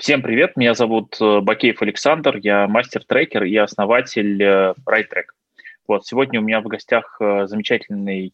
Всем 0.00 0.22
привет, 0.22 0.56
меня 0.56 0.72
зовут 0.72 1.20
э, 1.20 1.40
Бакеев 1.40 1.82
Александр, 1.82 2.38
я 2.38 2.66
мастер-трекер 2.66 3.44
и 3.44 3.54
основатель 3.56 4.42
э, 4.42 4.72
RideTrack. 4.88 5.26
Вот, 5.86 6.06
сегодня 6.06 6.40
у 6.40 6.42
меня 6.42 6.62
в 6.62 6.68
гостях 6.68 7.18
э, 7.20 7.46
замечательный 7.46 8.32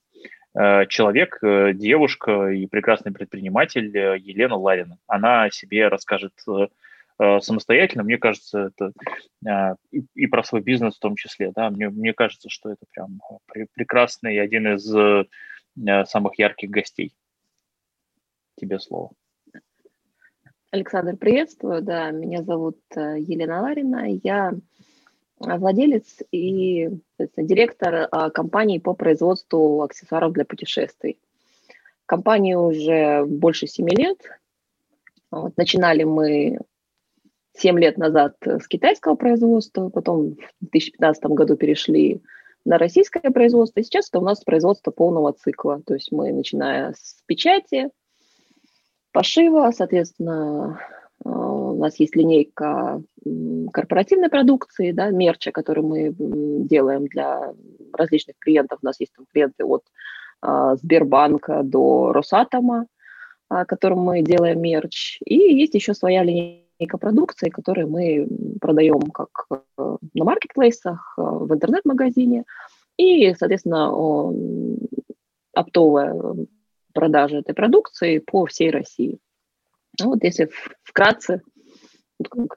человек, 0.88 1.38
девушка 1.42 2.48
и 2.48 2.66
прекрасный 2.66 3.12
предприниматель 3.12 3.88
Елена 3.94 4.56
Ларина. 4.56 4.96
Она 5.06 5.42
о 5.42 5.50
себе 5.50 5.88
расскажет 5.88 6.32
самостоятельно. 7.18 8.04
Мне 8.04 8.16
кажется, 8.16 8.70
это 8.72 9.76
и, 9.90 10.26
про 10.26 10.42
свой 10.44 10.62
бизнес 10.62 10.96
в 10.96 11.00
том 11.00 11.14
числе. 11.16 11.52
Да, 11.54 11.68
мне, 11.68 11.90
мне 11.90 12.14
кажется, 12.14 12.48
что 12.48 12.70
это 12.70 12.86
прям 12.90 13.20
прекрасный 13.74 14.40
один 14.40 14.76
из 14.76 15.28
самых 16.08 16.38
ярких 16.38 16.70
гостей. 16.70 17.12
Тебе 18.58 18.78
слово. 18.78 19.10
Александр, 20.76 21.16
приветствую. 21.16 21.80
Да, 21.80 22.10
меня 22.10 22.42
зовут 22.42 22.78
э, 22.94 23.16
Елена 23.18 23.62
Ларина. 23.62 24.10
Я 24.22 24.52
владелец 25.38 26.18
и 26.30 26.90
директор 27.38 28.08
а, 28.10 28.28
компании 28.28 28.78
по 28.78 28.92
производству 28.92 29.82
аксессуаров 29.82 30.34
для 30.34 30.44
путешествий. 30.44 31.18
Компании 32.04 32.54
уже 32.54 33.24
больше 33.24 33.66
семи 33.66 33.96
лет. 33.96 34.18
Вот, 35.30 35.56
начинали 35.56 36.04
мы 36.04 36.58
семь 37.54 37.80
лет 37.80 37.96
назад 37.96 38.36
с 38.44 38.68
китайского 38.68 39.14
производства, 39.14 39.88
потом 39.88 40.36
в 40.60 40.70
2015 40.70 41.24
году 41.24 41.56
перешли 41.56 42.20
на 42.66 42.76
российское 42.76 43.30
производство, 43.30 43.80
и 43.80 43.82
сейчас 43.82 44.10
это 44.10 44.18
у 44.18 44.24
нас 44.24 44.44
производство 44.44 44.90
полного 44.90 45.32
цикла. 45.32 45.80
То 45.86 45.94
есть 45.94 46.12
мы, 46.12 46.32
начиная 46.32 46.92
с 46.92 47.22
печати, 47.24 47.88
пошива, 49.16 49.70
соответственно, 49.74 50.78
э, 51.24 51.28
у 51.30 51.78
нас 51.78 51.98
есть 51.98 52.14
линейка 52.14 53.02
корпоративной 53.72 54.28
продукции, 54.28 54.92
да, 54.92 55.08
мерча, 55.08 55.52
который 55.52 55.82
мы 55.82 56.14
делаем 56.68 57.06
для 57.06 57.54
различных 57.94 58.36
клиентов. 58.38 58.80
У 58.82 58.86
нас 58.86 59.00
есть 59.00 59.14
там 59.16 59.24
клиенты 59.32 59.64
от 59.64 59.84
а, 60.42 60.76
Сбербанка 60.76 61.62
до 61.62 62.12
Росатома, 62.12 62.86
а, 63.48 63.64
которым 63.64 64.00
мы 64.00 64.20
делаем 64.20 64.60
мерч. 64.60 65.18
И 65.24 65.34
есть 65.34 65.74
еще 65.74 65.94
своя 65.94 66.22
линейка 66.22 66.98
продукции, 66.98 67.48
которую 67.48 67.88
мы 67.88 68.28
продаем 68.60 69.00
как 69.12 69.30
э, 69.50 69.96
на 70.12 70.24
маркетплейсах, 70.24 71.14
э, 71.16 71.22
в 71.22 71.54
интернет-магазине. 71.54 72.44
И, 72.98 73.34
соответственно, 73.34 73.90
оптовая 75.54 76.14
продажи 76.96 77.38
этой 77.38 77.54
продукции 77.54 78.18
по 78.18 78.46
всей 78.46 78.70
России. 78.70 79.18
Ну, 80.00 80.10
вот 80.10 80.24
если 80.24 80.50
вкратце, 80.82 81.42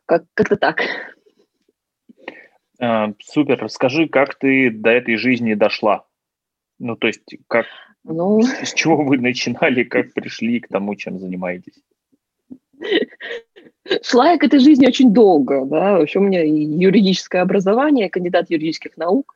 как- 0.06 0.26
как-то 0.34 0.56
так. 0.56 0.82
А, 2.80 3.14
супер. 3.20 3.60
Расскажи, 3.62 4.08
как 4.08 4.36
ты 4.36 4.72
до 4.72 4.90
этой 4.90 5.18
жизни 5.18 5.54
дошла? 5.54 6.06
Ну, 6.80 6.96
то 6.96 7.08
есть, 7.08 7.38
как, 7.48 7.66
ну... 8.04 8.42
с 8.42 8.74
чего 8.74 9.04
вы 9.04 9.18
начинали, 9.18 9.84
как 9.84 10.14
пришли 10.14 10.62
к 10.62 10.70
тому, 10.70 10.96
чем 10.96 11.20
занимаетесь? 11.20 11.84
Шла 14.04 14.32
я 14.32 14.38
к 14.38 14.44
этой 14.44 14.60
жизни 14.60 14.88
очень 14.88 15.14
долго, 15.14 15.66
да, 15.66 15.98
вообще 15.98 16.20
у 16.20 16.22
меня 16.22 16.44
юридическое 16.44 17.42
образование, 17.42 18.10
кандидат 18.10 18.50
юридических 18.50 18.96
наук, 18.98 19.34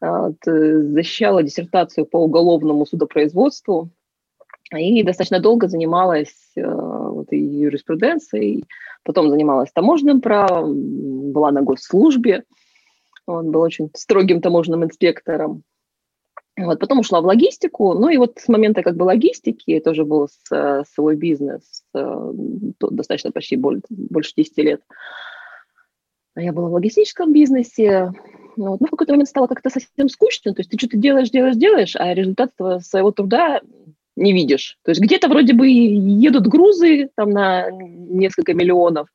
а, 0.00 0.30
э, 0.30 0.78
защищала 0.80 1.42
диссертацию 1.42 2.06
по 2.06 2.16
уголовному 2.16 2.86
судопроизводству, 2.86 3.90
и 4.78 5.02
достаточно 5.02 5.40
долго 5.40 5.68
занималась 5.68 6.34
э, 6.56 6.62
вот, 6.64 7.32
и 7.32 7.38
юриспруденцией, 7.38 8.64
потом 9.04 9.28
занималась 9.28 9.72
таможенным 9.72 10.20
правом, 10.20 11.32
была 11.32 11.50
на 11.50 11.62
госслужбе, 11.62 12.44
он 13.26 13.50
был 13.50 13.60
очень 13.60 13.90
строгим 13.94 14.40
таможенным 14.40 14.84
инспектором. 14.84 15.62
Вот, 16.56 16.78
потом 16.78 16.98
ушла 16.98 17.22
в 17.22 17.24
логистику, 17.24 17.94
ну 17.94 18.10
и 18.10 18.18
вот 18.18 18.38
с 18.38 18.48
момента 18.48 18.82
как 18.82 18.96
бы 18.96 19.04
логистики, 19.04 19.80
тоже 19.80 20.04
был 20.04 20.28
с, 20.28 20.54
э, 20.54 20.82
свой 20.92 21.16
бизнес, 21.16 21.82
э, 21.94 22.30
достаточно 22.78 23.32
почти 23.32 23.56
больше, 23.56 23.82
больше 23.88 24.32
10 24.36 24.58
лет. 24.58 24.82
Я 26.36 26.52
была 26.52 26.68
в 26.68 26.72
логистическом 26.72 27.32
бизнесе, 27.32 28.12
ну, 28.56 28.72
вот, 28.72 28.80
ну, 28.80 28.86
в 28.86 28.90
какой-то 28.90 29.12
момент 29.12 29.30
стало 29.30 29.46
как-то 29.46 29.70
совсем 29.70 30.10
скучно, 30.10 30.52
то 30.52 30.60
есть 30.60 30.70
ты 30.70 30.78
что-то 30.78 30.98
делаешь, 30.98 31.30
делаешь, 31.30 31.56
делаешь, 31.56 31.96
а 31.96 32.12
результат 32.12 32.52
своего 32.80 33.12
труда 33.12 33.60
не 34.16 34.32
видишь. 34.32 34.78
То 34.84 34.90
есть 34.90 35.00
где-то 35.00 35.28
вроде 35.28 35.54
бы 35.54 35.66
едут 35.68 36.46
грузы 36.46 37.10
там 37.16 37.30
на 37.30 37.70
несколько 37.70 38.54
миллионов, 38.54 39.08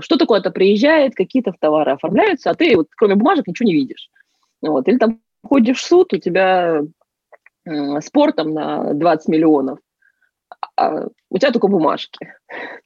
что-то 0.00 0.26
куда-то 0.26 0.50
приезжает, 0.50 1.14
какие-то 1.14 1.52
товары 1.58 1.92
оформляются, 1.92 2.50
а 2.50 2.54
ты 2.54 2.76
вот 2.76 2.88
кроме 2.96 3.14
бумажек 3.14 3.46
ничего 3.46 3.66
не 3.66 3.74
видишь. 3.74 4.10
Вот. 4.62 4.88
Или 4.88 4.98
там 4.98 5.20
ходишь 5.42 5.78
в 5.78 5.86
суд, 5.86 6.12
у 6.12 6.18
тебя 6.18 6.82
э, 7.64 8.00
спор 8.00 8.32
там 8.32 8.52
на 8.52 8.94
20 8.94 9.28
миллионов, 9.28 9.78
а 10.76 11.06
у 11.30 11.38
тебя 11.38 11.52
только 11.52 11.68
бумажки. 11.68 12.34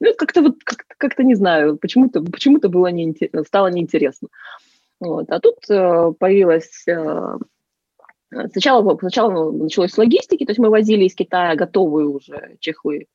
Ну, 0.01 0.15
как-то 0.17 0.43
вот, 0.43 0.63
как-то, 0.65 0.95
как-то 0.97 1.23
не 1.23 1.35
знаю, 1.35 1.77
почему-то, 1.79 2.23
почему-то 2.23 2.69
было 2.69 2.89
неинтересно, 2.89 3.45
стало 3.45 3.69
неинтересно. 3.69 4.29
Вот. 5.01 5.31
А 5.31 5.41
тут 5.41 5.59
э, 5.71 6.13
появилась 6.19 6.87
э, 6.87 7.37
Сначала, 8.31 8.97
сначала 8.99 9.51
началось 9.51 9.93
с 9.93 9.99
логистики, 9.99 10.45
то 10.45 10.51
есть 10.51 10.61
мы 10.61 10.71
возили 10.71 11.05
из 11.05 11.15
Китая 11.15 11.57
готовые 11.57 12.07
уже 12.07 12.57
чехлы. 12.61 13.07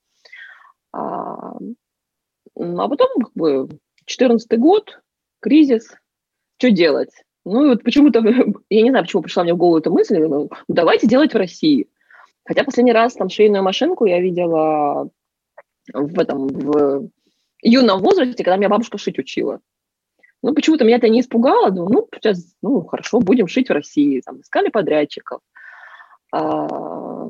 А, 0.91 1.57
а 2.55 2.87
потом, 2.89 3.09
как 3.21 3.33
бы, 3.33 3.69
14 4.05 4.59
год, 4.59 4.99
кризис, 5.39 5.95
что 6.57 6.69
делать? 6.69 7.11
Ну 7.45 7.63
и 7.63 7.69
вот 7.69 7.83
почему-то, 7.83 8.19
я 8.69 8.81
не 8.81 8.89
знаю, 8.89 9.05
почему 9.05 9.21
пришла 9.21 9.43
мне 9.43 9.53
в 9.53 9.57
голову 9.57 9.77
эта 9.77 9.89
мысль, 9.89 10.17
ну, 10.17 10.49
давайте 10.67 11.07
делать 11.07 11.33
в 11.33 11.37
России. 11.37 11.87
Хотя 12.45 12.63
последний 12.63 12.93
раз 12.93 13.13
там 13.13 13.29
швейную 13.29 13.63
машинку 13.63 14.05
я 14.05 14.19
видела 14.19 15.09
в 15.93 16.19
этом, 16.19 16.47
в 16.47 17.09
юном 17.61 18.01
возрасте, 18.01 18.43
когда 18.43 18.57
меня 18.57 18.69
бабушка 18.69 18.97
шить 18.97 19.17
учила. 19.17 19.61
Ну, 20.45 20.53
почему-то 20.53 20.85
меня 20.85 20.97
это 20.97 21.09
не 21.09 21.21
испугало. 21.21 21.71
Думаю, 21.71 21.91
ну, 21.91 22.07
сейчас, 22.13 22.55
ну, 22.61 22.85
хорошо, 22.85 23.19
будем 23.19 23.47
шить 23.47 23.69
в 23.69 23.73
России. 23.73 24.21
Там, 24.23 24.41
искали 24.41 24.69
подрядчиков. 24.69 25.41
А, 26.31 27.29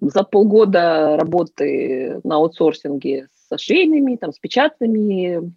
за 0.00 0.22
полгода 0.22 1.16
работы 1.18 2.20
на 2.22 2.36
аутсорсинге 2.36 3.26
со 3.48 3.58
швейными, 3.58 4.14
там, 4.14 4.32
с 4.32 4.38
печатными 4.38 5.52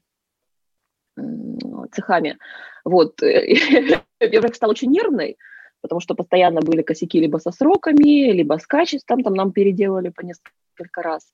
цехами. 1.92 2.40
Вот. 2.84 3.22
Я 3.22 4.02
вдруг 4.20 4.56
стала 4.56 4.72
очень 4.72 4.90
нервной, 4.90 5.38
потому 5.82 6.02
что 6.02 6.16
постоянно 6.16 6.62
были 6.62 6.82
косяки 6.82 7.20
либо 7.20 7.38
со 7.38 7.52
сроками, 7.52 8.32
либо 8.32 8.58
с 8.58 8.66
качеством, 8.66 9.22
там 9.22 9.36
нам 9.36 9.52
переделали 9.52 10.10
по 10.10 10.22
несколько 10.22 11.04
раз. 11.04 11.32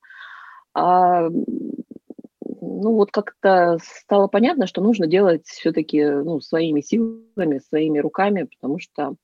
А 0.74 1.30
ну 2.82 2.94
вот 2.94 3.10
как-то 3.10 3.78
стало 3.82 4.28
понятно, 4.28 4.66
что 4.66 4.82
нужно 4.82 5.06
делать 5.06 5.46
все-таки 5.46 6.04
ну, 6.04 6.40
своими 6.40 6.80
силами, 6.80 7.58
своими 7.58 7.98
руками, 7.98 8.44
потому 8.44 8.78
что 8.78 9.16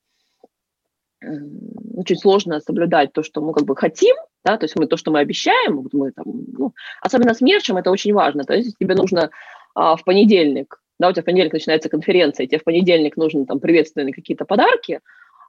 очень 1.96 2.16
сложно 2.16 2.60
соблюдать 2.60 3.12
то, 3.12 3.22
что 3.22 3.42
мы 3.42 3.52
как 3.52 3.64
бы 3.64 3.76
хотим, 3.76 4.16
да, 4.44 4.56
то 4.56 4.64
есть 4.64 4.76
мы 4.76 4.86
то, 4.86 4.96
что 4.96 5.10
мы 5.10 5.18
обещаем, 5.18 5.82
вот 5.82 5.92
мы 5.92 6.12
там, 6.12 6.24
ну, 6.26 6.72
особенно 7.02 7.34
с 7.34 7.42
мерчем 7.42 7.76
это 7.76 7.90
очень 7.90 8.14
важно, 8.14 8.44
то 8.44 8.54
есть 8.54 8.78
тебе 8.78 8.94
нужно 8.94 9.30
а, 9.74 9.96
в 9.96 10.04
понедельник, 10.04 10.80
да, 10.98 11.08
у 11.08 11.12
тебя 11.12 11.22
в 11.22 11.26
понедельник 11.26 11.52
начинается 11.52 11.90
конференция, 11.90 12.46
тебе 12.46 12.58
в 12.58 12.64
понедельник 12.64 13.18
нужны 13.18 13.44
там 13.44 13.60
приветственные 13.60 14.14
какие-то 14.14 14.46
подарки, 14.46 15.00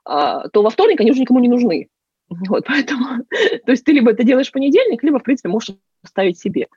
а, 0.04 0.48
то 0.48 0.62
во 0.62 0.68
вторник 0.68 1.00
они 1.00 1.10
уже 1.10 1.20
никому 1.20 1.40
не 1.40 1.48
нужны, 1.48 1.88
вот, 2.28 2.64
поэтому, 2.66 3.24
то 3.30 3.70
есть 3.72 3.84
ты 3.84 3.92
либо 3.92 4.10
это 4.10 4.24
делаешь 4.24 4.48
в 4.48 4.52
понедельник, 4.52 5.02
либо, 5.02 5.20
в 5.20 5.22
принципе, 5.22 5.48
можешь 5.48 5.74
оставить 6.02 6.38
себе. 6.38 6.68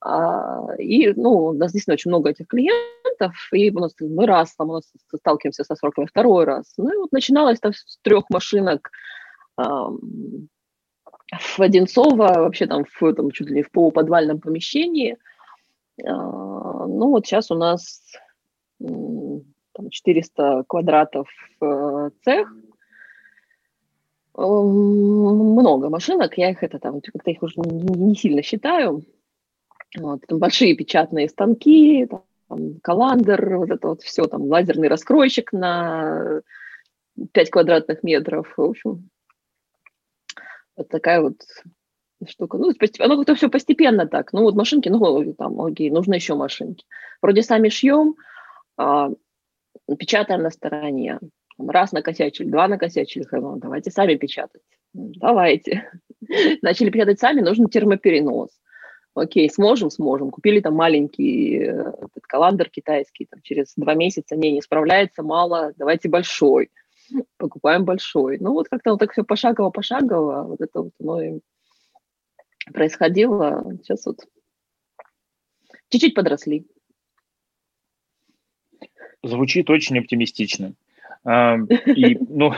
А, 0.00 0.74
и, 0.78 1.12
ну, 1.14 1.30
у 1.30 1.52
нас 1.52 1.72
действительно 1.72 1.94
очень 1.94 2.10
много 2.10 2.30
этих 2.30 2.46
клиентов, 2.46 3.34
и 3.52 3.70
у 3.70 3.80
нас 3.80 3.94
мы 4.00 4.26
раз 4.26 4.54
там 4.54 4.70
у 4.70 4.74
нас 4.74 4.90
сталкиваемся 5.14 5.64
со 5.64 5.76
сроками 5.76 6.06
второй 6.06 6.44
раз. 6.44 6.72
Ну 6.78 6.92
и 6.92 6.96
вот 6.96 7.12
начиналось 7.12 7.60
там 7.60 7.72
с 7.74 7.98
трех 8.02 8.24
машинок 8.30 8.90
в 9.56 11.62
Одинцово, 11.62 12.40
вообще 12.40 12.66
там, 12.66 12.84
в, 12.84 13.14
там 13.14 13.30
чуть 13.30 13.48
ли 13.48 13.56
не 13.56 13.62
в 13.62 13.70
полуподвальном 13.70 14.40
помещении. 14.40 15.18
А, 16.02 16.86
ну 16.86 17.10
вот 17.10 17.26
сейчас 17.26 17.50
у 17.50 17.56
нас 17.56 18.02
там, 18.78 19.90
400 19.90 20.64
квадратов 20.66 21.28
э, 21.60 22.10
цех, 22.24 22.48
много 24.34 25.90
машинок, 25.90 26.38
я 26.38 26.50
их 26.50 26.62
это 26.62 26.78
там, 26.78 27.00
как-то 27.00 27.30
их 27.30 27.42
уже 27.42 27.60
не, 27.60 28.06
не 28.06 28.14
сильно 28.14 28.42
считаю, 28.42 29.02
вот, 29.96 30.22
там 30.26 30.38
большие 30.38 30.76
печатные 30.76 31.28
станки, 31.28 32.06
там, 32.48 32.80
каландр, 32.82 33.56
вот 33.56 33.70
это 33.70 33.88
вот 33.88 34.02
все, 34.02 34.24
там 34.24 34.42
лазерный 34.42 34.88
раскройщик 34.88 35.52
на 35.52 36.42
5 37.32 37.50
квадратных 37.50 38.02
метров. 38.02 38.52
В 38.56 38.62
общем, 38.62 39.10
вот 40.76 40.88
такая 40.88 41.20
вот 41.20 41.36
штука. 42.28 42.58
Ну, 42.58 42.72
оно 42.98 43.16
как-то 43.16 43.34
все 43.34 43.48
постепенно 43.48 44.06
так. 44.06 44.32
Ну, 44.32 44.42
вот 44.42 44.54
машинки, 44.54 44.88
ну, 44.88 45.34
там, 45.34 45.60
окей, 45.60 45.90
нужно 45.90 46.14
еще 46.14 46.34
машинки. 46.34 46.84
Вроде 47.22 47.42
сами 47.42 47.68
шьем, 47.68 48.16
а, 48.76 49.10
печатаем 49.98 50.42
на 50.42 50.50
стороне. 50.50 51.18
Раз 51.58 51.92
накосячили, 51.92 52.48
два 52.48 52.68
накосячили, 52.68 53.26
ну, 53.32 53.56
давайте 53.56 53.90
сами 53.90 54.14
печатать. 54.14 54.62
Давайте. 54.92 55.90
Начали 56.62 56.90
печатать 56.90 57.20
сами, 57.20 57.40
нужен 57.40 57.68
термоперенос. 57.68 58.50
Окей, 59.14 59.50
сможем, 59.50 59.90
сможем. 59.90 60.30
Купили 60.30 60.60
там 60.60 60.74
маленький 60.74 61.58
э, 61.58 61.70
этот 61.70 62.22
каландр 62.26 62.68
китайский, 62.70 63.26
там, 63.26 63.40
через 63.42 63.74
два 63.76 63.94
месяца, 63.94 64.36
не, 64.36 64.52
не 64.52 64.62
справляется, 64.62 65.22
мало, 65.22 65.72
давайте 65.76 66.08
большой. 66.08 66.70
Покупаем 67.36 67.84
большой. 67.84 68.38
Ну 68.38 68.52
вот 68.52 68.68
как-то 68.68 68.92
вот 68.92 69.00
так 69.00 69.12
все 69.12 69.24
пошагово-пошагово, 69.24 70.44
вот 70.44 70.60
это 70.60 70.82
вот 70.82 70.92
оно 71.00 71.22
и 71.22 71.40
происходило. 72.72 73.64
Сейчас 73.82 74.06
вот 74.06 74.18
чуть-чуть 75.88 76.14
подросли. 76.14 76.66
Звучит 79.24 79.68
очень 79.70 79.98
оптимистично. 79.98 80.74
И, 81.26 82.18
ну, 82.28 82.54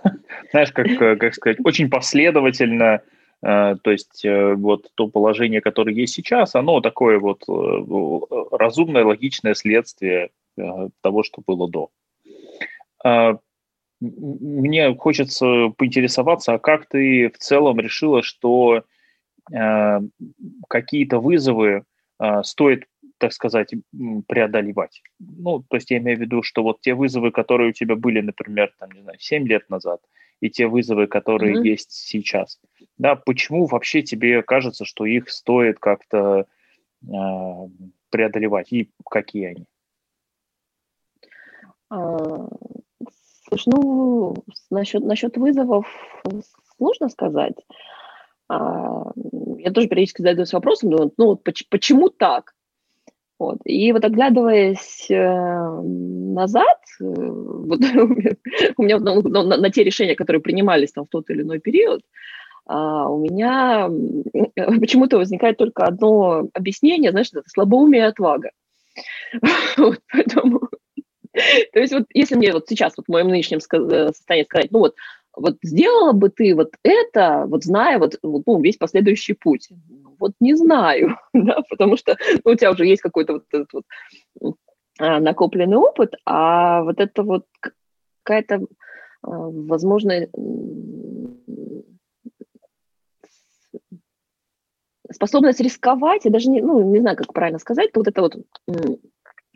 знаешь, 0.52 0.72
как, 0.72 1.18
как 1.18 1.34
сказать, 1.34 1.58
очень 1.64 1.90
последовательно, 1.90 2.94
а, 2.94 3.02
то 3.42 3.90
есть 3.90 4.24
э, 4.24 4.54
вот 4.54 4.90
то 4.94 5.08
положение, 5.08 5.60
которое 5.60 5.94
есть 5.94 6.14
сейчас, 6.14 6.54
оно 6.54 6.80
такое 6.80 7.18
вот 7.18 7.44
э, 7.48 8.56
разумное, 8.56 9.04
логичное 9.04 9.54
следствие 9.54 10.30
э, 10.56 10.88
того, 11.02 11.22
что 11.22 11.42
было 11.46 11.68
до. 11.68 11.90
А, 13.04 13.38
мне 14.00 14.94
хочется 14.94 15.68
поинтересоваться, 15.76 16.54
а 16.54 16.58
как 16.58 16.86
ты 16.86 17.30
в 17.30 17.38
целом 17.38 17.80
решила, 17.80 18.22
что 18.22 18.84
какие-то 20.68 21.20
вызовы 21.20 21.84
стоит 22.42 22.86
так 23.18 23.32
сказать, 23.32 23.72
преодолевать. 24.26 25.02
Ну, 25.20 25.64
то 25.68 25.76
есть 25.76 25.90
я 25.90 25.98
имею 25.98 26.18
в 26.18 26.20
виду, 26.20 26.42
что 26.42 26.62
вот 26.62 26.80
те 26.80 26.94
вызовы, 26.94 27.30
которые 27.30 27.70
у 27.70 27.72
тебя 27.72 27.94
были, 27.94 28.20
например, 28.20 28.74
там, 28.78 28.90
не 28.90 29.02
знаю, 29.02 29.18
7 29.20 29.46
лет 29.46 29.70
назад, 29.70 30.00
и 30.40 30.50
те 30.50 30.66
вызовы, 30.66 31.06
которые 31.06 31.56
mm-hmm. 31.56 31.66
есть 31.66 31.92
сейчас, 31.92 32.60
да, 32.98 33.16
почему 33.16 33.66
вообще 33.66 34.02
тебе 34.02 34.42
кажется, 34.42 34.84
что 34.84 35.04
их 35.04 35.30
стоит 35.30 35.78
как-то 35.78 36.46
э, 37.02 37.06
преодолевать, 38.10 38.72
и 38.72 38.90
какие 39.08 39.46
они? 39.46 39.66
А, 41.90 42.48
слушай, 43.48 43.68
ну, 43.68 44.34
насчет, 44.70 45.02
насчет 45.02 45.36
вызовов 45.36 45.86
сложно 46.76 47.08
сказать. 47.08 47.56
А, 48.48 49.12
я 49.58 49.72
тоже 49.72 49.88
периодически 49.88 50.22
задаюсь 50.22 50.52
вопросом, 50.52 50.90
думаю, 50.90 51.12
ну 51.16 51.26
вот 51.26 51.44
почему 51.70 52.10
так? 52.10 52.54
Вот. 53.38 53.58
И 53.64 53.92
вот 53.92 54.04
оглядываясь 54.04 55.10
э, 55.10 55.80
назад, 55.82 56.78
э, 57.00 57.04
вот, 57.04 57.80
у 58.76 58.82
меня 58.82 58.98
на, 58.98 59.20
на, 59.20 59.56
на 59.56 59.70
те 59.70 59.84
решения, 59.84 60.14
которые 60.14 60.40
принимались 60.40 60.92
там 60.92 61.04
в 61.04 61.08
тот 61.08 61.28
или 61.28 61.42
иной 61.42 61.58
период, 61.58 62.02
а, 62.66 63.08
у 63.08 63.18
меня 63.20 63.88
почему-то 64.80 65.18
возникает 65.18 65.58
только 65.58 65.84
одно 65.84 66.48
объяснение, 66.52 67.12
знаешь, 67.12 67.28
это 67.32 67.42
слабоумие 67.46 68.02
и 68.02 68.06
отвага. 68.06 68.50
Вот, 69.76 70.00
поэтому, 70.10 70.60
то 71.72 71.78
есть 71.78 71.92
вот 71.92 72.04
если 72.14 72.34
мне 72.34 72.52
вот 72.52 72.66
сейчас, 72.66 72.94
вот 72.96 73.06
в 73.06 73.12
моем 73.12 73.28
нынешнем 73.28 73.58
э, 73.58 74.08
состоянии 74.08 74.44
сказать, 74.44 74.70
ну 74.70 74.78
вот, 74.78 74.94
вот 75.36 75.58
сделала 75.62 76.12
бы 76.12 76.30
ты 76.30 76.54
вот 76.54 76.72
это, 76.82 77.44
вот 77.46 77.62
зная 77.62 77.98
вот, 77.98 78.18
ну, 78.22 78.60
весь 78.62 78.78
последующий 78.78 79.34
путь, 79.34 79.68
вот 80.18 80.32
не 80.40 80.54
знаю, 80.54 81.18
да, 81.34 81.60
потому 81.68 81.96
что 81.96 82.16
ну, 82.44 82.52
у 82.52 82.54
тебя 82.54 82.70
уже 82.70 82.86
есть 82.86 83.02
какой-то 83.02 83.34
вот 83.34 83.44
этот 83.52 83.68
вот 83.72 84.56
а, 84.98 85.20
накопленный 85.20 85.76
опыт, 85.76 86.14
а 86.24 86.82
вот 86.82 87.00
это 87.00 87.22
вот 87.22 87.44
какая-то, 88.22 88.60
а, 89.22 89.28
возможно, 89.28 90.26
способность 95.12 95.60
рисковать, 95.60 96.24
я 96.24 96.30
даже 96.30 96.50
не, 96.50 96.60
ну, 96.62 96.82
не 96.90 97.00
знаю, 97.00 97.16
как 97.16 97.32
правильно 97.32 97.58
сказать, 97.58 97.90
вот 97.94 98.08
это 98.08 98.22
вот 98.22 98.36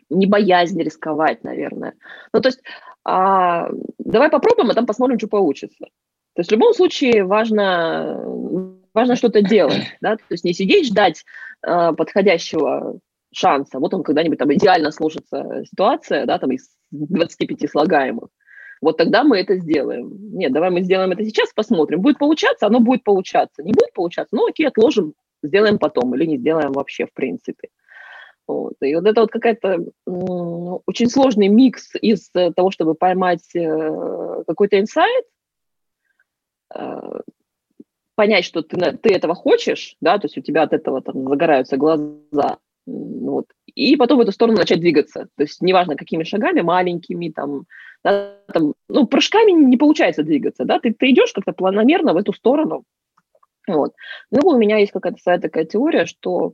не 0.09 0.25
боязнь 0.25 0.81
рисковать, 0.81 1.43
наверное. 1.43 1.93
Ну, 2.33 2.41
то 2.41 2.49
есть 2.49 2.61
а, 3.03 3.69
давай 3.97 4.29
попробуем, 4.29 4.69
а 4.69 4.73
там 4.73 4.85
посмотрим, 4.85 5.17
что 5.17 5.27
получится. 5.27 5.85
То 6.33 6.39
есть 6.39 6.49
в 6.49 6.53
любом 6.53 6.73
случае 6.73 7.23
важно 7.23 8.23
важно 8.93 9.15
что-то 9.15 9.41
делать, 9.41 9.97
да, 10.01 10.15
то 10.15 10.23
есть 10.29 10.43
не 10.43 10.53
сидеть, 10.53 10.87
ждать 10.87 11.25
э, 11.65 11.93
подходящего 11.93 12.99
шанса, 13.33 13.79
вот 13.79 13.93
он 13.93 14.03
когда-нибудь 14.03 14.39
там 14.39 14.53
идеально 14.53 14.91
сложится 14.91 15.63
ситуация, 15.69 16.25
да, 16.25 16.37
там 16.37 16.51
из 16.51 16.69
25 16.91 17.69
слагаемых, 17.69 18.29
вот 18.81 18.97
тогда 18.97 19.23
мы 19.23 19.37
это 19.37 19.57
сделаем. 19.57 20.35
Нет, 20.35 20.51
давай 20.51 20.71
мы 20.71 20.81
сделаем 20.81 21.11
это 21.11 21.23
сейчас, 21.23 21.53
посмотрим. 21.53 22.01
Будет 22.01 22.17
получаться, 22.17 22.65
оно 22.65 22.79
будет 22.79 23.03
получаться. 23.03 23.61
Не 23.61 23.73
будет 23.73 23.93
получаться, 23.93 24.35
ну 24.35 24.47
окей, 24.47 24.67
отложим, 24.67 25.13
сделаем 25.43 25.77
потом 25.77 26.15
или 26.15 26.25
не 26.25 26.37
сделаем 26.37 26.71
вообще 26.71 27.05
в 27.05 27.13
принципе. 27.13 27.69
Вот. 28.47 28.73
И 28.81 28.95
вот 28.95 29.05
это 29.05 29.21
вот 29.21 29.31
какая-то 29.31 29.85
очень 30.05 31.09
сложный 31.09 31.47
микс 31.47 31.93
из 32.01 32.29
того, 32.31 32.71
чтобы 32.71 32.95
поймать 32.95 33.55
э, 33.55 34.43
какой-то 34.47 34.79
инсайт, 34.79 35.25
э, 36.73 37.21
понять, 38.21 38.45
что 38.45 38.61
ты, 38.61 38.77
ты 38.97 39.15
этого 39.15 39.33
хочешь, 39.33 39.95
да, 39.99 40.19
то 40.19 40.25
есть 40.25 40.37
у 40.37 40.41
тебя 40.41 40.61
от 40.61 40.73
этого 40.73 41.01
там 41.01 41.27
загораются 41.27 41.75
глаза, 41.75 42.59
вот, 42.85 43.47
и 43.65 43.95
потом 43.95 44.19
в 44.19 44.21
эту 44.21 44.31
сторону 44.31 44.59
начать 44.59 44.79
двигаться. 44.79 45.27
То 45.35 45.43
есть 45.43 45.59
неважно, 45.59 45.95
какими 45.95 46.21
шагами, 46.21 46.61
маленькими, 46.61 47.29
там, 47.29 47.63
да, 48.03 48.35
там 48.53 48.75
ну, 48.89 49.07
прыжками 49.07 49.53
не 49.53 49.75
получается 49.75 50.21
двигаться, 50.21 50.65
да, 50.65 50.79
ты, 50.79 50.93
ты 50.93 51.09
идешь 51.09 51.33
как-то 51.33 51.51
планомерно 51.51 52.13
в 52.13 52.17
эту 52.17 52.31
сторону. 52.31 52.83
Вот. 53.67 53.93
Ну, 54.29 54.47
у 54.49 54.57
меня 54.57 54.77
есть 54.77 54.91
какая-то 54.91 55.17
своя 55.19 55.39
такая 55.39 55.65
теория, 55.65 56.05
что 56.05 56.53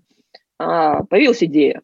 а, 0.57 1.03
появилась 1.03 1.43
идея. 1.43 1.81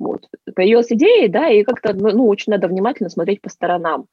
Вот. 0.00 0.26
Появилась 0.56 0.90
идея, 0.90 1.28
да, 1.28 1.48
и 1.48 1.62
как-то, 1.62 1.94
ну, 1.94 2.10
ну, 2.10 2.26
очень 2.26 2.50
надо 2.50 2.66
внимательно 2.66 3.08
смотреть 3.08 3.40
по 3.40 3.50
сторонам, 3.50 4.06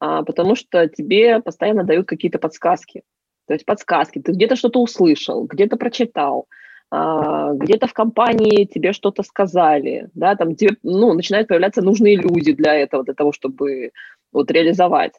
а, 0.00 0.22
потому 0.22 0.54
что 0.54 0.88
тебе 0.88 1.40
постоянно 1.40 1.84
дают 1.84 2.08
какие-то 2.08 2.38
подсказки. 2.38 3.02
То 3.48 3.54
есть 3.54 3.64
подсказки, 3.64 4.20
ты 4.20 4.32
где-то 4.32 4.56
что-то 4.56 4.78
услышал, 4.80 5.44
где-то 5.44 5.78
прочитал, 5.78 6.46
а, 6.90 7.54
где-то 7.54 7.86
в 7.86 7.94
компании 7.94 8.66
тебе 8.66 8.92
что-то 8.92 9.22
сказали, 9.22 10.10
да, 10.12 10.36
там 10.36 10.54
тебе, 10.54 10.76
ну, 10.82 11.14
начинают 11.14 11.48
появляться 11.48 11.80
нужные 11.80 12.16
люди 12.16 12.52
для 12.52 12.74
этого, 12.74 13.04
для 13.04 13.14
того, 13.14 13.32
чтобы 13.32 13.92
вот 14.32 14.50
реализовать. 14.50 15.14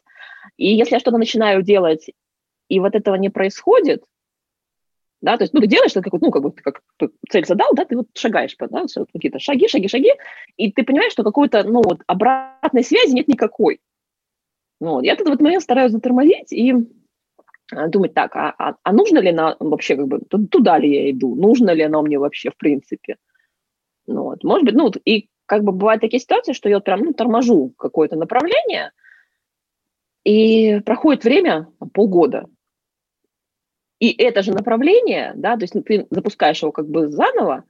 И 0.56 0.68
если 0.68 0.94
я 0.94 1.00
что-то 1.00 1.18
начинаю 1.18 1.62
делать, 1.62 2.10
и 2.68 2.78
вот 2.78 2.94
этого 2.94 3.16
не 3.16 3.30
происходит, 3.30 4.04
да, 5.20 5.36
то 5.36 5.42
есть, 5.42 5.52
ну, 5.52 5.60
ты 5.60 5.66
делаешь, 5.66 5.92
как, 5.92 6.12
ну, 6.12 6.30
как 6.30 6.42
бы 6.42 6.52
ты 6.52 6.62
как 6.62 6.82
цель 7.28 7.44
задал, 7.44 7.74
да, 7.74 7.84
ты 7.84 7.96
вот 7.96 8.06
шагаешь, 8.16 8.54
да, 8.60 8.84
какие-то 9.12 9.40
шаги, 9.40 9.66
шаги, 9.66 9.88
шаги, 9.88 10.12
и 10.56 10.70
ты 10.70 10.84
понимаешь, 10.84 11.12
что 11.12 11.24
какой-то, 11.24 11.64
ну, 11.64 11.82
вот 11.82 12.02
обратной 12.06 12.84
связи 12.84 13.12
нет 13.12 13.26
никакой. 13.26 13.80
Ну, 14.80 14.92
вот, 14.92 15.04
я 15.04 15.14
этот 15.14 15.40
момент 15.40 15.64
стараюсь 15.64 15.90
затормозить 15.90 16.52
и 16.52 16.74
думать 17.88 18.14
так, 18.14 18.34
а, 18.36 18.54
а, 18.58 18.76
а 18.82 18.92
нужно 18.92 19.18
ли 19.18 19.32
на 19.32 19.56
вообще 19.60 19.96
как 19.96 20.08
бы 20.08 20.20
туда 20.20 20.78
ли 20.78 20.92
я 20.92 21.10
иду, 21.10 21.34
нужно 21.34 21.70
ли 21.70 21.82
оно 21.82 22.02
мне 22.02 22.18
вообще 22.18 22.50
в 22.50 22.56
принципе. 22.56 23.16
Ну, 24.06 24.24
вот, 24.24 24.44
может 24.44 24.64
быть, 24.64 24.74
ну, 24.74 24.90
и 25.04 25.28
как 25.46 25.62
бы 25.62 25.72
бывают 25.72 26.00
такие 26.00 26.20
ситуации, 26.20 26.52
что 26.52 26.68
я 26.68 26.76
вот 26.76 26.84
прям 26.84 27.00
ну, 27.00 27.12
торможу 27.12 27.72
какое-то 27.76 28.16
направление, 28.16 28.92
и 30.24 30.80
проходит 30.80 31.24
время, 31.24 31.68
полгода, 31.92 32.46
и 34.00 34.10
это 34.10 34.42
же 34.42 34.52
направление, 34.52 35.32
да, 35.36 35.56
то 35.56 35.62
есть 35.62 35.74
ты 35.84 36.06
запускаешь 36.10 36.62
его 36.62 36.72
как 36.72 36.88
бы 36.88 37.08
заново, 37.08 37.64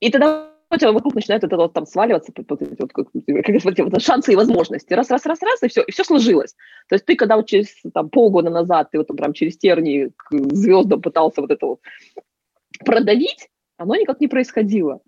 и 0.00 0.10
тогда 0.10 0.51
тебя 0.78 0.92
вокруг 0.92 1.14
начинает 1.14 1.44
это 1.44 1.56
вот 1.56 1.72
там 1.72 1.86
сваливаться, 1.86 2.32
вот 2.36 2.60
вот, 2.60 2.92
как, 2.92 3.08
как, 3.12 3.78
вот, 3.78 4.02
шансы 4.02 4.32
и 4.32 4.36
возможности. 4.36 4.92
Раз, 4.94 5.10
раз, 5.10 5.26
раз, 5.26 5.42
раз, 5.42 5.62
и 5.62 5.68
все, 5.68 5.82
и 5.82 5.92
все 5.92 6.04
сложилось. 6.04 6.54
То 6.88 6.94
есть 6.94 7.04
ты, 7.04 7.16
когда 7.16 7.36
вот 7.36 7.46
через 7.46 7.74
там, 7.92 8.08
полгода 8.10 8.50
назад, 8.50 8.90
ты 8.90 8.98
вот 8.98 9.08
там 9.08 9.16
прям 9.16 9.32
через 9.32 9.58
тернии 9.58 10.12
к 10.16 10.32
звездам 10.54 11.02
пытался 11.02 11.40
вот 11.40 11.50
это 11.50 11.66
вот 11.66 11.80
продавить, 12.84 13.48
оно 13.76 13.96
никак 13.96 14.20
не 14.20 14.28
происходило. 14.28 15.00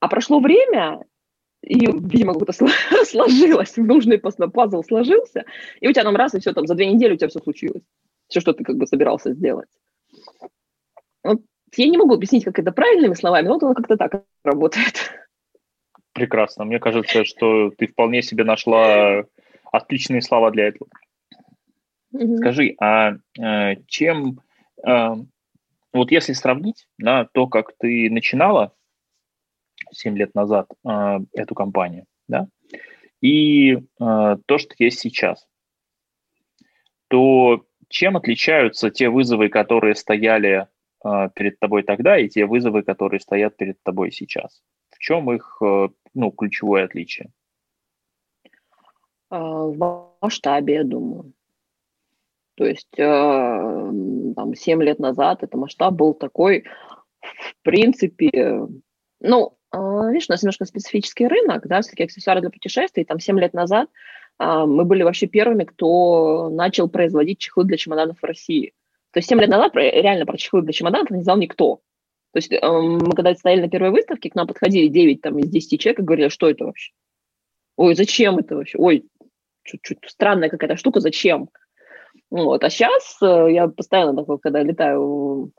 А 0.00 0.08
прошло 0.08 0.40
время, 0.40 1.04
и, 1.62 1.86
видимо, 1.86 2.34
как-то 2.34 2.52
сложилось, 3.04 3.76
нужный 3.76 4.18
пазл 4.18 4.82
сложился, 4.82 5.44
и 5.80 5.88
у 5.88 5.92
тебя 5.92 6.04
там 6.04 6.16
раз, 6.16 6.34
и 6.34 6.40
все, 6.40 6.52
там 6.52 6.66
за 6.66 6.74
две 6.74 6.92
недели 6.92 7.14
у 7.14 7.16
тебя 7.16 7.28
все 7.28 7.40
случилось. 7.40 7.82
Все, 8.28 8.40
что 8.40 8.52
ты 8.52 8.64
как 8.64 8.76
бы 8.76 8.86
собирался 8.86 9.32
сделать. 9.32 9.68
Вот 11.22 11.40
я 11.76 11.88
не 11.88 11.98
могу 11.98 12.14
объяснить, 12.14 12.44
как 12.44 12.58
это 12.58 12.72
правильными 12.72 13.14
словами, 13.14 13.46
но 13.46 13.54
вот 13.54 13.62
оно 13.62 13.74
как-то 13.74 13.96
так 13.96 14.24
работает. 14.44 15.12
Прекрасно. 16.12 16.64
Мне 16.64 16.78
кажется, 16.78 17.24
что 17.24 17.70
ты 17.70 17.86
вполне 17.86 18.22
себе 18.22 18.44
нашла 18.44 19.24
отличные 19.72 20.20
слова 20.20 20.50
для 20.50 20.68
этого. 20.68 20.88
Mm-hmm. 22.14 22.36
Скажи, 22.36 22.74
а 22.78 23.14
э, 23.40 23.76
чем, 23.86 24.40
э, 24.86 25.14
вот 25.92 26.10
если 26.10 26.34
сравнить 26.34 26.86
да, 26.98 27.26
то, 27.32 27.46
как 27.46 27.72
ты 27.78 28.10
начинала 28.10 28.74
7 29.92 30.16
лет 30.18 30.34
назад 30.34 30.68
э, 30.86 31.20
эту 31.32 31.54
компанию, 31.54 32.04
да, 32.28 32.48
и 33.22 33.78
то, 33.98 34.58
что 34.58 34.74
есть 34.78 34.98
сейчас, 34.98 35.46
то 37.06 37.64
чем 37.88 38.16
отличаются 38.16 38.90
те 38.90 39.08
вызовы, 39.08 39.48
которые 39.48 39.94
стояли 39.94 40.66
перед 41.02 41.58
тобой 41.58 41.82
тогда, 41.82 42.18
и 42.18 42.28
те 42.28 42.46
вызовы, 42.46 42.82
которые 42.82 43.20
стоят 43.20 43.56
перед 43.56 43.82
тобой 43.82 44.12
сейчас? 44.12 44.62
В 44.90 44.98
чем 44.98 45.32
их 45.32 45.58
э, 45.60 45.88
ну, 46.14 46.30
ключевое 46.30 46.84
отличие? 46.84 47.30
В 49.30 50.12
масштабе, 50.20 50.74
я 50.74 50.84
думаю. 50.84 51.32
То 52.54 52.66
есть 52.66 52.98
э, 52.98 53.02
там, 53.02 54.54
7 54.54 54.82
лет 54.82 54.98
назад 54.98 55.42
это 55.42 55.56
масштаб 55.56 55.94
был 55.94 56.14
такой, 56.14 56.64
в 57.20 57.62
принципе, 57.62 58.68
ну, 59.20 59.56
э, 59.72 59.78
видишь, 60.10 60.26
у 60.28 60.32
нас 60.32 60.42
немножко 60.42 60.66
специфический 60.66 61.26
рынок, 61.26 61.66
да, 61.66 61.80
все-таки 61.80 62.04
аксессуары 62.04 62.42
для 62.42 62.50
путешествий, 62.50 63.04
там 63.04 63.18
7 63.18 63.40
лет 63.40 63.54
назад 63.54 63.88
мы 64.38 64.84
были 64.84 65.02
вообще 65.02 65.26
первыми, 65.26 65.64
кто 65.64 66.48
начал 66.50 66.88
производить 66.88 67.38
чехлы 67.38 67.64
для 67.64 67.76
чемоданов 67.76 68.18
в 68.18 68.24
России. 68.24 68.72
То 69.12 69.18
есть 69.18 69.28
7 69.28 69.40
лет 69.40 69.50
назад 69.50 69.74
реально 69.74 70.26
про 70.26 70.36
чехлы 70.36 70.62
для 70.62 70.72
чемоданов 70.72 71.10
не 71.10 71.22
знал 71.22 71.36
никто. 71.36 71.80
То 72.32 72.38
есть 72.38 72.50
э, 72.50 72.58
мы 72.62 73.12
когда 73.14 73.34
стояли 73.34 73.62
на 73.62 73.68
первой 73.68 73.90
выставке, 73.90 74.30
к 74.30 74.34
нам 74.34 74.46
подходили 74.46 74.88
9 74.88 75.20
там, 75.20 75.38
из 75.38 75.50
10 75.50 75.80
человек 75.80 76.00
и 76.00 76.02
говорили, 76.02 76.28
что 76.28 76.48
это 76.48 76.64
вообще? 76.64 76.92
Ой, 77.76 77.94
зачем 77.94 78.38
это 78.38 78.56
вообще? 78.56 78.78
Ой, 78.78 79.04
чуть-чуть 79.64 79.98
странная 80.06 80.48
какая-то 80.48 80.76
штука, 80.76 81.00
зачем? 81.00 81.50
Вот. 82.30 82.64
А 82.64 82.70
сейчас 82.70 83.18
э, 83.22 83.52
я 83.52 83.68
постоянно, 83.68 84.24
когда 84.38 84.62
летаю, 84.62 85.52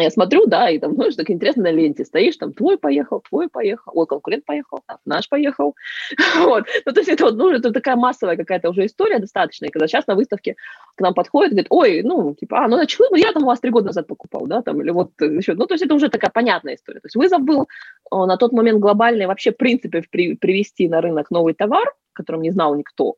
я 0.00 0.10
смотрю, 0.10 0.46
да, 0.46 0.70
и 0.70 0.78
там, 0.78 0.94
знаешь, 0.94 1.14
так 1.14 1.30
интересно 1.30 1.64
на 1.64 1.70
ленте 1.70 2.04
стоишь, 2.04 2.36
там, 2.36 2.52
твой 2.52 2.78
поехал, 2.78 3.20
твой 3.20 3.48
поехал, 3.48 3.92
ой, 3.94 4.06
конкурент 4.06 4.44
поехал, 4.44 4.80
а, 4.86 4.96
наш 5.04 5.28
поехал. 5.28 5.74
вот. 6.36 6.64
Ну, 6.84 6.92
то 6.92 7.00
есть 7.00 7.10
это, 7.10 7.24
вот, 7.24 7.36
ну, 7.36 7.50
это 7.50 7.72
такая 7.72 7.96
массовая 7.96 8.36
какая-то 8.36 8.70
уже 8.70 8.86
история 8.86 9.18
достаточная, 9.18 9.70
когда 9.70 9.86
сейчас 9.86 10.06
на 10.06 10.14
выставке 10.14 10.56
к 10.96 11.00
нам 11.00 11.14
подходит, 11.14 11.52
говорит, 11.52 11.66
ой, 11.70 12.02
ну, 12.02 12.34
типа, 12.34 12.64
а, 12.64 12.68
ну, 12.68 12.76
начали, 12.76 13.06
ну, 13.10 13.16
я 13.16 13.32
там 13.32 13.44
у 13.44 13.46
вас 13.46 13.60
три 13.60 13.70
года 13.70 13.86
назад 13.86 14.06
покупал, 14.06 14.46
да, 14.46 14.62
там, 14.62 14.80
или 14.80 14.90
вот 14.90 15.10
еще, 15.20 15.54
ну, 15.54 15.66
то 15.66 15.74
есть 15.74 15.84
это 15.84 15.94
уже 15.94 16.08
такая 16.08 16.30
понятная 16.30 16.74
история. 16.74 17.00
То 17.00 17.06
есть 17.06 17.16
вызов 17.16 17.42
был 17.42 17.68
на 18.10 18.36
тот 18.36 18.52
момент 18.52 18.80
глобальный 18.80 19.26
вообще, 19.26 19.52
в 19.52 19.56
принципе, 19.56 20.02
при, 20.10 20.34
привести 20.34 20.88
на 20.88 21.00
рынок 21.00 21.30
новый 21.30 21.54
товар, 21.54 21.94
которым 22.12 22.42
не 22.42 22.50
знал 22.50 22.74
никто, 22.74 23.16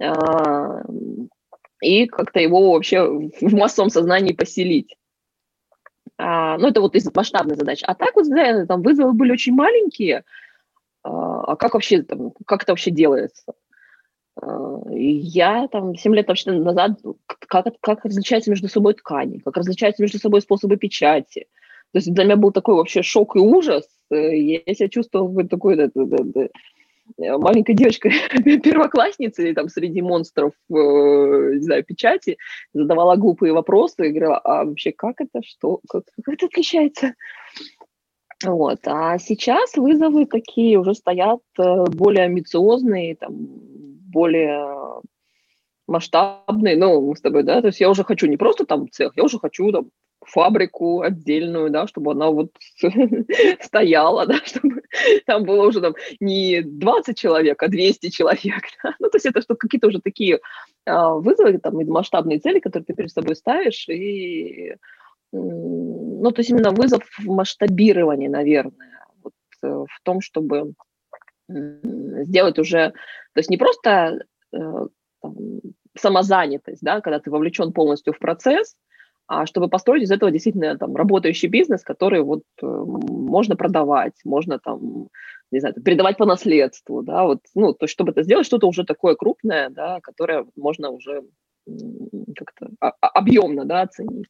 а, 0.00 0.82
и 1.80 2.06
как-то 2.06 2.40
его 2.40 2.72
вообще 2.72 3.04
в 3.04 3.54
массовом 3.54 3.90
сознании 3.90 4.32
поселить. 4.32 4.96
А, 6.18 6.58
ну, 6.58 6.68
это 6.68 6.80
вот 6.80 6.94
из 6.94 7.12
масштабной 7.12 7.56
задачи. 7.56 7.84
А 7.86 7.94
так 7.94 8.14
вот, 8.14 8.28
да, 8.28 8.66
там 8.66 8.82
вызовы 8.82 9.12
были 9.12 9.32
очень 9.32 9.54
маленькие. 9.54 10.24
А, 11.02 11.42
а 11.42 11.56
как 11.56 11.74
вообще, 11.74 12.02
там, 12.02 12.32
как 12.46 12.62
это 12.62 12.72
вообще 12.72 12.90
делается? 12.90 13.54
А, 14.40 14.80
я 14.90 15.68
там 15.68 15.96
7 15.96 16.14
лет 16.14 16.28
вообще 16.28 16.52
назад, 16.52 17.00
как, 17.48 17.66
как 17.80 18.04
различаются 18.04 18.50
между 18.50 18.68
собой 18.68 18.94
ткани, 18.94 19.38
как 19.38 19.56
различаются 19.56 20.02
между 20.02 20.18
собой 20.18 20.40
способы 20.40 20.76
печати. 20.76 21.46
То 21.92 21.98
есть 21.98 22.12
для 22.12 22.24
меня 22.24 22.36
был 22.36 22.52
такой 22.52 22.74
вообще 22.74 23.02
шок 23.02 23.36
и 23.36 23.40
ужас. 23.40 23.84
Я 24.10 24.60
себя 24.74 24.88
чувствовала 24.88 25.46
такой, 25.48 25.76
да, 25.76 25.88
да, 25.94 26.04
да, 26.22 26.48
Э, 27.18 27.36
маленькая 27.36 27.74
девочка, 27.74 28.10
первоклассница, 28.62 29.54
там 29.54 29.68
среди 29.68 30.02
монстров, 30.02 30.52
э, 30.70 30.74
не 31.54 31.62
знаю, 31.62 31.84
печати, 31.84 32.38
задавала 32.72 33.16
глупые 33.16 33.52
вопросы 33.52 34.08
и 34.08 34.10
говорила, 34.10 34.38
а 34.38 34.64
вообще 34.64 34.92
как 34.92 35.20
это, 35.20 35.40
что, 35.42 35.80
как, 35.88 36.04
как 36.24 36.34
это 36.34 36.46
отличается? 36.46 37.14
Вот. 38.44 38.80
А 38.86 39.18
сейчас 39.18 39.76
вызовы 39.76 40.26
такие 40.26 40.78
уже 40.78 40.94
стоят 40.94 41.40
э, 41.58 41.84
более 41.90 42.24
амбициозные, 42.24 43.16
там, 43.16 43.34
более 43.34 45.02
масштабные, 45.86 46.76
ну, 46.76 47.00
мы 47.00 47.16
с 47.16 47.20
тобой, 47.20 47.42
да, 47.42 47.60
то 47.60 47.68
есть 47.68 47.80
я 47.80 47.90
уже 47.90 48.04
хочу 48.04 48.26
не 48.26 48.36
просто 48.36 48.64
там 48.64 48.90
цех, 48.90 49.12
я 49.16 49.24
уже 49.24 49.38
хочу 49.38 49.70
там 49.70 49.90
фабрику 50.26 51.02
отдельную, 51.02 51.70
да, 51.70 51.86
чтобы 51.86 52.12
она 52.12 52.30
вот 52.30 52.52
стояла, 53.60 54.26
да, 54.26 54.36
чтобы 54.44 54.82
там 55.26 55.44
было 55.44 55.66
уже 55.66 55.80
там 55.80 55.94
не 56.20 56.62
20 56.62 57.16
человек, 57.16 57.62
а 57.62 57.68
200 57.68 58.10
человек. 58.10 58.62
Да? 58.82 58.94
Ну, 58.98 59.08
то 59.08 59.16
есть 59.16 59.26
это 59.26 59.42
что 59.42 59.54
какие-то 59.54 59.88
уже 59.88 60.00
такие 60.00 60.40
а, 60.86 61.14
вызовы, 61.14 61.58
там, 61.58 61.74
масштабные 61.86 62.38
цели, 62.38 62.60
которые 62.60 62.84
ты 62.84 62.94
перед 62.94 63.10
собой 63.10 63.36
ставишь, 63.36 63.88
и, 63.88 64.76
ну, 65.32 66.30
то 66.30 66.40
есть 66.40 66.50
именно 66.50 66.70
вызов 66.70 67.02
в 67.18 67.26
масштабировании, 67.26 68.28
наверное, 68.28 69.06
вот, 69.22 69.32
э, 69.62 69.66
в 69.66 70.00
том, 70.02 70.20
чтобы 70.20 70.74
сделать 71.48 72.58
уже, 72.58 72.92
то 73.32 73.38
есть 73.38 73.50
не 73.50 73.56
просто 73.56 74.24
э, 74.52 74.86
там, 75.20 75.34
самозанятость, 75.96 76.82
да, 76.82 77.00
когда 77.00 77.20
ты 77.20 77.30
вовлечен 77.30 77.72
полностью 77.72 78.12
в 78.12 78.18
процесс, 78.18 78.76
чтобы 79.46 79.68
построить 79.68 80.02
из 80.02 80.10
этого 80.10 80.30
действительно 80.30 80.76
там 80.76 80.94
работающий 80.96 81.48
бизнес, 81.48 81.82
который 81.82 82.22
вот 82.22 82.42
э, 82.62 82.66
можно 82.66 83.56
продавать, 83.56 84.14
можно 84.24 84.58
там, 84.58 85.08
не 85.50 85.60
знаю, 85.60 85.74
передавать 85.82 86.18
по 86.18 86.26
наследству, 86.26 87.02
да, 87.02 87.24
вот, 87.24 87.40
ну, 87.54 87.72
то 87.72 87.84
есть 87.84 87.92
чтобы 87.92 88.12
это 88.12 88.22
сделать 88.22 88.46
что-то 88.46 88.66
уже 88.66 88.84
такое 88.84 89.14
крупное, 89.14 89.70
да, 89.70 90.00
которое 90.00 90.46
можно 90.56 90.90
уже 90.90 91.22
как-то 92.36 92.68
объемно, 93.00 93.64
да, 93.64 93.82
оценить. 93.82 94.26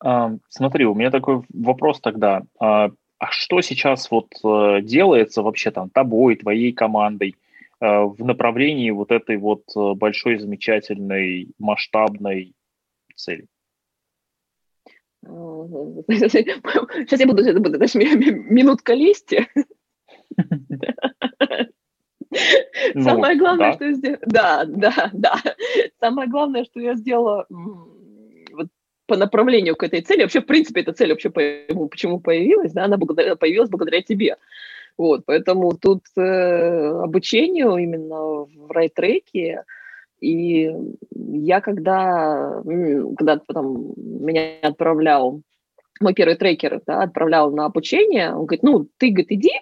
А, 0.00 0.32
смотри, 0.48 0.84
у 0.84 0.94
меня 0.94 1.10
такой 1.10 1.42
вопрос 1.52 2.00
тогда. 2.00 2.42
А, 2.60 2.90
а 3.18 3.26
что 3.30 3.60
сейчас 3.60 4.10
вот 4.10 4.28
э, 4.44 4.82
делается 4.82 5.42
вообще 5.42 5.72
там 5.72 5.90
тобой, 5.90 6.36
твоей 6.36 6.72
командой 6.72 7.34
э, 7.80 7.86
в 7.86 8.24
направлении 8.24 8.90
вот 8.90 9.10
этой 9.10 9.38
вот 9.38 9.64
большой, 9.74 10.38
замечательной, 10.38 11.48
масштабной 11.58 12.52
цели? 13.16 13.46
Сейчас 16.08 17.20
я 17.20 17.26
буду, 17.26 17.42
это 17.42 17.60
будет, 17.60 17.76
знаешь, 17.76 17.94
минутка 17.94 18.94
лести. 18.94 19.48
Ну, 22.94 23.02
Самое 23.02 23.38
главное, 23.38 23.72
что 23.72 23.84
я 23.86 23.92
сделала... 23.94 24.18
Да, 24.26 24.64
да, 24.66 25.10
да. 25.12 25.34
Самое 26.00 26.28
главное, 26.28 26.64
что 26.64 26.80
я 26.80 26.94
сделала 26.94 27.46
вот, 27.48 28.68
по 29.06 29.16
направлению 29.16 29.76
к 29.76 29.82
этой 29.82 30.02
цели. 30.02 30.22
Вообще, 30.22 30.40
в 30.40 30.46
принципе, 30.46 30.82
эта 30.82 30.92
цель 30.92 31.10
вообще 31.10 31.30
почему 31.30 32.20
появилась, 32.20 32.72
да, 32.72 32.84
она 32.84 32.96
благодаря, 32.96 33.36
появилась 33.36 33.70
благодаря 33.70 34.02
тебе. 34.02 34.36
Вот, 34.98 35.24
поэтому 35.26 35.76
тут 35.76 36.02
э, 36.16 36.22
обучению 36.22 37.76
именно 37.76 38.44
в 38.44 38.70
райтреке, 38.70 39.64
и 40.20 40.70
я 41.12 41.60
когда, 41.60 42.62
когда 43.16 43.40
потом 43.46 43.94
меня 43.96 44.58
отправлял, 44.62 45.42
мой 46.00 46.14
первый 46.14 46.36
трекер 46.36 46.80
да, 46.86 47.02
отправлял 47.02 47.50
на 47.52 47.66
обучение, 47.66 48.30
он 48.34 48.46
говорит, 48.46 48.62
ну, 48.62 48.88
ты, 48.98 49.08
говорит, 49.08 49.32
иди, 49.32 49.52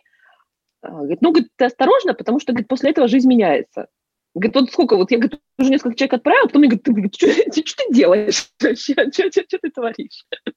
а, 0.83 0.91
говорит, 0.91 1.23
ну, 1.23 1.31
говорит, 1.31 1.51
ты 1.57 1.65
осторожно, 1.65 2.15
потому 2.15 2.41
что, 2.41 2.53
говорит, 2.53 2.69
после 2.69 2.91
этого 2.91 3.09
жизнь 3.09 3.29
меняется. 3.29 3.89
Говорит, 4.35 4.55
вот 4.55 4.71
сколько, 4.71 4.97
вот 4.97 5.11
я 5.11 5.19
говорит, 5.19 5.41
уже 5.59 5.71
несколько 5.71 5.97
человек 5.97 6.15
отправил, 6.15 6.47
потом 6.47 6.63
мне 6.63 6.71
говорит, 6.71 7.13
ты, 7.13 7.63
что, 7.65 7.77
ты 7.77 7.95
делаешь 7.95 8.49
вообще, 8.61 8.93
что, 8.95 9.11
что, 9.11 9.31
что 9.31 9.59
ты 9.59 9.71
творишь? 9.71 10.27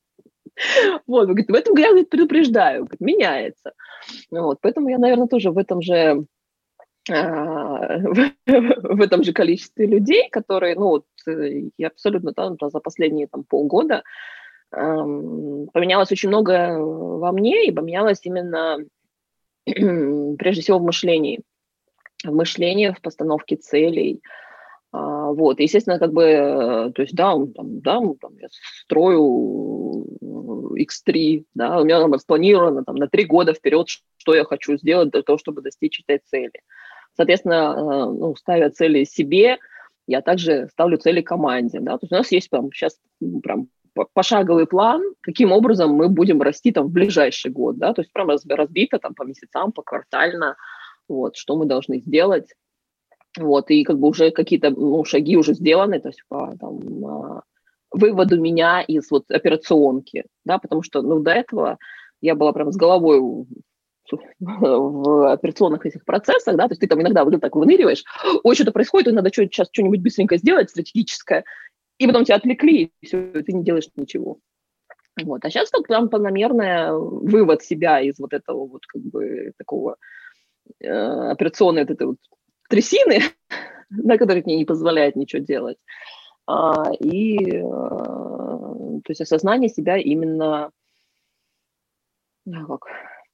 Вот, 1.06 1.28
говорит, 1.28 1.50
в 1.50 1.54
этом 1.54 1.78
я 1.78 1.90
говорит, 1.90 2.10
предупреждаю, 2.10 2.86
говорит, 2.86 3.00
меняется. 3.00 3.74
Вот, 4.32 4.58
поэтому 4.60 4.90
я, 4.90 4.98
наверное, 4.98 5.28
тоже 5.28 5.52
в 5.52 5.58
этом 5.60 5.84
же 5.84 6.26
в 7.08 9.02
этом 9.02 9.24
же 9.24 9.34
количестве 9.34 9.86
людей, 9.86 10.30
которые, 10.30 10.76
ну, 10.76 10.88
вот, 10.88 11.06
э, 11.28 11.70
я 11.78 11.88
абсолютно 11.88 12.34
там, 12.34 12.58
за 12.60 12.80
последние 12.80 13.28
там, 13.28 13.44
полгода 13.44 14.04
поменялось 14.70 16.12
очень 16.12 16.28
много 16.28 16.78
во 16.78 17.32
мне, 17.32 17.68
и 17.68 17.72
поменялось 17.72 18.20
именно 18.24 18.80
прежде 19.66 20.62
всего 20.62 20.80
в 20.80 20.84
мышлении, 20.84 21.40
в 22.26 22.34
мышлении, 22.34 22.90
в 22.90 23.02
постановке 23.02 23.56
целей, 23.56 24.22
а, 24.92 25.32
вот, 25.32 25.60
естественно, 25.60 26.00
как 26.00 26.14
бы, 26.14 26.24
э, 26.24 26.92
то 26.92 27.02
есть, 27.02 27.14
да, 27.14 27.34
там, 27.34 27.82
да, 27.82 28.00
там, 28.22 28.38
я 28.40 28.48
строю 28.84 30.06
X3, 30.76 31.44
да, 31.54 31.80
у 31.80 31.84
меня 31.84 32.00
там 32.00 32.14
распланировано 32.14 32.84
там, 32.84 32.96
на 32.96 33.08
три 33.08 33.26
года 33.26 33.54
вперед, 33.54 33.88
что 34.18 34.34
я 34.34 34.46
хочу 34.46 34.78
сделать 34.78 35.12
для 35.12 35.24
того, 35.24 35.38
чтобы 35.38 35.62
достичь 35.62 36.02
этой 36.06 36.22
цели. 36.26 36.62
Соответственно, 37.18 37.76
э, 37.76 37.82
ну, 38.20 38.36
ставя 38.36 38.70
цели 38.70 39.04
себе, 39.04 39.58
я 40.08 40.22
также 40.22 40.70
ставлю 40.72 40.98
цели 40.98 41.22
команде. 41.22 41.80
Да? 41.82 41.98
То 41.98 42.04
есть 42.04 42.14
у 42.14 42.16
нас 42.16 42.32
есть 42.32 42.50
прям 42.50 42.72
сейчас 42.72 42.98
прям 43.44 43.68
пошаговый 44.14 44.68
план, 44.68 45.02
каким 45.22 45.52
образом 45.52 45.92
мы 45.92 46.10
будем 46.10 46.42
расти 46.42 46.72
там 46.72 46.88
в 46.88 46.92
ближайший 46.92 47.52
год, 47.52 47.78
да, 47.78 47.94
то 47.94 48.02
есть 48.02 48.14
прям 48.14 48.30
разбито 48.30 49.00
там 49.00 49.16
по 49.16 49.24
месяцам, 49.24 49.72
по 49.72 49.82
квартально, 49.82 50.56
вот, 51.10 51.36
что 51.36 51.56
мы 51.56 51.66
должны 51.66 52.00
сделать, 52.00 52.54
вот, 53.38 53.70
и 53.72 53.84
как 53.84 53.98
бы 54.00 54.10
уже 54.10 54.32
какие-то, 54.32 54.70
ну, 54.70 55.04
шаги 55.04 55.38
уже 55.38 55.54
сделаны, 55.54 56.00
то 56.00 56.10
есть 56.10 56.22
по, 56.28 56.56
там, 56.60 57.06
а, 57.06 57.42
выводу 57.92 58.40
меня 58.40 58.82
из 58.82 59.10
вот 59.10 59.32
операционки, 59.32 60.26
да, 60.46 60.58
потому 60.58 60.84
что, 60.84 61.02
ну, 61.02 61.20
до 61.20 61.32
этого 61.32 61.78
я 62.22 62.36
была 62.36 62.52
прям 62.54 62.72
с 62.72 62.76
головой 62.76 63.20
в 64.40 65.32
операционных 65.32 65.86
этих 65.86 66.06
процессах, 66.06 66.56
да, 66.56 66.68
то 66.68 66.72
есть 66.72 66.82
ты 66.82 66.88
там 66.88 67.02
иногда 67.02 67.24
вот 67.24 67.40
так 67.40 67.56
выныриваешь, 67.56 68.04
ой, 68.44 68.56
что-то 68.56 68.72
происходит, 68.72 69.14
надо 69.14 69.32
что 69.32 69.44
сейчас 69.44 69.70
что-нибудь 69.72 70.02
быстренько 70.02 70.38
сделать, 70.38 70.70
стратегическое, 70.70 71.44
и 71.98 72.08
потом 72.08 72.24
тебя 72.24 72.36
отвлекли, 72.36 72.92
и 73.02 73.06
все, 73.06 73.32
ты 73.32 73.54
не 73.54 73.64
делаешь 73.64 73.90
ничего. 73.96 74.40
Вот. 75.24 75.44
А 75.44 75.50
сейчас 75.50 75.72
так 75.72 75.88
прям 75.88 76.10
планомерный 76.10 76.92
вывод 76.92 77.64
себя 77.64 78.00
из 78.00 78.20
вот 78.20 78.34
этого 78.34 78.68
вот 78.68 78.86
как 78.86 79.02
бы 79.02 79.52
такого 79.58 79.98
э, 80.80 80.88
операционной 80.88 81.82
вот 81.82 81.92
этой 81.92 82.08
вот 82.08 82.18
трясины, 82.70 83.22
на 83.90 84.18
которой 84.18 84.44
мне 84.46 84.58
не 84.58 84.66
позволяет 84.66 85.16
ничего 85.16 85.42
делать. 85.42 85.78
А, 86.46 86.92
и 87.00 87.38
э, 87.50 87.62
то 87.62 89.10
есть 89.10 89.22
осознание 89.22 89.70
себя 89.70 89.98
именно 89.98 90.72
ну, 92.46 92.66
как, 92.68 92.88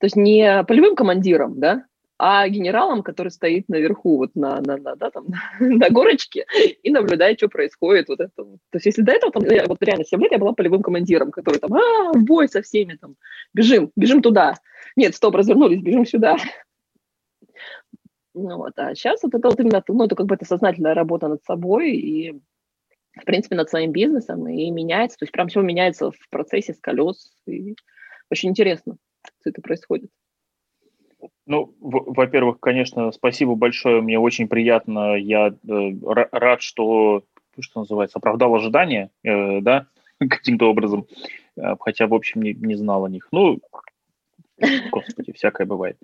то 0.03 0.07
есть 0.07 0.17
не 0.17 0.65
полевым 0.65 0.97
командиром, 0.97 1.61
да, 1.61 1.85
а 2.17 2.45
генералом, 2.49 3.03
который 3.03 3.29
стоит 3.29 3.69
наверху, 3.69 4.17
вот 4.17 4.35
на, 4.35 4.59
на, 4.59 4.75
на, 4.75 4.97
да, 4.97 5.09
там, 5.11 5.27
на 5.61 5.89
горочке 5.89 6.45
и 6.83 6.91
наблюдает, 6.91 7.39
что 7.39 7.47
происходит. 7.47 8.09
Вот 8.09 8.19
это. 8.19 8.33
То 8.35 8.57
есть 8.73 8.85
если 8.85 9.01
до 9.01 9.13
этого, 9.13 9.31
там, 9.31 9.45
я, 9.45 9.65
вот 9.65 9.81
реально 9.81 10.03
7 10.03 10.21
лет 10.21 10.33
я 10.33 10.39
была 10.39 10.51
полевым 10.51 10.81
командиром, 10.81 11.31
который 11.31 11.57
там, 11.61 11.73
а, 11.73 12.11
в 12.11 12.21
бой 12.21 12.49
со 12.49 12.61
всеми, 12.61 12.95
там, 12.95 13.15
бежим, 13.53 13.93
бежим 13.95 14.21
туда. 14.21 14.55
Нет, 14.97 15.15
стоп, 15.15 15.35
развернулись, 15.35 15.81
бежим 15.81 16.05
сюда. 16.05 16.35
Ну, 18.33 18.57
вот, 18.57 18.73
а 18.75 18.93
сейчас 18.95 19.23
вот 19.23 19.33
это 19.33 19.47
вот 19.47 19.57
именно, 19.61 19.81
ну, 19.87 20.03
это 20.03 20.15
как 20.15 20.25
бы 20.25 20.35
это 20.35 20.43
сознательная 20.43 20.95
работа 20.95 21.29
над 21.29 21.45
собой 21.45 21.91
и, 21.91 22.41
в 23.21 23.23
принципе, 23.23 23.55
над 23.55 23.69
своим 23.69 23.93
бизнесом, 23.93 24.49
и 24.49 24.69
меняется, 24.69 25.17
то 25.17 25.23
есть 25.23 25.31
прям 25.31 25.47
все 25.47 25.61
меняется 25.61 26.11
в 26.11 26.29
процессе 26.29 26.73
с 26.73 26.79
колес, 26.81 27.31
и 27.47 27.77
очень 28.29 28.49
интересно 28.49 28.97
все 29.39 29.49
это 29.49 29.61
происходит? 29.61 30.09
Ну, 31.45 31.73
во-первых, 31.79 32.59
конечно, 32.59 33.11
спасибо 33.11 33.55
большое. 33.55 34.01
Мне 34.01 34.19
очень 34.19 34.47
приятно. 34.47 35.15
Я 35.15 35.47
э, 35.47 35.91
рад, 36.31 36.61
что, 36.61 37.23
что 37.59 37.81
называется, 37.81 38.19
оправдал 38.19 38.55
ожидания, 38.55 39.09
э, 39.23 39.61
да, 39.61 39.87
каким-то 40.19 40.69
образом. 40.69 41.05
Э, 41.57 41.75
хотя, 41.79 42.07
в 42.07 42.13
общем, 42.13 42.41
не, 42.41 42.53
не 42.53 42.75
знал 42.75 43.05
о 43.05 43.09
них. 43.09 43.27
Ну, 43.31 43.59
господи, 44.91 45.33
всякое 45.33 45.65
бывает. 45.65 45.97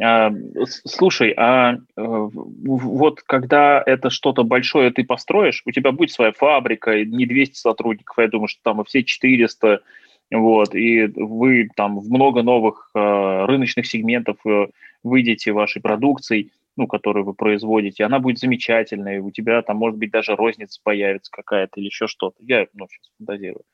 А, 0.00 0.32
слушай, 0.64 1.34
а 1.36 1.74
э, 1.74 1.78
вот 1.96 3.22
когда 3.22 3.82
это 3.84 4.10
что-то 4.10 4.44
большое 4.44 4.90
ты 4.90 5.04
построишь, 5.04 5.62
у 5.66 5.70
тебя 5.70 5.92
будет 5.92 6.10
своя 6.10 6.32
фабрика, 6.32 7.04
не 7.04 7.26
200 7.26 7.56
сотрудников, 7.56 8.18
я 8.18 8.28
думаю, 8.28 8.48
что 8.48 8.60
там 8.62 8.80
и 8.80 8.84
все 8.84 9.02
400, 9.02 9.82
вот, 10.30 10.74
и 10.74 11.06
вы 11.06 11.68
там 11.74 11.98
в 11.98 12.10
много 12.10 12.42
новых 12.42 12.90
э, 12.94 13.44
рыночных 13.46 13.86
сегментов 13.86 14.36
э, 14.46 14.66
выйдете 15.02 15.52
вашей 15.52 15.80
продукцией, 15.80 16.52
ну, 16.76 16.86
которую 16.86 17.24
вы 17.24 17.34
производите, 17.34 18.04
она 18.04 18.18
будет 18.18 18.38
замечательной, 18.38 19.18
у 19.18 19.30
тебя 19.30 19.62
там, 19.62 19.78
может 19.78 19.98
быть, 19.98 20.10
даже 20.10 20.36
розница 20.36 20.80
появится 20.82 21.30
какая-то 21.32 21.80
или 21.80 21.86
еще 21.86 22.06
что-то. 22.06 22.36
Я, 22.40 22.66
ну, 22.74 22.86
сейчас 22.88 23.10
фантазирую. 23.18 23.64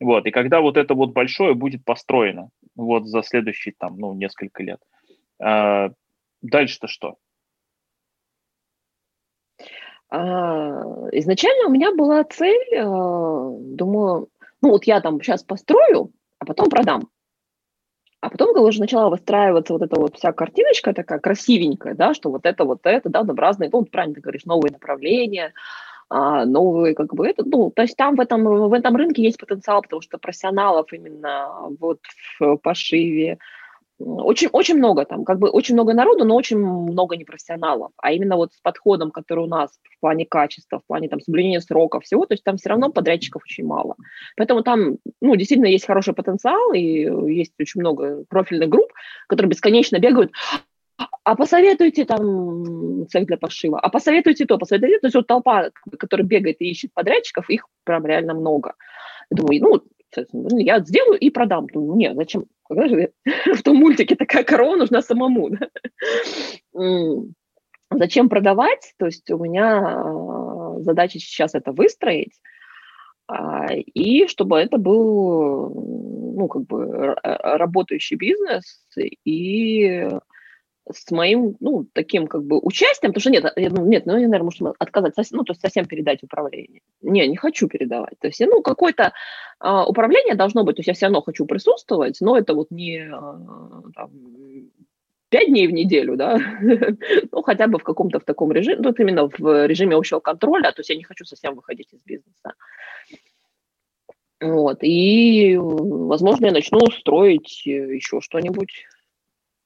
Вот, 0.00 0.26
и 0.26 0.30
когда 0.30 0.60
вот 0.60 0.76
это 0.76 0.94
вот 0.94 1.12
большое 1.12 1.54
будет 1.54 1.84
построено, 1.84 2.50
вот 2.76 3.06
за 3.06 3.22
следующие 3.22 3.74
там, 3.76 3.98
ну, 3.98 4.14
несколько 4.14 4.62
лет, 4.62 4.80
э, 5.40 5.90
дальше-то 6.42 6.86
что? 6.86 7.16
А, 10.10 11.08
изначально 11.12 11.68
у 11.68 11.70
меня 11.70 11.94
была 11.94 12.24
цель, 12.24 12.64
э, 12.72 12.82
думаю, 12.82 14.28
ну 14.62 14.70
вот 14.70 14.84
я 14.84 15.00
там 15.00 15.20
сейчас 15.20 15.42
построю, 15.42 16.12
а 16.38 16.44
потом 16.44 16.68
продам. 16.68 17.08
А 18.20 18.30
потом, 18.30 18.48
когда 18.48 18.62
уже 18.62 18.80
начала 18.80 19.10
выстраиваться 19.10 19.72
вот 19.72 19.82
эта 19.82 19.98
вот 19.98 20.16
вся 20.16 20.32
картиночка 20.32 20.92
такая 20.92 21.20
красивенькая, 21.20 21.94
да, 21.94 22.14
что 22.14 22.30
вот 22.30 22.46
это, 22.46 22.64
вот 22.64 22.80
это, 22.82 23.08
да, 23.08 23.24
там 23.24 23.36
разные, 23.36 23.70
ну, 23.72 23.84
правильно 23.84 24.16
ты 24.16 24.20
говоришь, 24.20 24.44
новые 24.44 24.72
направления, 24.72 25.52
а, 26.10 26.44
новые, 26.44 26.94
как 26.94 27.14
бы, 27.14 27.28
это, 27.28 27.44
ну, 27.44 27.70
то 27.70 27.82
есть 27.82 27.96
там 27.96 28.16
в 28.16 28.20
этом, 28.20 28.42
в 28.44 28.72
этом 28.72 28.96
рынке 28.96 29.22
есть 29.22 29.38
потенциал, 29.38 29.82
потому 29.82 30.02
что 30.02 30.18
профессионалов 30.18 30.92
именно 30.92 31.68
вот 31.78 32.00
в 32.40 32.56
пошиве, 32.56 33.38
очень, 33.98 34.48
очень 34.52 34.76
много 34.76 35.04
там, 35.04 35.24
как 35.24 35.38
бы 35.38 35.48
очень 35.48 35.74
много 35.74 35.94
народу, 35.94 36.24
но 36.24 36.36
очень 36.36 36.58
много 36.58 37.16
непрофессионалов. 37.16 37.92
А 37.96 38.12
именно 38.12 38.36
вот 38.36 38.52
с 38.52 38.60
подходом, 38.60 39.10
который 39.10 39.44
у 39.44 39.48
нас 39.48 39.70
в 39.96 40.00
плане 40.00 40.24
качества, 40.26 40.78
в 40.78 40.86
плане 40.86 41.08
там 41.08 41.20
соблюдения 41.20 41.60
сроков 41.60 42.04
всего, 42.04 42.26
то 42.26 42.34
есть 42.34 42.44
там 42.44 42.56
все 42.56 42.70
равно 42.70 42.90
подрядчиков 42.90 43.42
очень 43.44 43.66
мало. 43.66 43.96
Поэтому 44.36 44.62
там, 44.62 44.98
ну, 45.20 45.36
действительно 45.36 45.66
есть 45.66 45.86
хороший 45.86 46.14
потенциал, 46.14 46.72
и 46.72 46.80
есть 47.32 47.52
очень 47.58 47.80
много 47.80 48.24
профильных 48.28 48.68
групп, 48.68 48.92
которые 49.26 49.50
бесконечно 49.50 49.98
бегают, 49.98 50.32
а 51.24 51.36
посоветуйте 51.36 52.04
там 52.04 53.06
цех 53.08 53.26
для 53.26 53.36
пошива, 53.36 53.78
а 53.78 53.88
посоветуйте 53.88 54.46
то, 54.46 54.58
посоветуйте. 54.58 54.98
То 55.00 55.06
есть 55.06 55.16
вот 55.16 55.26
толпа, 55.26 55.70
которая 55.98 56.26
бегает 56.26 56.56
и 56.60 56.70
ищет 56.70 56.92
подрядчиков, 56.94 57.50
их 57.50 57.66
прям 57.84 58.06
реально 58.06 58.34
много. 58.34 58.74
Думаю, 59.30 59.60
ну, 59.60 59.82
я 60.52 60.80
сделаю 60.80 61.18
и 61.18 61.30
продам. 61.30 61.66
Думаю, 61.66 61.96
нет, 61.96 62.16
зачем? 62.16 62.46
В 62.68 63.62
том 63.62 63.76
мультике 63.76 64.14
такая 64.14 64.44
корова 64.44 64.76
нужна 64.76 65.02
самому. 65.02 65.50
Да? 65.50 65.68
Зачем 67.90 68.28
продавать? 68.28 68.92
То 68.98 69.06
есть 69.06 69.30
у 69.30 69.38
меня 69.38 69.78
а, 69.78 70.80
задача 70.80 71.18
сейчас 71.18 71.54
это 71.54 71.72
выстроить, 71.72 72.38
а, 73.26 73.72
и 73.72 74.26
чтобы 74.26 74.58
это 74.58 74.76
был 74.76 76.34
ну, 76.36 76.48
как 76.48 76.66
бы 76.66 77.16
работающий 77.22 78.16
бизнес, 78.16 78.86
и 79.24 80.08
с 80.92 81.10
моим, 81.10 81.56
ну, 81.60 81.86
таким 81.92 82.26
как 82.26 82.44
бы 82.44 82.58
участием, 82.60 83.12
потому 83.12 83.20
что 83.20 83.30
нет, 83.30 83.52
я 83.56 83.70
думаю, 83.70 83.88
нет, 83.88 84.06
ну, 84.06 84.12
я, 84.16 84.28
наверное, 84.28 84.44
может 84.44 84.76
отказать, 84.78 85.14
ну, 85.32 85.44
то 85.44 85.52
есть 85.52 85.60
совсем 85.60 85.86
передать 85.86 86.22
управление. 86.22 86.82
Не, 87.02 87.26
не 87.26 87.36
хочу 87.36 87.68
передавать. 87.68 88.18
То 88.20 88.28
есть, 88.28 88.40
ну, 88.40 88.62
какое-то 88.62 89.12
э, 89.60 89.82
управление 89.86 90.34
должно 90.34 90.64
быть, 90.64 90.76
то 90.76 90.80
есть 90.80 90.88
я 90.88 90.94
все 90.94 91.06
равно 91.06 91.22
хочу 91.22 91.46
присутствовать, 91.46 92.18
но 92.20 92.36
это 92.36 92.54
вот 92.54 92.70
не 92.70 92.98
э, 92.98 93.90
там, 93.94 94.10
пять 95.28 95.48
дней 95.48 95.66
в 95.66 95.72
неделю, 95.72 96.16
да, 96.16 96.38
ну, 97.32 97.42
хотя 97.42 97.66
бы 97.66 97.78
в 97.78 97.84
каком-то 97.84 98.20
в 98.20 98.24
таком 98.24 98.52
режиме, 98.52 98.80
ну, 98.80 98.92
именно 98.92 99.28
в 99.28 99.66
режиме 99.66 99.96
общего 99.96 100.20
контроля, 100.20 100.72
то 100.72 100.80
есть 100.80 100.90
я 100.90 100.96
не 100.96 101.04
хочу 101.04 101.24
совсем 101.24 101.54
выходить 101.54 101.92
из 101.92 102.02
бизнеса. 102.02 102.54
Вот, 104.40 104.78
и, 104.82 105.56
возможно, 105.58 106.46
я 106.46 106.52
начну 106.52 106.78
строить 106.92 107.66
еще 107.66 108.20
что-нибудь 108.20 108.86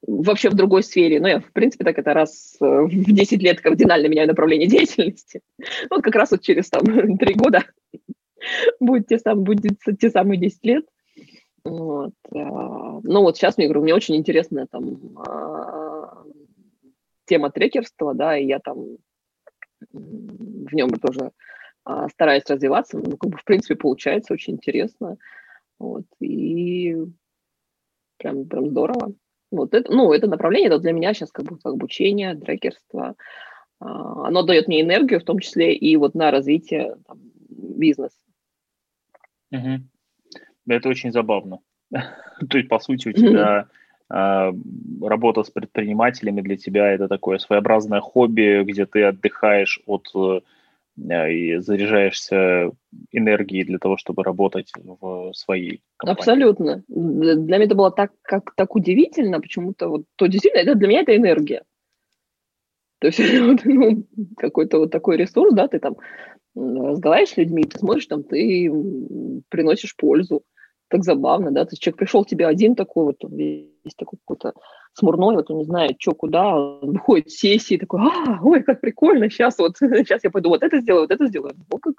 вообще 0.07 0.49
в 0.49 0.55
другой 0.55 0.83
сфере. 0.83 1.19
Но 1.19 1.23
ну, 1.23 1.33
я, 1.33 1.39
в 1.39 1.51
принципе, 1.51 1.83
так 1.85 1.97
это 1.97 2.13
раз 2.13 2.55
э, 2.61 2.65
в 2.65 2.89
10 2.89 3.41
лет 3.41 3.61
кардинально 3.61 4.07
меняю 4.07 4.27
направление 4.27 4.67
деятельности. 4.69 5.41
Вот 5.89 6.01
как 6.01 6.15
раз 6.15 6.31
вот 6.31 6.41
через 6.41 6.69
там 6.69 6.83
три 7.17 7.33
года 7.35 7.63
будет 8.79 9.07
те, 9.07 9.19
сам, 9.19 9.43
будет 9.43 9.77
те 9.99 10.09
самые 10.09 10.39
10 10.39 10.65
лет. 10.65 10.85
Вот. 11.63 12.13
А, 12.31 12.99
ну 13.03 13.21
вот 13.21 13.37
сейчас, 13.37 13.57
мне 13.57 13.67
говорю, 13.67 13.83
мне 13.83 13.95
очень 13.95 14.15
интересная 14.15 14.67
там 14.69 15.17
а, 15.17 16.23
тема 17.25 17.51
трекерства, 17.51 18.13
да, 18.13 18.37
и 18.37 18.45
я 18.45 18.59
там 18.59 18.97
в 19.91 20.73
нем 20.73 20.89
тоже 20.91 21.31
а, 21.85 22.09
стараюсь 22.09 22.45
развиваться. 22.47 22.97
Ну, 22.97 23.17
как 23.17 23.29
бы, 23.29 23.37
в 23.37 23.43
принципе, 23.45 23.75
получается 23.75 24.33
очень 24.33 24.53
интересно. 24.53 25.17
Вот. 25.79 26.05
И 26.19 26.95
прям, 28.17 28.45
прям 28.45 28.69
здорово. 28.69 29.13
Вот 29.53 29.73
это, 29.73 29.91
ну, 29.91 30.11
это 30.11 30.27
направление, 30.27 30.67
это 30.67 30.79
для 30.79 30.93
меня 30.93 31.13
сейчас 31.13 31.31
как 31.31 31.45
бы 31.45 31.57
обучение, 31.63 32.33
дрекерство. 32.33 33.15
А, 33.79 34.27
оно 34.27 34.43
дает 34.43 34.67
мне 34.67 34.81
энергию, 34.81 35.19
в 35.19 35.25
том 35.25 35.39
числе 35.39 35.75
и 35.75 35.95
вот 35.95 36.15
на 36.15 36.31
развитие 36.31 36.95
там, 37.07 37.19
бизнеса. 37.49 38.17
Угу. 39.51 39.81
Да, 40.65 40.75
это 40.75 40.89
очень 40.89 41.11
забавно. 41.11 41.59
То 41.91 42.57
есть, 42.57 42.69
по 42.69 42.79
сути, 42.79 43.09
у 43.09 43.13
тебя 43.13 43.67
а, 44.09 44.51
работа 45.01 45.43
с 45.43 45.49
предпринимателями 45.49 46.41
для 46.41 46.57
тебя 46.57 46.91
это 46.91 47.07
такое 47.07 47.37
своеобразное 47.37 47.99
хобби, 47.99 48.63
где 48.63 48.85
ты 48.85 49.03
отдыхаешь 49.03 49.79
от 49.85 50.07
Э, 50.15 50.41
и 50.95 51.57
заряжаешься 51.57 52.71
энергией 53.11 53.63
для 53.63 53.79
того, 53.79 53.97
чтобы 53.97 54.23
работать 54.23 54.71
в 54.75 55.33
своей 55.33 55.81
компании. 55.97 56.19
Абсолютно. 56.19 56.83
Для 56.87 57.35
меня 57.35 57.65
это 57.65 57.75
было 57.75 57.91
так, 57.91 58.11
как, 58.21 58.53
так 58.55 58.75
удивительно, 58.75 59.41
почему-то 59.41 59.87
вот, 59.87 60.03
то 60.15 60.27
действительно, 60.27 60.61
это 60.61 60.75
для 60.75 60.87
меня 60.87 61.01
это 61.01 61.15
энергия. 61.15 61.63
То 62.99 63.07
есть 63.07 63.19
ну, 63.65 64.05
какой-то 64.37 64.79
вот 64.79 64.91
такой 64.91 65.17
ресурс, 65.17 65.53
да, 65.53 65.67
ты 65.67 65.79
там 65.79 65.97
разговариваешь 66.55 67.33
с 67.33 67.37
людьми, 67.37 67.63
ты 67.63 67.79
смотришь, 67.79 68.05
там, 68.05 68.23
ты 68.23 68.71
приносишь 69.49 69.95
пользу 69.95 70.43
так 70.93 71.03
забавно, 71.03 71.49
да, 71.49 71.65
то 71.65 71.71
есть 71.71 71.81
человек 71.81 71.97
пришел 71.97 72.23
к 72.23 72.27
тебе 72.27 72.45
один 72.45 72.75
такой 72.75 73.05
вот, 73.05 73.15
весь 73.27 73.95
такой 73.97 74.19
какой-то 74.19 74.53
смурной, 74.93 75.35
вот 75.35 75.49
он 75.49 75.57
не 75.57 75.65
знает, 75.65 75.95
что, 75.97 76.11
куда, 76.11 76.55
он 76.55 76.91
выходит 76.91 77.31
с 77.31 77.39
сессии, 77.39 77.77
такой, 77.77 78.01
а, 78.01 78.37
ой, 78.43 78.61
как 78.61 78.79
прикольно, 78.79 79.27
сейчас 79.27 79.57
вот, 79.57 79.77
сейчас 79.79 80.23
я 80.23 80.29
пойду 80.29 80.49
вот 80.49 80.61
это 80.61 80.79
сделаю, 80.81 81.07
вот 81.07 81.11
это 81.11 81.25
сделаю. 81.25 81.55
Вот 81.71 81.81
как, 81.81 81.95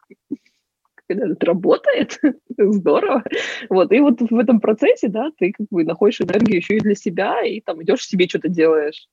это 1.08 1.46
работает, 1.46 2.20
здорово. 2.56 3.24
Вот, 3.68 3.90
и 3.90 3.98
вот 3.98 4.20
в 4.20 4.38
этом 4.38 4.60
процессе, 4.60 5.08
да, 5.08 5.32
ты 5.36 5.50
как 5.50 5.66
бы 5.70 5.82
находишь 5.82 6.20
энергию 6.20 6.58
еще 6.58 6.76
и 6.76 6.80
для 6.80 6.94
себя, 6.94 7.42
и 7.42 7.60
там 7.60 7.82
идешь 7.82 8.06
себе 8.06 8.28
что-то 8.28 8.48
делаешь. 8.48 9.08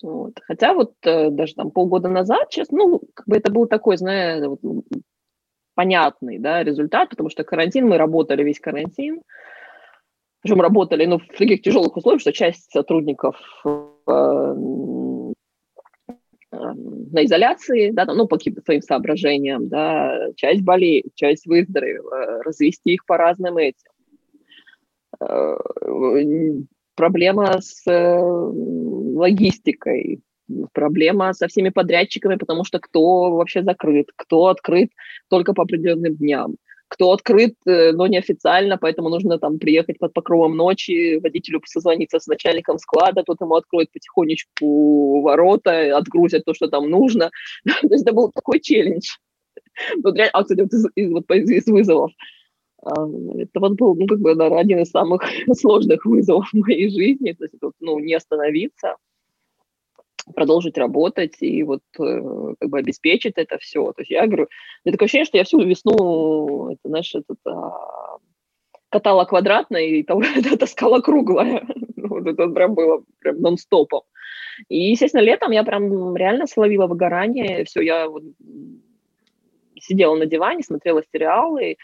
Вот. 0.00 0.34
Хотя 0.46 0.74
вот 0.74 0.94
э, 1.02 1.30
даже 1.30 1.54
там 1.54 1.72
полгода 1.72 2.08
назад, 2.08 2.50
честно, 2.50 2.78
ну, 2.78 3.02
как 3.14 3.26
бы 3.26 3.36
это 3.36 3.50
был 3.50 3.66
такой, 3.66 3.96
знаешь, 3.96 4.46
вот, 4.46 4.60
понятный, 5.82 6.38
да, 6.38 6.62
результат, 6.62 7.10
потому 7.10 7.28
что 7.28 7.42
карантин, 7.42 7.88
мы 7.88 7.98
работали 7.98 8.44
весь 8.44 8.60
карантин, 8.60 9.20
причем 10.40 10.60
работали, 10.60 11.06
ну, 11.06 11.18
в 11.18 11.26
таких 11.36 11.62
тяжелых 11.62 11.96
условиях, 11.96 12.20
что 12.20 12.32
часть 12.32 12.70
сотрудников 12.70 13.36
э, 13.64 13.68
на 16.52 17.24
изоляции, 17.24 17.90
да, 17.90 18.04
ну, 18.04 18.28
по 18.28 18.36
каким-то 18.36 18.60
своим 18.60 18.82
соображениям, 18.82 19.68
да, 19.68 20.28
часть 20.36 20.62
болеет, 20.62 21.06
часть 21.16 21.46
выздоровела, 21.46 22.44
развести 22.44 22.94
их 22.94 23.04
по 23.04 23.16
разным 23.16 23.56
этим. 23.56 23.90
Э, 25.20 25.56
проблема 26.94 27.60
с 27.60 27.84
э, 27.90 28.20
логистикой, 28.20 30.20
проблема 30.72 31.32
со 31.34 31.48
всеми 31.48 31.70
подрядчиками, 31.70 32.36
потому 32.36 32.64
что 32.64 32.78
кто 32.78 33.32
вообще 33.32 33.62
закрыт, 33.62 34.08
кто 34.16 34.46
открыт 34.46 34.90
только 35.28 35.54
по 35.54 35.62
определенным 35.62 36.16
дням 36.16 36.56
кто 36.92 37.12
открыт, 37.12 37.54
э, 37.66 37.92
но 37.92 38.06
неофициально, 38.06 38.76
поэтому 38.76 39.08
нужно 39.08 39.38
там 39.38 39.58
приехать 39.58 39.98
под 39.98 40.12
покровом 40.12 40.56
ночи, 40.56 41.18
водителю 41.22 41.62
созвониться 41.64 42.18
с 42.18 42.26
начальником 42.26 42.78
склада, 42.78 43.22
тот 43.22 43.40
ему 43.40 43.54
откроет 43.54 43.90
потихонечку 43.92 45.22
ворота, 45.22 45.96
отгрузят 45.96 46.44
то, 46.44 46.52
что 46.52 46.68
там 46.68 46.90
нужно. 46.90 47.30
то 47.64 47.88
есть 47.90 48.02
это 48.02 48.12
был 48.12 48.30
такой 48.30 48.60
челлендж. 48.60 49.16
Вот, 50.04 50.18
а, 50.18 50.42
кстати, 50.42 50.60
вот 50.60 50.72
из, 50.74 50.86
из, 50.94 51.10
вот 51.10 51.30
из 51.30 51.66
вызовов. 51.66 52.12
А, 52.84 52.92
это 53.38 53.60
вот 53.60 53.72
был, 53.72 53.94
ну, 53.94 54.06
как 54.06 54.20
бы, 54.20 54.34
наверное, 54.34 54.60
один 54.60 54.80
из 54.80 54.90
самых 54.90 55.22
сложных 55.54 56.04
вызовов 56.04 56.46
в 56.52 56.56
моей 56.56 56.90
жизни. 56.90 57.32
То 57.32 57.44
есть, 57.44 57.54
ну, 57.80 57.98
не 58.00 58.12
остановиться, 58.12 58.96
продолжить 60.34 60.78
работать 60.78 61.36
и 61.40 61.62
вот 61.62 61.82
э, 61.98 62.54
как 62.60 62.68
бы 62.68 62.78
обеспечить 62.78 63.34
это 63.36 63.58
все. 63.58 63.92
То 63.92 64.02
есть 64.02 64.10
я 64.10 64.26
говорю, 64.26 64.44
у 64.44 64.88
меня 64.88 64.92
такое 64.92 65.06
ощущение, 65.06 65.26
что 65.26 65.38
я 65.38 65.44
всю 65.44 65.60
весну, 65.60 66.70
это, 66.72 66.80
знаешь, 66.84 67.14
этот, 67.14 67.38
а, 67.46 68.18
катала 68.88 69.24
квадратно 69.24 69.76
и 69.76 70.02
таскала 70.58 71.00
круглое. 71.00 71.66
вот 71.96 72.26
это 72.26 72.48
прям 72.48 72.74
было 72.74 73.02
прям 73.18 73.40
нон-стопом. 73.40 74.02
И, 74.68 74.90
естественно, 74.90 75.22
летом 75.22 75.50
я 75.50 75.64
прям 75.64 76.14
реально 76.16 76.46
словила 76.46 76.86
выгорание. 76.86 77.64
Все, 77.64 77.80
я 77.80 78.08
вот 78.08 78.22
сидела 79.80 80.14
на 80.16 80.26
диване, 80.26 80.62
смотрела 80.62 81.02
сериалы, 81.12 81.76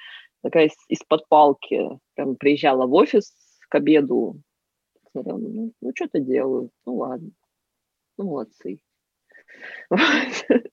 такая 0.42 0.70
из-под 0.88 1.28
палки 1.28 1.88
прям 2.14 2.36
приезжала 2.36 2.86
в 2.86 2.94
офис 2.94 3.34
к 3.68 3.74
обеду, 3.74 4.40
смотрела, 5.10 5.38
ну, 5.38 5.72
ну 5.80 5.92
что-то 5.94 6.20
делаю, 6.20 6.70
ну 6.86 6.96
ладно. 6.96 7.30
Ну, 8.18 8.24
молодцы. 8.24 8.80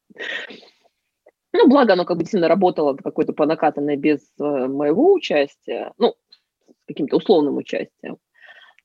Ну, 1.57 1.69
благо 1.69 1.93
оно 1.93 2.03
как 2.03 2.17
бы 2.17 2.23
действительно 2.23 2.49
работало 2.49 2.97
какой-то 2.97 3.31
по 3.31 3.45
накатанной 3.45 3.95
без 3.95 4.19
э, 4.41 4.67
моего 4.67 5.13
участия, 5.13 5.93
ну, 5.97 6.15
с 6.67 6.85
каким-то 6.85 7.15
условным 7.15 7.55
участием. 7.55 8.17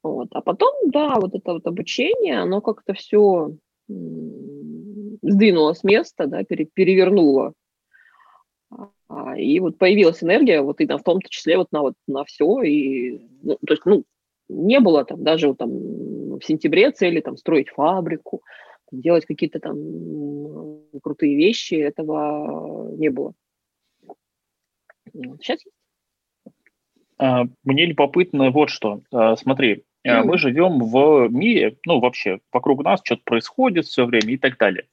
Вот. 0.05 0.29
А 0.31 0.40
потом, 0.40 0.73
да, 0.87 1.16
вот 1.16 1.35
это 1.35 1.55
вот 1.55 1.66
обучение, 1.66 2.38
оно 2.38 2.61
как-то 2.61 2.94
все 2.94 3.57
сдвинуло 3.88 5.73
с 5.73 5.83
места, 5.83 6.27
да, 6.27 6.44
пере, 6.44 6.64
перевернуло. 6.64 7.55
А, 9.09 9.37
и 9.37 9.59
вот 9.59 9.77
появилась 9.77 10.23
энергия, 10.23 10.62
вот 10.62 10.81
и 10.81 10.87
на, 10.87 10.99
в 10.99 11.03
том 11.03 11.20
числе 11.23 11.57
вот 11.57 11.73
на, 11.73 11.81
вот, 11.81 11.94
на 12.07 12.25
все. 12.25 12.62
И, 12.62 13.20
ну, 13.42 13.59
то 13.66 13.73
есть, 13.73 13.85
ну, 13.85 14.05
не 14.49 14.79
было 14.79 15.05
там 15.05 15.25
даже 15.25 15.49
вот, 15.49 15.59
там 15.59 15.70
в 16.40 16.44
сентябре 16.44 16.90
цели 16.90 17.20
там 17.20 17.37
строить 17.37 17.70
фабрику, 17.70 18.42
делать 18.90 19.26
какие-то 19.26 19.61
там 19.61 19.76
крутые 21.03 21.37
вещи, 21.37 21.74
этого 21.74 22.90
не 22.96 23.09
было. 23.11 23.35
Сейчас 25.12 25.61
а, 27.18 27.44
Мне 27.64 27.87
любопытно 27.87 28.50
вот 28.50 28.70
что. 28.70 29.03
А, 29.12 29.37
смотри, 29.37 29.85
mm-hmm. 30.07 30.22
мы 30.24 30.38
живем 30.38 30.79
в 30.79 31.29
мире, 31.29 31.76
ну 31.87 32.00
вообще 32.00 32.40
вокруг 32.53 32.83
нас 32.83 33.00
что-то 33.05 33.22
происходит 33.24 33.87
все 33.87 34.07
время 34.07 34.33
и 34.33 34.38
так 34.38 34.57
далее. 34.59 34.87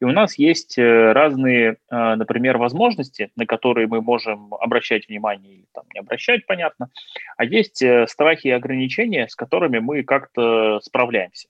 И 0.00 0.04
у 0.04 0.10
нас 0.10 0.38
есть 0.38 0.78
э, 0.78 1.12
разные, 1.12 1.78
например, 1.90 2.58
возможности, 2.58 3.30
на 3.34 3.46
которые 3.46 3.86
мы 3.86 4.02
можем 4.02 4.52
обращать 4.54 5.08
внимание 5.08 5.54
или 5.54 5.66
там 5.72 5.84
не 5.94 6.00
обращать, 6.00 6.46
понятно. 6.46 6.90
А 7.36 7.44
есть 7.44 7.82
э, 7.82 8.06
страхи 8.06 8.48
и 8.48 8.50
ограничения, 8.50 9.28
с 9.28 9.34
которыми 9.34 9.78
мы 9.78 10.02
как-то 10.02 10.80
справляемся. 10.82 11.48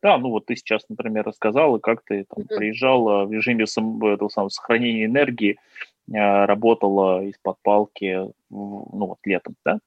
Да, 0.00 0.16
ну 0.18 0.30
вот 0.30 0.46
ты 0.46 0.54
сейчас, 0.54 0.88
например, 0.88 1.24
рассказала, 1.24 1.78
как 1.78 2.04
ты 2.04 2.24
там 2.24 2.44
mm-hmm. 2.44 2.56
приезжала 2.56 3.24
в 3.24 3.32
режиме 3.32 3.66
сам, 3.66 4.04
этого 4.04 4.28
самого 4.28 4.50
сохранения 4.50 5.06
энергии, 5.06 5.56
э, 6.12 6.44
работала 6.44 7.24
из-под 7.24 7.56
палки, 7.62 8.28
ну 8.50 8.86
вот 8.90 9.18
летом, 9.24 9.56
да? 9.64 9.80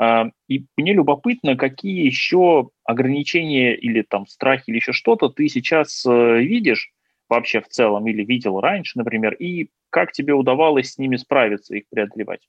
Э, 0.00 0.30
и 0.48 0.64
мне 0.76 0.92
любопытно, 0.92 1.56
какие 1.56 2.04
еще 2.04 2.70
ограничения 2.84 3.76
или 3.76 4.02
там 4.02 4.26
страхи 4.26 4.64
или 4.70 4.76
еще 4.76 4.92
что-то 4.92 5.28
ты 5.28 5.48
сейчас 5.48 6.04
э, 6.04 6.38
видишь 6.40 6.90
вообще 7.28 7.60
в 7.60 7.68
целом 7.68 8.06
или 8.06 8.24
видел 8.24 8.60
раньше, 8.60 8.98
например, 8.98 9.34
и 9.34 9.70
как 9.90 10.12
тебе 10.12 10.34
удавалось 10.34 10.92
с 10.92 10.98
ними 10.98 11.16
справиться, 11.16 11.74
их 11.74 11.88
преодолевать? 11.88 12.48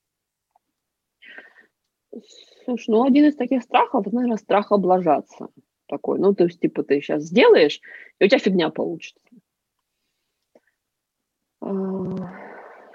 Слушай, 2.66 2.90
ну 2.90 3.04
один 3.04 3.26
из 3.26 3.36
таких 3.36 3.64
страхов, 3.64 4.06
наверное, 4.12 4.38
страх 4.38 4.72
облажаться 4.72 5.50
такой. 5.88 6.20
Ну, 6.20 6.34
то 6.34 6.46
есть, 6.46 6.60
типа, 6.60 6.84
ты 6.84 7.02
сейчас 7.02 7.24
сделаешь, 7.24 7.82
и 8.20 8.26
у 8.26 8.28
тебя 8.28 8.40
фигня 8.40 8.70
получится. 8.70 9.20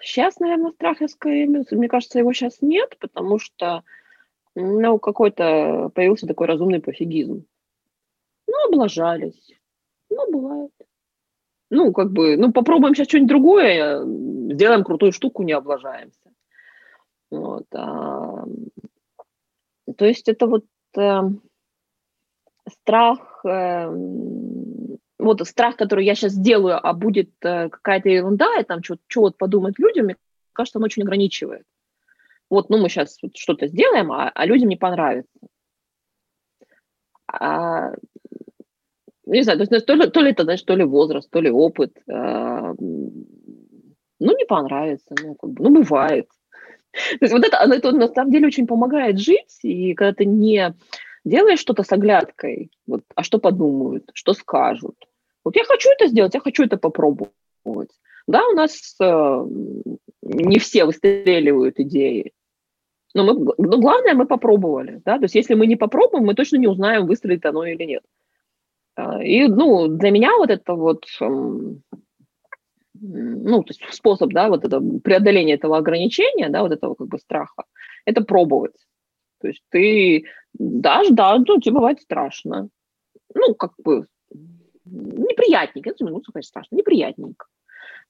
Сейчас, 0.01 0.37
а, 0.41 0.45
наверное, 0.45 0.73
страха 0.73 1.09
скорее, 1.09 1.47
мне 1.47 1.89
кажется, 1.89 2.19
его 2.19 2.33
сейчас 2.33 2.63
нет, 2.63 2.97
потому 2.99 3.39
что, 3.39 3.83
ну, 4.55 4.99
какой-то 4.99 5.91
появился 5.95 6.27
такой 6.27 6.47
разумный 6.47 6.81
пофигизм. 6.81 7.45
Ну, 8.47 8.69
облажались. 8.69 9.53
Ну, 10.11 10.31
бывает. 10.31 10.73
Ну, 11.75 11.93
как 11.93 12.13
бы, 12.13 12.37
ну, 12.37 12.53
попробуем 12.53 12.95
сейчас 12.95 13.09
что-нибудь 13.09 13.29
другое, 13.29 14.05
сделаем 14.55 14.85
крутую 14.85 15.13
штуку, 15.13 15.43
не 15.43 15.53
облажаемся. 15.53 16.31
Вот. 17.31 17.67
А, 17.75 18.45
то 19.97 20.05
есть 20.05 20.29
это 20.29 20.47
вот... 20.47 20.65
А, 20.97 21.31
страх, 22.71 23.45
э, 23.45 23.89
вот 25.19 25.47
страх, 25.47 25.77
который 25.77 26.05
я 26.05 26.15
сейчас 26.15 26.35
делаю, 26.35 26.79
а 26.83 26.93
будет 26.93 27.31
э, 27.43 27.69
какая-то 27.69 28.09
ерунда, 28.09 28.59
и 28.59 28.65
там 28.65 28.83
что 28.83 28.99
вот 29.17 29.37
подумать 29.37 29.79
людям, 29.79 30.07
мне 30.07 30.17
кажется, 30.53 30.79
он 30.79 30.85
очень 30.85 31.03
ограничивает. 31.03 31.65
Вот, 32.51 32.71
ну, 32.71 32.79
мы 32.79 32.89
сейчас 32.89 33.19
вот 33.23 33.37
что-то 33.37 33.67
сделаем, 33.67 34.13
а, 34.13 34.31
а 34.35 34.47
людям 34.47 34.69
не 34.69 34.77
понравится. 34.77 35.39
А, 37.27 37.93
не 39.27 39.43
знаю, 39.43 39.59
то, 39.59 39.75
есть, 39.75 39.87
то, 39.87 39.95
ли, 39.95 40.11
то 40.11 40.21
ли 40.21 40.31
это, 40.31 40.45
знаешь, 40.45 40.63
то 40.63 40.75
ли 40.75 40.85
возраст, 40.85 41.31
то 41.31 41.41
ли 41.41 41.51
опыт. 41.51 41.97
А, 42.11 42.75
ну, 42.79 44.37
не 44.37 44.45
понравится, 44.47 45.15
ну, 45.23 45.35
как 45.35 45.51
бы, 45.51 45.65
ну, 45.65 45.71
бывает. 45.71 46.29
То 46.93 47.19
есть 47.23 47.33
вот 47.33 47.45
это, 47.45 47.57
это 47.57 47.93
на 47.93 48.09
самом 48.09 48.31
деле 48.31 48.47
очень 48.47 48.67
помогает 48.67 49.19
жить, 49.19 49.59
и 49.63 49.95
когда 49.95 50.13
ты 50.13 50.25
не 50.25 50.75
делаешь 51.25 51.59
что-то 51.59 51.83
с 51.83 51.93
оглядкой, 51.93 52.71
вот, 52.87 53.03
а 53.15 53.23
что 53.23 53.39
подумают, 53.39 54.11
что 54.15 54.33
скажут. 54.33 54.97
Вот 55.43 55.57
я 55.57 55.65
хочу 55.65 55.91
это 55.91 56.07
сделать, 56.07 56.35
я 56.35 56.41
хочу 56.41 56.65
это 56.65 56.77
попробовать. 56.77 57.33
Да, 58.27 58.47
у 58.49 58.53
нас 58.53 58.97
э, 59.01 59.47
не 60.23 60.59
все 60.59 60.85
выстреливают 60.85 61.81
идеи, 61.81 62.33
но, 63.15 63.25
мы, 63.25 63.55
но 63.59 63.79
главное, 63.79 64.15
мы 64.15 64.27
попробовали. 64.27 65.01
Да? 65.05 65.19
То 65.19 65.25
есть 65.25 65.35
если 65.35 65.55
мы 65.55 65.67
не 65.67 65.77
попробуем, 65.77 66.25
мы 66.25 66.35
точно 66.35 66.57
не 66.57 66.67
узнаем, 66.67 67.07
выстрелит 67.07 67.47
оно 67.47 67.65
или 67.65 67.85
нет. 67.85 68.03
А, 68.97 69.23
и 69.23 69.47
ну, 69.49 69.89
для 69.89 70.11
меня 70.11 70.37
вот 70.37 70.51
это 70.51 70.75
вот 70.75 71.05
эм, 71.21 71.83
ну, 73.01 73.63
то 73.63 73.71
есть 73.71 73.83
способ, 73.93 74.33
да, 74.33 74.49
вот 74.49 74.65
это 74.65 74.81
преодоление 75.03 75.57
этого 75.57 75.77
ограничения, 75.77 76.49
да, 76.49 76.63
вот 76.63 76.73
этого 76.73 76.95
как 76.95 77.09
бы 77.09 77.19
страха, 77.19 77.65
это 78.05 78.23
пробовать. 78.23 78.77
То 79.41 79.49
есть 79.49 79.63
ты 79.71 80.25
дашь, 80.55 81.09
да, 81.11 81.37
ну, 81.37 81.61
тебе 81.61 81.75
бывает 81.75 82.01
страшно. 82.01 82.69
Ну, 83.35 83.55
как 83.55 83.73
бы 83.83 84.07
неприятненько, 84.85 85.91
это 85.91 86.05
минуту, 86.05 86.33
конечно, 86.33 86.49
страшно, 86.49 86.77
неприятненько. 86.77 87.47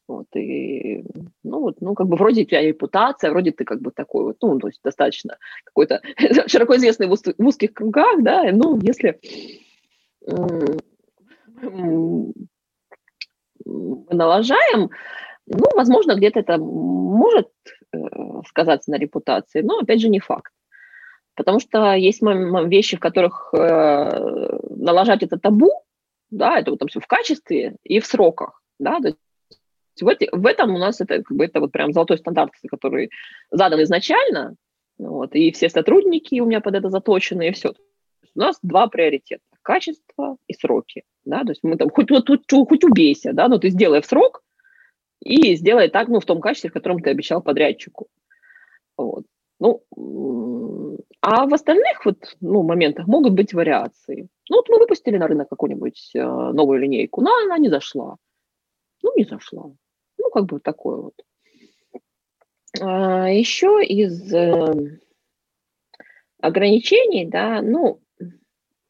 Вот, 0.06 0.26
и, 0.36 1.02
ну, 1.42 1.60
вот, 1.60 1.80
ну, 1.80 1.94
как 1.94 2.08
бы 2.08 2.16
вроде 2.16 2.42
у 2.42 2.44
тебя 2.44 2.60
репутация, 2.60 3.30
вроде 3.30 3.52
ты 3.52 3.64
как 3.64 3.80
бы 3.80 3.90
такой 3.90 4.24
вот, 4.24 4.36
ну, 4.42 4.58
то 4.58 4.68
есть 4.68 4.80
достаточно 4.84 5.38
какой-то 5.64 6.02
широко 6.46 6.76
известный 6.76 7.06
в 7.06 7.14
узких 7.38 7.72
кругах, 7.72 8.22
да, 8.22 8.44
ну, 8.52 8.78
если 8.82 9.18
мы 10.26 12.32
налажаем, 13.64 14.90
ну, 15.46 15.64
возможно, 15.74 16.14
где-то 16.14 16.40
это 16.40 16.58
может 16.58 17.50
сказаться 18.46 18.90
на 18.90 18.96
репутации, 18.96 19.62
но, 19.62 19.78
опять 19.78 20.00
же, 20.00 20.08
не 20.08 20.20
факт. 20.20 20.52
Потому 21.36 21.60
что 21.60 21.94
есть 21.94 22.22
вещи, 22.22 22.96
в 22.96 23.00
которых 23.00 23.52
э, 23.52 24.58
налажать 24.70 25.22
это 25.22 25.38
табу, 25.38 25.70
да, 26.30 26.58
это 26.58 26.70
вот 26.70 26.78
там 26.78 26.88
все 26.88 27.00
в 27.00 27.06
качестве 27.06 27.76
и 27.82 27.98
в 27.98 28.06
сроках, 28.06 28.62
да, 28.78 29.00
то 29.00 29.08
есть 29.08 29.18
в, 30.00 30.08
эти, 30.08 30.28
в 30.32 30.46
этом 30.46 30.74
у 30.74 30.78
нас 30.78 31.00
это, 31.00 31.22
как 31.22 31.36
бы, 31.36 31.44
это 31.44 31.60
вот 31.60 31.72
прям 31.72 31.92
золотой 31.92 32.18
стандарт, 32.18 32.52
который 32.68 33.10
задан 33.50 33.82
изначально, 33.82 34.54
вот, 34.98 35.34
и 35.34 35.50
все 35.50 35.68
сотрудники 35.68 36.40
у 36.40 36.46
меня 36.46 36.60
под 36.60 36.76
это 36.76 36.88
заточены, 36.88 37.48
и 37.48 37.52
все. 37.52 37.74
У 38.34 38.38
нас 38.38 38.58
два 38.62 38.86
приоритета– 38.86 39.42
качество 39.64 40.36
и 40.46 40.54
сроки, 40.54 41.02
да, 41.24 41.42
то 41.42 41.50
есть 41.50 41.64
мы 41.64 41.76
там 41.76 41.90
хоть, 41.90 42.10
вот, 42.10 42.28
хоть, 42.28 42.68
хоть 42.68 42.84
убейся, 42.84 43.32
да, 43.32 43.48
но 43.48 43.58
ты 43.58 43.70
сделай 43.70 44.00
в 44.00 44.06
срок 44.06 44.44
и 45.20 45.56
сделай 45.56 45.88
так, 45.88 46.08
ну, 46.08 46.20
в 46.20 46.24
том 46.24 46.40
качестве, 46.40 46.70
в 46.70 46.74
котором 46.74 47.00
ты 47.00 47.10
обещал 47.10 47.42
подрядчику. 47.42 48.08
Вот. 48.96 49.24
Ну, 49.58 49.84
а 51.20 51.46
в 51.46 51.54
остальных 51.54 52.04
вот, 52.04 52.36
ну, 52.40 52.62
моментах 52.62 53.06
могут 53.06 53.32
быть 53.32 53.54
вариации. 53.54 54.28
Ну, 54.50 54.56
вот 54.56 54.68
мы 54.68 54.78
выпустили 54.78 55.16
на 55.16 55.26
рынок 55.26 55.48
какую-нибудь 55.48 56.10
э, 56.14 56.22
новую 56.22 56.80
линейку, 56.80 57.22
но 57.22 57.30
она 57.44 57.56
не 57.56 57.70
зашла. 57.70 58.16
Ну, 59.02 59.12
не 59.16 59.24
зашла. 59.24 59.70
Ну, 60.18 60.30
как 60.30 60.46
бы 60.46 60.60
такое 60.60 60.96
вот. 60.96 61.14
А, 62.80 63.30
еще 63.30 63.82
из 63.82 64.34
э, 64.34 64.98
ограничений, 66.40 67.24
да, 67.24 67.62
ну, 67.62 68.00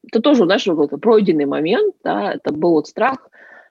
это 0.07 0.21
тоже 0.21 0.45
наш 0.45 0.67
вот, 0.67 0.91
пройденный 1.01 1.47
момент, 1.47 1.95
да, 2.03 2.35
это 2.35 2.53
был 2.53 2.73
вот 2.73 2.87
страх 2.89 3.31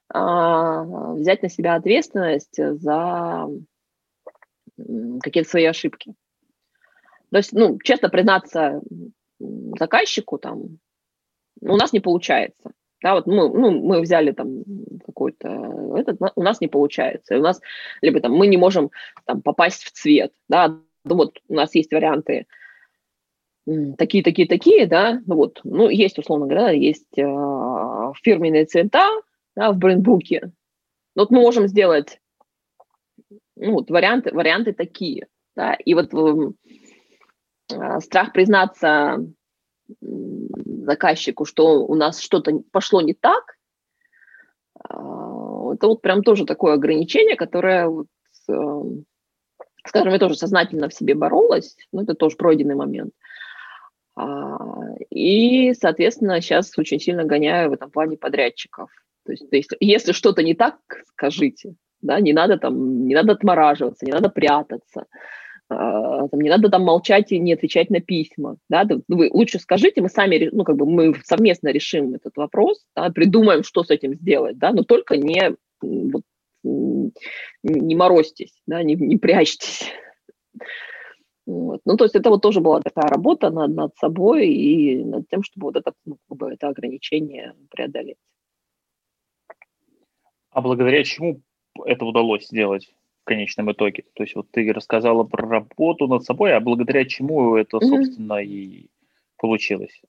а, 0.10 0.84
взять 1.14 1.42
на 1.42 1.50
себя 1.50 1.76
ответственность 1.76 2.58
за 2.58 3.48
какие-то 5.22 5.50
свои 5.50 5.66
ошибки. 5.66 6.14
То 7.32 7.38
есть, 7.38 7.54
ну, 7.54 7.80
честно 7.84 8.10
признаться 8.10 8.82
заказчику, 9.40 10.38
там, 10.38 10.80
у 11.62 11.76
нас 11.76 11.94
не 11.94 12.00
получается. 12.00 12.72
Да, 13.02 13.16
вот 13.16 13.28
мы, 13.28 13.50
ну, 13.50 13.72
мы 13.72 14.02
взяли 14.02 14.32
там 14.32 14.64
какой-то 15.06 15.98
этот, 15.98 16.20
у 16.36 16.42
нас 16.42 16.62
не 16.62 16.68
получается. 16.68 17.38
У 17.38 17.42
нас 17.42 17.60
либо 18.02 18.22
там 18.22 18.34
мы 18.34 18.48
не 18.48 18.58
можем 18.58 18.92
там 19.26 19.42
попасть 19.42 19.84
в 19.84 19.92
цвет, 19.92 20.32
да, 20.48 20.80
ну 21.04 21.16
вот 21.16 21.40
у 21.50 21.54
нас 21.54 21.76
есть 21.76 21.92
варианты 21.92 22.48
такие, 23.98 24.24
такие, 24.24 24.48
такие, 24.48 24.88
да, 24.88 25.22
ну 25.26 25.36
вот, 25.36 25.62
ну 25.64 25.90
есть 25.90 26.18
условно 26.18 26.48
говоря, 26.48 26.72
есть 26.72 27.18
э, 27.18 27.24
фирменные 28.22 28.66
цвета, 28.66 29.10
да, 29.56 29.72
в 29.72 29.78
брендбуке. 29.78 30.52
Вот 31.16 31.32
мы 31.32 31.42
можем 31.42 31.68
сделать, 31.68 32.20
ну 33.56 33.74
вот 33.74 33.90
варианты, 33.90 34.34
варианты 34.34 34.74
такие, 34.74 35.28
да, 35.56 35.74
и 35.74 35.94
вот 35.94 36.14
э, 36.14 38.00
страх 38.00 38.34
признаться 38.34 39.26
заказчику, 40.02 41.46
что 41.46 41.86
у 41.86 41.96
нас 41.96 42.20
что-то 42.20 42.62
пошло 42.72 43.02
не 43.02 43.14
так, 43.14 43.58
а, 44.80 45.74
это 45.74 45.88
вот 45.88 46.02
прям 46.02 46.24
тоже 46.24 46.46
такое 46.46 46.74
ограничение, 46.74 47.36
которое, 47.36 47.88
вот, 47.88 48.08
эм, 48.50 49.06
скажем, 49.86 50.14
я 50.14 50.20
тоже 50.20 50.36
сознательно 50.36 50.90
в 50.90 50.94
себе 50.94 51.16
боролась, 51.16 51.76
но 51.92 52.04
это 52.04 52.14
тоже 52.14 52.36
пройденный 52.36 52.76
момент. 52.76 53.14
И, 55.10 55.74
соответственно, 55.74 56.42
сейчас 56.42 56.78
очень 56.78 57.00
сильно 57.00 57.24
гоняю 57.24 57.70
в 57.70 57.74
этом 57.74 57.90
плане 57.90 58.18
подрядчиков. 58.18 58.90
То 59.26 59.32
есть, 59.32 59.50
то 59.50 59.56
есть 59.56 59.72
если 59.80 60.12
что-то 60.12 60.44
не 60.44 60.54
так, 60.54 60.78
скажите, 61.08 61.76
да, 62.02 62.20
не 62.20 62.34
надо 62.34 62.58
там, 62.58 63.06
не 63.08 63.16
надо 63.16 63.34
отмораживаться, 63.34 64.06
не 64.06 64.12
надо 64.12 64.30
прятаться. 64.30 65.06
А, 65.70 66.28
там, 66.28 66.42
не 66.42 66.50
надо 66.50 66.70
там 66.70 66.84
молчать 66.84 67.32
и 67.32 67.40
не 67.40 67.54
отвечать 67.54 67.90
на 67.90 68.02
письма, 68.02 68.58
да, 68.70 68.86
вы 69.08 69.30
лучше 69.32 69.60
скажите, 69.60 70.02
мы 70.02 70.10
сами, 70.10 70.50
ну, 70.52 70.64
как 70.64 70.76
бы 70.76 70.86
мы 70.86 71.16
совместно 71.24 71.70
решим 71.70 72.14
этот 72.14 72.36
вопрос, 72.36 72.84
да, 72.96 73.10
придумаем, 73.10 73.64
что 73.64 73.84
с 73.84 73.90
этим 73.90 74.14
сделать, 74.16 74.58
да, 74.58 74.72
но 74.72 74.84
только 74.84 75.16
не, 75.18 75.56
вот, 75.82 76.24
не 76.64 77.96
морозьтесь, 77.96 78.54
да, 78.68 78.84
не, 78.84 78.96
не 78.96 79.16
прячьтесь. 79.16 79.90
Вот. 81.46 81.82
Ну, 81.86 81.98
то 81.98 82.06
есть 82.06 82.16
это 82.16 82.30
вот 82.30 82.42
тоже 82.42 82.62
была 82.62 82.80
такая 82.80 83.08
работа 83.10 83.50
над, 83.50 83.76
над 83.76 83.98
собой 83.98 84.48
и 84.48 85.04
над 85.04 85.28
тем, 85.28 85.44
чтобы 85.44 85.66
вот 85.66 85.76
это, 85.76 85.94
ну, 86.06 86.18
как 86.30 86.38
бы 86.38 86.54
это 86.54 86.70
ограничение 86.70 87.54
преодолеть. 87.70 88.18
А 90.52 90.62
благодаря 90.62 91.04
чему 91.04 91.42
это 91.86 92.06
удалось 92.06 92.48
сделать? 92.48 92.94
в 93.24 93.26
конечном 93.26 93.72
итоге. 93.72 94.04
То 94.14 94.24
есть 94.24 94.36
вот 94.36 94.52
ты 94.52 94.72
рассказала 94.74 95.24
про 95.24 95.48
работу 95.48 96.08
над 96.08 96.26
собой, 96.26 96.54
а 96.54 96.60
благодаря 96.60 97.06
чему 97.06 97.56
это, 97.56 97.80
собственно, 97.80 98.44
mm-hmm. 98.44 98.46
и 98.46 98.90
получилось? 99.38 100.02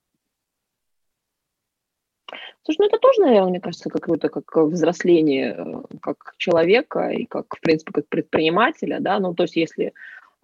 Слушай, 2.65 2.79
ну 2.81 2.87
это 2.87 2.99
тоже, 2.99 3.21
наверное, 3.21 3.51
мне 3.51 3.61
кажется, 3.61 3.89
какое-то 3.89 4.31
как 4.31 4.57
взросление 4.57 5.55
э, 5.57 5.97
как 6.01 6.35
человека 6.39 7.11
и 7.11 7.25
как, 7.27 7.55
в 7.55 7.61
принципе, 7.61 7.93
как 7.93 8.09
предпринимателя, 8.09 8.99
да, 9.01 9.21
ну 9.21 9.35
то 9.35 9.45
есть 9.45 9.55
если, 9.55 9.93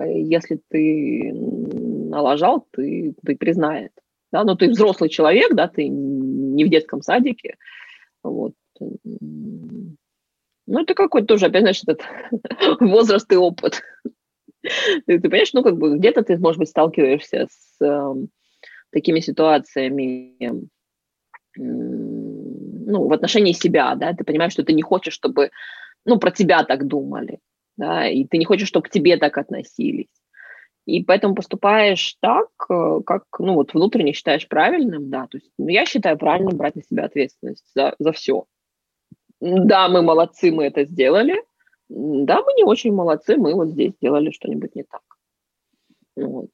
если 0.07 0.61
ты 0.69 1.33
налажал, 1.35 2.67
ты, 2.73 3.15
ты 3.25 3.37
признает, 3.37 3.93
да, 4.33 4.45
но 4.45 4.53
ну, 4.53 4.57
ты 4.57 4.69
взрослый 4.69 5.11
человек, 5.11 5.55
да, 5.55 5.69
ты 5.69 5.89
не 5.89 6.65
в 6.65 6.71
детском 6.71 7.03
садике, 7.03 7.57
вот, 8.23 8.55
ну, 10.71 10.83
это 10.83 10.95
какой-то 10.95 11.27
тоже, 11.27 11.47
опять, 11.47 11.63
знаешь, 11.63 11.83
этот 11.83 12.03
возраст 12.81 13.31
и 13.33 13.37
опыт. 13.37 13.83
ты, 14.63 15.19
ты 15.19 15.21
понимаешь, 15.21 15.53
ну, 15.53 15.63
как 15.63 15.77
бы 15.77 15.99
где-то 15.99 16.23
ты, 16.23 16.39
может 16.39 16.59
быть, 16.59 16.69
сталкиваешься 16.69 17.49
с 17.51 17.85
э, 17.85 18.15
такими 18.91 19.21
ситуациями, 19.21 20.37
э, 20.41 20.53
ну, 21.57 23.09
в 23.09 23.13
отношении 23.13 23.53
себя, 23.53 23.95
да, 23.97 24.13
ты 24.13 24.25
понимаешь, 24.25 24.53
что 24.53 24.63
ты 24.63 24.73
не 24.73 24.83
хочешь, 24.83 25.15
чтобы, 25.15 25.51
ну, 26.05 26.19
про 26.19 26.31
тебя 26.31 26.63
так 26.65 26.87
думали, 26.87 27.41
да, 27.81 28.09
и 28.09 28.25
ты 28.25 28.39
не 28.39 28.45
хочешь, 28.45 28.69
чтобы 28.69 28.87
к 28.87 28.91
тебе 28.91 29.17
так 29.17 29.37
относились. 29.39 30.09
И 30.87 31.05
поэтому 31.05 31.35
поступаешь 31.35 32.17
так, 32.21 32.49
э, 32.71 33.01
как, 33.05 33.25
ну, 33.39 33.55
вот 33.55 33.75
внутренне 33.75 34.13
считаешь 34.13 34.49
правильным, 34.49 35.11
да, 35.11 35.27
то 35.27 35.39
есть, 35.39 35.51
ну, 35.59 35.69
я 35.69 35.87
считаю 35.87 36.19
правильным 36.19 36.57
брать 36.57 36.77
на 36.77 36.83
себя 36.83 37.05
ответственность 37.05 37.65
за, 37.75 37.95
за 37.99 38.13
все, 38.13 38.45
да, 39.41 39.89
мы 39.89 40.03
молодцы, 40.03 40.53
мы 40.53 40.67
это 40.67 40.85
сделали. 40.85 41.43
Да, 41.89 42.43
мы 42.43 42.53
не 42.53 42.65
очень 42.65 42.93
молодцы, 42.93 43.37
мы 43.37 43.55
вот 43.55 43.71
здесь 43.71 43.93
сделали 43.95 44.31
что-нибудь 44.31 44.77
не 44.77 44.85
так. 44.85 45.03
Вот. 46.17 46.51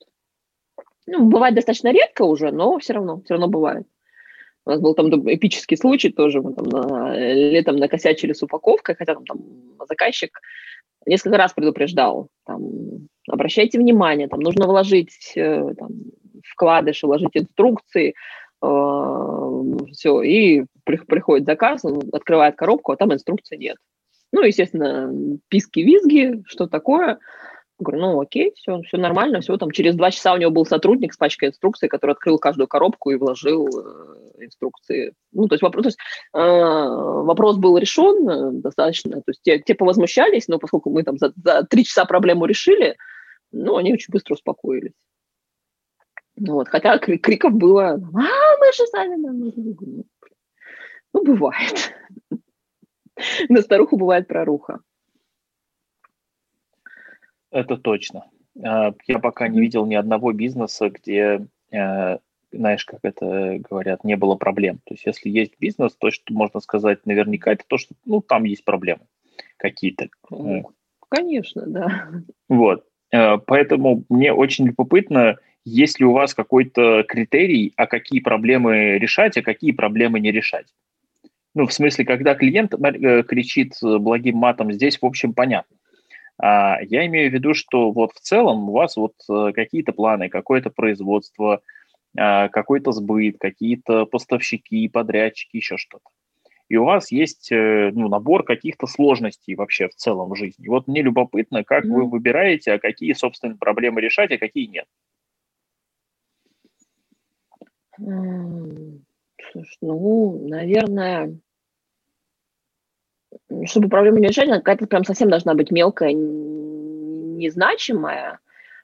Ну, 1.06 1.28
бывает 1.28 1.54
достаточно 1.54 1.92
редко 1.92 2.22
уже, 2.22 2.52
но 2.52 2.78
все 2.78 2.94
равно, 2.94 3.20
все 3.24 3.34
равно 3.34 3.48
бывает. 3.48 3.86
У 4.64 4.70
нас 4.70 4.80
был 4.80 4.94
там 4.94 5.08
эпический 5.08 5.76
случай 5.76 6.10
тоже, 6.10 6.42
мы 6.42 6.54
там 6.54 6.64
на, 6.64 7.16
летом 7.16 7.76
накосячили 7.76 8.32
с 8.32 8.42
упаковкой, 8.42 8.96
хотя 8.96 9.14
там, 9.14 9.24
там 9.24 9.38
заказчик 9.88 10.40
несколько 11.06 11.38
раз 11.38 11.52
предупреждал, 11.52 12.28
там, 12.44 13.08
обращайте 13.28 13.78
внимание, 13.78 14.28
там 14.28 14.40
нужно 14.40 14.66
вложить 14.66 15.32
э, 15.36 15.74
там, 15.78 15.90
вкладыши, 16.44 17.06
вложить 17.06 17.30
инструкции, 17.34 18.14
э, 18.62 19.62
все, 19.92 20.22
и 20.22 20.64
приходит 20.84 21.46
заказ, 21.46 21.84
он 21.84 22.02
открывает 22.12 22.56
коробку, 22.56 22.92
а 22.92 22.96
там 22.96 23.12
инструкции 23.12 23.56
нет. 23.56 23.76
Ну, 24.32 24.42
естественно, 24.42 25.38
писки-визги, 25.48 26.42
что 26.46 26.66
такое. 26.66 27.18
Говорю, 27.78 28.00
ну 28.00 28.20
окей, 28.20 28.54
все, 28.56 28.80
все 28.82 28.96
нормально, 28.96 29.40
все. 29.40 29.56
Там 29.58 29.70
через 29.70 29.96
два 29.96 30.10
часа 30.10 30.32
у 30.32 30.38
него 30.38 30.50
был 30.50 30.64
сотрудник 30.64 31.12
с 31.12 31.18
пачкой 31.18 31.50
инструкций, 31.50 31.90
который 31.90 32.12
открыл 32.12 32.38
каждую 32.38 32.68
коробку 32.68 33.10
и 33.10 33.16
вложил 33.16 33.66
э, 33.66 34.44
инструкции. 34.44 35.12
Ну, 35.32 35.46
то 35.46 35.54
есть 35.54 35.62
вопрос, 35.62 35.82
то 35.82 35.88
есть, 35.88 35.98
э, 36.32 36.38
вопрос 36.38 37.58
был 37.58 37.76
решен 37.76 38.28
э, 38.28 38.50
достаточно. 38.62 39.16
То 39.16 39.28
есть 39.28 39.42
те, 39.42 39.58
те 39.58 39.74
повозмущались, 39.74 40.48
но 40.48 40.58
поскольку 40.58 40.88
мы 40.88 41.02
там 41.02 41.18
за, 41.18 41.34
за 41.36 41.64
три 41.64 41.84
часа 41.84 42.06
проблему 42.06 42.46
решили, 42.46 42.96
ну, 43.52 43.76
они 43.76 43.92
очень 43.92 44.10
быстро 44.10 44.34
успокоились. 44.34 44.94
Вот, 46.38 46.68
хотя 46.68 46.98
криков 46.98 47.52
было, 47.52 47.90
а, 47.90 47.98
мы 47.98 48.72
же 48.72 48.86
сами 48.86 49.16
нам. 49.16 49.52
Ну, 51.12 51.24
бывает. 51.24 51.92
На 53.48 53.60
старуху 53.60 53.96
бывает 53.96 54.28
проруха. 54.28 54.80
Это 57.50 57.76
точно. 57.76 58.24
А, 58.62 58.92
я 59.06 59.18
пока 59.18 59.48
не 59.48 59.60
видел 59.60 59.86
ни 59.86 59.94
одного 59.94 60.32
бизнеса, 60.32 60.90
где, 60.90 61.46
э, 61.70 62.18
знаешь, 62.52 62.84
как 62.84 63.00
это 63.02 63.58
говорят, 63.58 64.04
не 64.04 64.16
было 64.16 64.36
проблем. 64.36 64.78
То 64.84 64.94
есть 64.94 65.06
если 65.06 65.28
есть 65.28 65.54
бизнес, 65.58 65.94
то, 65.96 66.10
что 66.10 66.32
можно 66.32 66.60
сказать 66.60 67.04
наверняка, 67.06 67.52
это 67.52 67.64
то, 67.66 67.78
что 67.78 67.94
ну, 68.04 68.20
там 68.20 68.44
есть 68.44 68.64
проблемы 68.64 69.02
какие-то. 69.56 70.08
Конечно, 71.08 71.62
да. 71.66 72.10
Вот. 72.48 72.84
Э, 73.12 73.38
поэтому 73.38 74.04
мне 74.08 74.32
очень 74.32 74.66
любопытно, 74.66 75.36
есть 75.64 76.00
ли 76.00 76.06
у 76.06 76.12
вас 76.12 76.34
какой-то 76.34 77.04
критерий, 77.04 77.72
а 77.76 77.86
какие 77.86 78.20
проблемы 78.20 78.98
решать, 78.98 79.36
а 79.36 79.42
какие 79.42 79.72
проблемы 79.72 80.20
не 80.20 80.32
решать. 80.32 80.66
Ну, 81.54 81.66
в 81.66 81.72
смысле, 81.72 82.04
когда 82.04 82.34
клиент 82.34 82.74
э, 82.74 83.22
кричит 83.22 83.74
благим 83.80 84.36
матом, 84.36 84.72
здесь, 84.72 85.00
в 85.00 85.06
общем, 85.06 85.32
понятно. 85.32 85.75
А 86.38 86.78
я 86.82 87.06
имею 87.06 87.30
в 87.30 87.34
виду, 87.34 87.54
что 87.54 87.90
вот 87.92 88.12
в 88.12 88.20
целом 88.20 88.68
у 88.68 88.72
вас 88.72 88.96
вот 88.96 89.14
э, 89.30 89.52
какие-то 89.52 89.92
планы, 89.92 90.28
какое-то 90.28 90.70
производство, 90.70 91.62
а, 92.18 92.48
какой-то 92.48 92.92
сбыт, 92.92 93.36
какие-то 93.38 94.06
поставщики, 94.06 94.88
подрядчики, 94.88 95.56
еще 95.56 95.76
что-то. 95.76 96.04
И 96.68 96.76
у 96.76 96.84
вас 96.84 97.12
есть 97.12 97.52
э, 97.52 97.90
ну, 97.94 98.08
набор 98.08 98.42
каких-то 98.42 98.86
сложностей 98.86 99.54
вообще 99.54 99.88
в 99.88 99.94
целом 99.94 100.30
в 100.30 100.36
жизни. 100.36 100.68
Вот 100.68 100.88
мне 100.88 101.02
любопытно, 101.02 101.62
как 101.62 101.84
mm-hmm. 101.84 101.92
вы 101.92 102.04
выбираете, 102.06 102.72
а 102.72 102.78
какие, 102.78 103.12
собственно, 103.12 103.56
проблемы 103.56 104.00
решать, 104.00 104.32
а 104.32 104.38
какие 104.38 104.66
нет. 104.66 104.86
Слушай, 109.52 109.78
ну, 109.80 110.48
наверное, 110.48 111.38
чтобы 113.66 113.88
проблему 113.88 114.18
не 114.18 114.28
решать, 114.28 114.48
какая-то 114.48 114.86
прям 114.86 115.04
совсем 115.04 115.30
должна 115.30 115.54
быть 115.54 115.70
мелкая, 115.70 116.12
незначимая. 117.36 118.40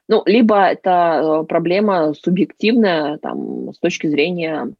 Ну, 0.08 0.22
либо 0.26 0.64
это 0.64 1.40
э, 1.42 1.46
проблема 1.46 2.12
субъективная, 2.14 3.18
там, 3.18 3.72
с 3.72 3.78
точки 3.78 4.08
зрения 4.08 4.72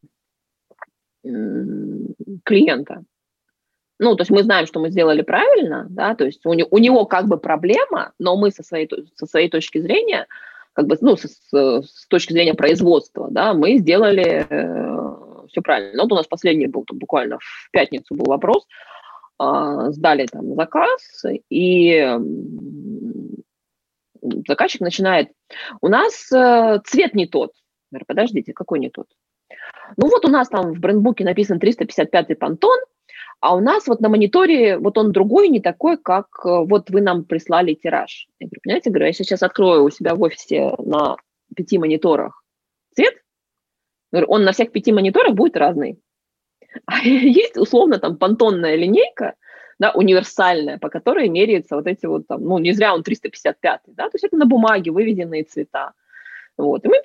клиента. 2.45 3.05
Ну, 3.99 4.17
то 4.17 4.23
есть 4.23 4.33
мы 4.33 4.43
знаем, 4.43 4.67
что 4.67 4.81
мы 4.81 4.91
сделали 4.91 5.23
правильно, 5.23 5.87
да, 5.89 6.17
то 6.17 6.25
есть 6.25 6.45
у, 6.45 6.53
не, 6.55 6.67
у 6.69 6.79
него 6.79 7.07
как 7.07 7.29
бы 7.29 7.39
проблема, 7.39 8.13
но 8.19 8.37
мы 8.37 8.51
со 8.51 8.65
своей, 8.65 8.91
со 9.15 9.27
своей 9.27 9.49
точки 9.49 9.79
зрения, 9.79 10.27
как 10.73 10.89
бы, 10.89 10.99
ну, 11.01 11.17
с, 11.17 11.29
с 11.53 12.07
точки 12.09 12.33
зрения 12.33 12.55
производства, 12.55 13.29
да, 13.31 13.55
мы 13.55 13.79
сделали 13.79 14.45
э, 14.49 15.47
все 15.49 15.63
правильно. 15.63 15.93
Ну, 15.95 16.03
вот 16.03 16.13
у 16.13 16.17
нас 16.17 16.27
последний 16.27 16.67
был, 16.67 16.85
там, 16.85 16.99
буквально 16.99 17.39
в 17.39 17.71
пятницу 17.71 18.17
был 18.17 18.25
вопрос, 18.25 18.67
сдали 19.91 20.27
там 20.27 20.55
заказ, 20.55 21.25
и 21.51 22.19
заказчик 24.47 24.81
начинает, 24.81 25.31
у 25.81 25.89
нас 25.89 26.31
э, 26.33 26.81
цвет 26.85 27.15
не 27.15 27.27
тот. 27.27 27.53
Я 27.91 27.97
говорю, 27.97 28.05
подождите, 28.07 28.53
какой 28.53 28.79
не 28.79 28.91
тот? 28.91 29.07
Ну 29.97 30.09
вот 30.09 30.25
у 30.25 30.29
нас 30.29 30.49
там 30.49 30.73
в 30.73 30.81
брендбуке 30.81 31.25
написан 31.25 31.59
355 31.59 32.39
понтон, 32.39 32.79
а 33.41 33.57
у 33.57 33.61
нас 33.61 33.87
вот 33.89 34.01
на 34.01 34.09
мониторе 34.09 34.79
вот 34.79 34.97
он 34.97 35.13
другой, 35.13 35.49
не 35.49 35.61
такой, 35.61 35.99
как 35.99 36.27
э, 36.45 36.49
вот 36.49 36.91
вы 36.91 37.01
нам 37.01 37.25
прислали 37.25 37.75
тираж. 37.75 38.29
Я 38.39 38.47
говорю, 38.47 38.61
понимаете, 38.63 38.91
говорю, 38.91 39.07
я 39.07 39.13
сейчас 39.13 39.43
открою 39.43 39.85
у 39.85 39.91
себя 39.91 40.15
в 40.15 40.23
офисе 40.23 40.75
на 40.79 41.17
пяти 41.55 41.79
мониторах 41.79 42.43
цвет, 42.95 43.15
он 44.13 44.45
на 44.45 44.53
всех 44.53 44.73
пяти 44.73 44.93
мониторах 44.93 45.35
будет 45.35 45.57
разный. 45.57 45.99
А 46.87 46.99
есть 47.01 47.57
условно 47.57 47.99
там 47.99 48.17
понтонная 48.17 48.77
линейка, 48.77 49.35
да, 49.79 49.91
универсальная, 49.93 50.79
по 50.79 50.89
которой 50.89 51.29
меряются 51.29 51.77
вот 51.77 51.87
эти 51.87 52.07
вот 52.07 52.27
там, 52.27 52.43
ну, 52.43 52.59
не 52.59 52.73
зря 52.73 52.95
он 52.95 53.03
355, 53.03 53.81
да, 53.89 54.05
то 54.05 54.11
есть 54.15 54.25
это 54.25 54.37
на 54.37 54.47
бумаге 54.47 54.91
выведенные 54.91 55.45
цвета. 55.45 55.93
Вот. 56.57 56.85
И 56.85 56.89
мы 56.89 57.03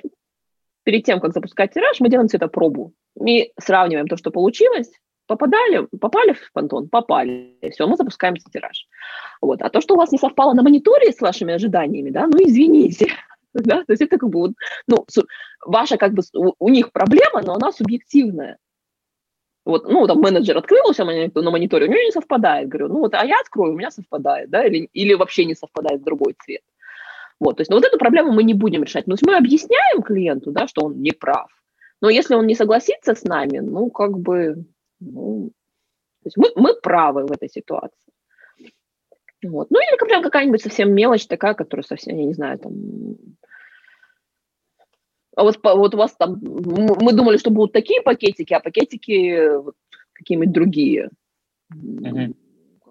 перед 0.84 1.04
тем, 1.04 1.20
как 1.20 1.34
запускать 1.34 1.74
тираж, 1.74 2.00
мы 2.00 2.10
делаем 2.10 2.30
цветопробу. 2.30 2.94
И 3.26 3.52
сравниваем 3.60 4.08
то, 4.08 4.16
что 4.16 4.32
получилось, 4.32 4.92
попадали, 5.26 5.88
попали 6.00 6.34
в 6.34 6.52
понтон, 6.54 6.88
попали, 6.88 7.58
все, 7.72 7.88
мы 7.88 7.96
запускаем 7.96 8.36
тираж. 8.38 8.88
Вот. 9.42 9.62
А 9.62 9.70
то, 9.70 9.82
что 9.82 9.96
у 9.96 9.98
вас 9.98 10.12
не 10.12 10.18
совпало 10.18 10.54
на 10.54 10.64
мониторе 10.64 11.12
с 11.12 11.20
вашими 11.20 11.54
ожиданиями, 11.54 12.10
да, 12.10 12.28
ну 12.28 12.38
извините, 12.38 13.08
да, 13.54 13.84
то 13.84 13.92
есть 13.92 14.02
это 14.02 14.18
как 14.18 14.30
бы 14.30 14.54
ну, 14.88 15.06
ваша 15.66 15.98
как 15.98 16.14
бы, 16.14 16.22
у 16.60 16.70
них 16.70 16.92
проблема, 16.92 17.42
но 17.42 17.56
она 17.56 17.72
субъективная. 17.72 18.58
Вот, 19.68 19.90
ну, 19.90 20.08
там 20.08 20.20
менеджер 20.20 20.58
открыл 20.58 20.90
у 20.90 20.94
себя 20.94 21.04
на 21.06 21.52
мониторе, 21.52 21.88
у 21.88 21.90
него 21.90 22.00
не 22.00 22.12
совпадает. 22.12 22.70
Говорю, 22.70 22.88
ну 22.88 23.00
вот, 23.00 23.14
а 23.14 23.26
я 23.26 23.38
открою, 23.42 23.74
у 23.74 23.76
меня 23.76 23.92
совпадает, 23.92 24.50
да, 24.50 24.66
или, 24.66 24.90
или 24.94 25.14
вообще 25.14 25.44
не 25.44 25.56
совпадает 25.56 26.04
другой 26.04 26.36
цвет. 26.42 26.62
Вот, 27.42 27.58
то 27.58 27.62
есть, 27.62 27.70
ну, 27.70 27.76
вот 27.76 27.86
эту 27.86 27.98
проблему 27.98 28.32
мы 28.32 28.44
не 28.44 28.54
будем 28.54 28.84
решать. 28.84 29.08
Но 29.08 29.16
ну, 29.22 29.32
мы 29.32 29.38
объясняем 29.38 30.02
клиенту, 30.04 30.52
да, 30.52 30.68
что 30.68 30.86
он 30.86 31.02
не 31.02 31.12
прав. 31.12 31.50
Но 32.02 32.10
если 32.10 32.36
он 32.36 32.48
не 32.48 32.56
согласится 32.56 33.14
с 33.14 33.24
нами, 33.26 33.60
ну, 33.60 33.90
как 33.90 34.18
бы, 34.18 34.64
ну, 35.02 35.52
то 36.24 36.28
есть 36.28 36.38
мы, 36.38 36.52
мы 36.56 36.74
правы 36.82 37.26
в 37.26 37.32
этой 37.34 37.50
ситуации. 37.50 38.14
Вот. 39.44 39.68
Ну, 39.70 39.80
или 39.80 40.08
прям 40.08 40.24
какая-нибудь 40.24 40.62
совсем 40.62 40.94
мелочь 40.94 41.28
такая, 41.28 41.56
которая 41.56 41.84
совсем, 41.84 42.18
я 42.18 42.24
не 42.24 42.34
знаю, 42.34 42.58
там, 42.58 42.72
а 45.38 45.44
вот, 45.44 45.60
вот 45.64 45.94
у 45.94 45.98
вас 45.98 46.16
там, 46.16 46.40
мы 46.42 47.14
думали, 47.14 47.38
что 47.38 47.52
будут 47.52 47.72
такие 47.72 48.02
пакетики, 48.02 48.54
а 48.54 48.60
пакетики 48.60 49.56
вот, 49.58 49.76
какие-нибудь 50.14 50.52
другие. 50.52 51.12
Uh-huh. 51.72 52.34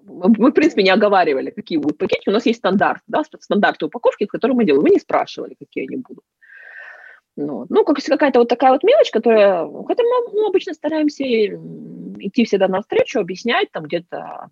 Мы, 0.04 0.50
в 0.50 0.54
принципе, 0.54 0.84
не 0.84 0.90
оговаривали, 0.90 1.50
какие 1.50 1.78
будут 1.78 1.98
пакетики. 1.98 2.28
У 2.28 2.32
нас 2.32 2.46
есть 2.46 2.60
стандарт, 2.60 3.02
да, 3.08 3.24
стандарты 3.40 3.86
упаковки, 3.86 4.26
которые 4.26 4.56
мы 4.56 4.64
делаем. 4.64 4.84
Мы 4.84 4.90
не 4.90 5.00
спрашивали, 5.00 5.56
какие 5.58 5.88
они 5.88 5.96
будут. 5.96 6.22
Ну, 7.36 7.66
ну 7.68 7.84
как 7.84 7.96
какая-то 7.96 8.38
вот 8.38 8.48
такая 8.48 8.70
вот 8.70 8.84
мелочь, 8.84 9.10
которая... 9.10 9.68
Хотя 9.84 10.04
мы, 10.04 10.32
мы 10.32 10.46
обычно 10.46 10.72
стараемся 10.74 11.24
идти 11.24 12.44
всегда 12.44 12.68
навстречу, 12.68 13.18
объяснять 13.18 13.72
там 13.72 13.82
где-то 13.82 14.50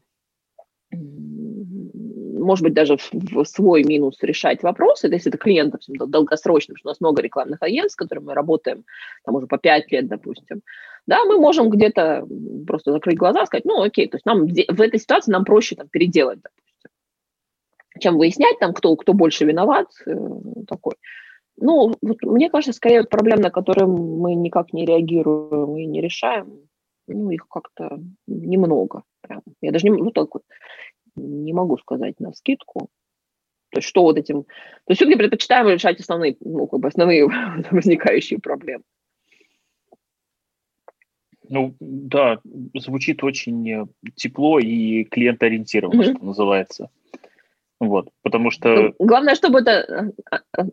может 2.45 2.63
быть, 2.63 2.75
даже 2.75 2.97
в, 2.97 3.45
свой 3.45 3.85
минус 3.85 4.19
решать 4.23 4.63
вопросы, 4.63 5.09
если 5.09 5.31
это 5.31 5.39
клиент 5.39 5.75
долгосрочный, 5.89 6.75
потому 6.75 6.79
что 6.79 6.89
у 6.89 6.91
нас 6.91 7.01
много 7.01 7.23
рекламных 7.23 7.63
агентств, 7.63 7.95
с 7.95 7.97
которыми 7.97 8.27
мы 8.27 8.35
работаем, 8.35 8.85
там 9.25 9.35
уже 9.35 9.47
по 9.47 9.59
5 9.59 9.93
лет, 9.93 10.09
допустим, 10.09 10.63
да, 11.07 11.25
мы 11.25 11.39
можем 11.39 11.69
где-то 11.69 12.27
просто 12.67 12.93
закрыть 12.93 13.19
глаза 13.19 13.45
сказать, 13.47 13.65
ну, 13.65 13.83
окей, 13.83 14.09
то 14.09 14.17
есть 14.17 14.27
нам 14.27 14.47
в 14.47 14.81
этой 14.81 14.99
ситуации 14.99 15.33
нам 15.33 15.45
проще 15.45 15.77
там 15.77 15.89
переделать, 15.89 16.41
допустим, 16.41 16.91
чем 18.01 18.19
выяснять 18.19 18.59
там, 18.59 18.73
кто, 18.73 18.97
кто 18.97 19.13
больше 19.13 19.45
виноват, 19.45 19.89
э, 20.07 20.13
такой. 20.67 20.95
Ну, 21.57 21.95
вот, 22.03 22.23
мне 22.23 22.51
кажется, 22.51 22.73
скорее 22.73 23.01
вот 23.01 23.11
проблем, 23.11 23.41
на 23.41 23.51
которые 23.51 23.87
мы 23.87 24.35
никак 24.35 24.73
не 24.73 24.85
реагируем 24.85 25.77
и 25.77 25.87
не 25.87 26.01
решаем, 26.01 26.69
ну, 27.07 27.31
их 27.31 27.47
как-то 27.49 28.01
немного. 28.27 29.03
Прям. 29.21 29.43
Я 29.61 29.73
даже 29.73 29.89
не, 29.89 29.97
ну, 29.97 30.11
так 30.11 30.35
вот, 30.35 30.43
не 31.16 31.53
могу 31.53 31.79
сказать 31.79 32.20
на 32.20 32.33
скидку. 32.33 32.88
То 33.70 33.79
есть 33.79 33.88
что 33.88 34.03
вот 34.03 34.16
этим... 34.16 34.44
То 34.44 34.48
есть 34.88 35.00
все-таки 35.00 35.18
предпочитаем 35.18 35.68
решать 35.68 36.00
основные, 36.00 36.37
ну, 36.40 36.66
как 36.66 36.81
бы 36.81 36.88
основные 36.88 37.27
возникающие 37.70 38.38
проблемы. 38.38 38.85
Ну, 41.48 41.74
да, 41.79 42.40
звучит 42.74 43.22
очень 43.22 43.87
тепло 44.14 44.59
и 44.59 45.05
клиентоориентированно, 45.05 46.00
mm-hmm. 46.00 46.16
что 46.16 46.24
называется. 46.24 46.90
Вот, 47.81 48.11
потому 48.22 48.50
что... 48.50 48.74
Ну, 48.74 48.94
главное, 48.98 49.35
чтобы 49.35 49.61
это... 49.61 50.12
А, 50.31 50.40
а, 50.57 50.64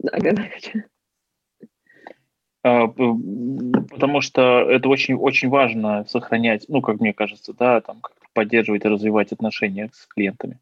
а, 2.63 2.88
потому 2.88 4.21
что 4.21 4.69
это 4.69 4.88
очень, 4.88 5.15
очень 5.15 5.49
важно 5.49 6.06
сохранять, 6.06 6.65
ну, 6.69 6.82
как 6.82 6.99
мне 6.99 7.13
кажется, 7.13 7.54
да, 7.54 7.82
там, 7.82 8.01
поддерживать 8.34 8.86
и 8.86 8.88
развивать 8.88 9.32
отношения 9.32 9.89
с 9.94 10.08
клиентами. 10.08 10.60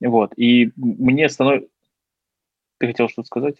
Вот, 0.00 0.32
и 0.36 0.70
мне 0.76 1.28
становится... 1.28 1.68
Ты 2.78 2.86
хотел 2.86 3.08
что-то 3.08 3.26
сказать? 3.26 3.56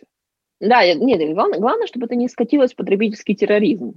Да, 0.60 0.82
нет, 0.94 1.34
главное, 1.34 1.58
главное, 1.58 1.86
чтобы 1.86 2.06
это 2.06 2.16
не 2.16 2.28
скатилось 2.28 2.72
в 2.72 2.76
потребительский 2.76 3.34
терроризм. 3.34 3.94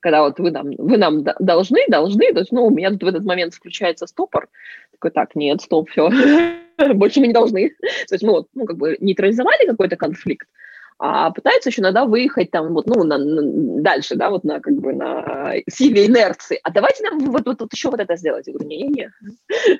Когда 0.00 0.22
вот 0.22 0.38
вы 0.38 0.50
нам, 0.50 0.70
вы 0.76 0.98
нам 0.98 1.24
должны, 1.38 1.86
должны, 1.88 2.32
то 2.32 2.40
есть, 2.40 2.52
ну, 2.52 2.66
у 2.66 2.70
меня 2.70 2.90
тут 2.90 3.04
в 3.04 3.06
этот 3.06 3.24
момент 3.24 3.54
включается 3.54 4.06
стопор. 4.06 4.48
Такой, 4.92 5.10
так, 5.10 5.34
нет, 5.34 5.62
стоп, 5.62 5.88
все, 5.90 6.10
больше 6.94 7.20
мы 7.20 7.28
не 7.28 7.32
должны. 7.32 7.70
То 8.08 8.14
есть 8.14 8.22
мы 8.22 8.32
вот, 8.32 8.48
ну, 8.54 8.66
как 8.66 8.76
бы 8.76 8.96
нейтрализовали 9.00 9.66
какой-то 9.66 9.96
конфликт, 9.96 10.48
а 10.98 11.30
пытаются 11.30 11.70
еще 11.70 11.82
иногда 11.82 12.04
выехать 12.04 12.50
там 12.50 12.72
вот, 12.72 12.86
ну, 12.86 13.04
на, 13.04 13.18
на, 13.18 13.82
дальше, 13.82 14.16
да, 14.16 14.30
вот 14.30 14.44
на, 14.44 14.60
как 14.60 14.74
бы, 14.74 14.92
на 14.92 15.54
силе 15.68 16.06
инерции. 16.06 16.60
А 16.62 16.70
давайте 16.70 17.02
нам 17.04 17.18
вот, 17.18 17.46
вот, 17.46 17.60
вот 17.60 17.72
еще 17.72 17.90
вот 17.90 18.00
это 18.00 18.16
сделать. 18.16 18.46
Я 18.46 18.52
говорю, 18.52 18.68
не-не-не, 18.68 19.10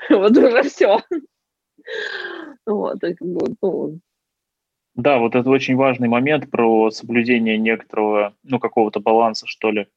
вот 0.10 0.36
уже 0.36 0.62
все. 0.64 1.00
Вот, 2.66 2.98
ну, 3.20 4.00
да, 4.94 5.18
вот 5.18 5.34
это 5.34 5.50
очень 5.50 5.74
важный 5.76 6.08
момент 6.08 6.50
про 6.50 6.90
соблюдение 6.90 7.58
некоторого, 7.58 8.34
ну, 8.44 8.58
какого-то 8.60 9.00
баланса, 9.00 9.46
что 9.46 9.70
ли. 9.70 9.88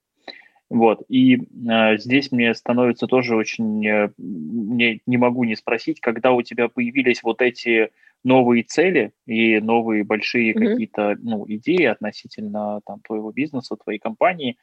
Вот, 0.70 1.04
и 1.08 1.38
э, 1.38 1.98
здесь 1.98 2.32
мне 2.32 2.54
становится 2.54 3.08
тоже 3.08 3.36
очень, 3.36 3.88
э, 3.88 4.10
не, 4.18 5.02
не 5.06 5.18
могу 5.18 5.46
не 5.46 5.56
спросить, 5.56 6.02
когда 6.02 6.34
у 6.34 6.42
тебя 6.42 6.68
появились 6.68 7.24
вот 7.24 7.42
эти 7.42 7.92
новые 8.28 8.64
цели 8.64 9.14
и 9.26 9.60
новые 9.60 10.04
большие 10.04 10.54
mm-hmm. 10.54 10.68
какие-то 10.68 11.16
ну, 11.20 11.46
идеи 11.48 11.86
относительно 11.86 12.82
там, 12.86 13.00
твоего 13.00 13.32
бизнеса, 13.32 13.78
твоей 13.82 14.00
компании, 14.00 14.58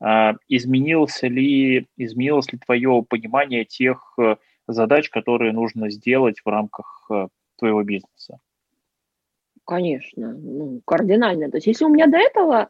а, 0.00 0.34
изменился 0.48 1.26
ли, 1.26 1.88
изменилось 1.96 2.52
ли 2.52 2.58
твое 2.58 3.04
понимание 3.08 3.64
тех 3.64 4.14
э, 4.18 4.36
задач, 4.68 5.10
которые 5.10 5.52
нужно 5.52 5.90
сделать 5.90 6.40
в 6.44 6.48
рамках 6.48 7.06
э, 7.10 7.26
твоего 7.58 7.82
бизнеса? 7.82 8.38
Конечно, 9.64 10.32
ну, 10.32 10.80
кардинально. 10.86 11.50
То 11.50 11.56
есть 11.56 11.66
если 11.66 11.84
у 11.84 11.88
меня 11.88 12.06
до 12.06 12.18
этого 12.18 12.68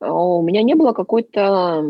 э, 0.00 0.06
у 0.06 0.42
меня 0.42 0.62
не 0.62 0.74
было 0.74 0.92
какой-то 0.92 1.82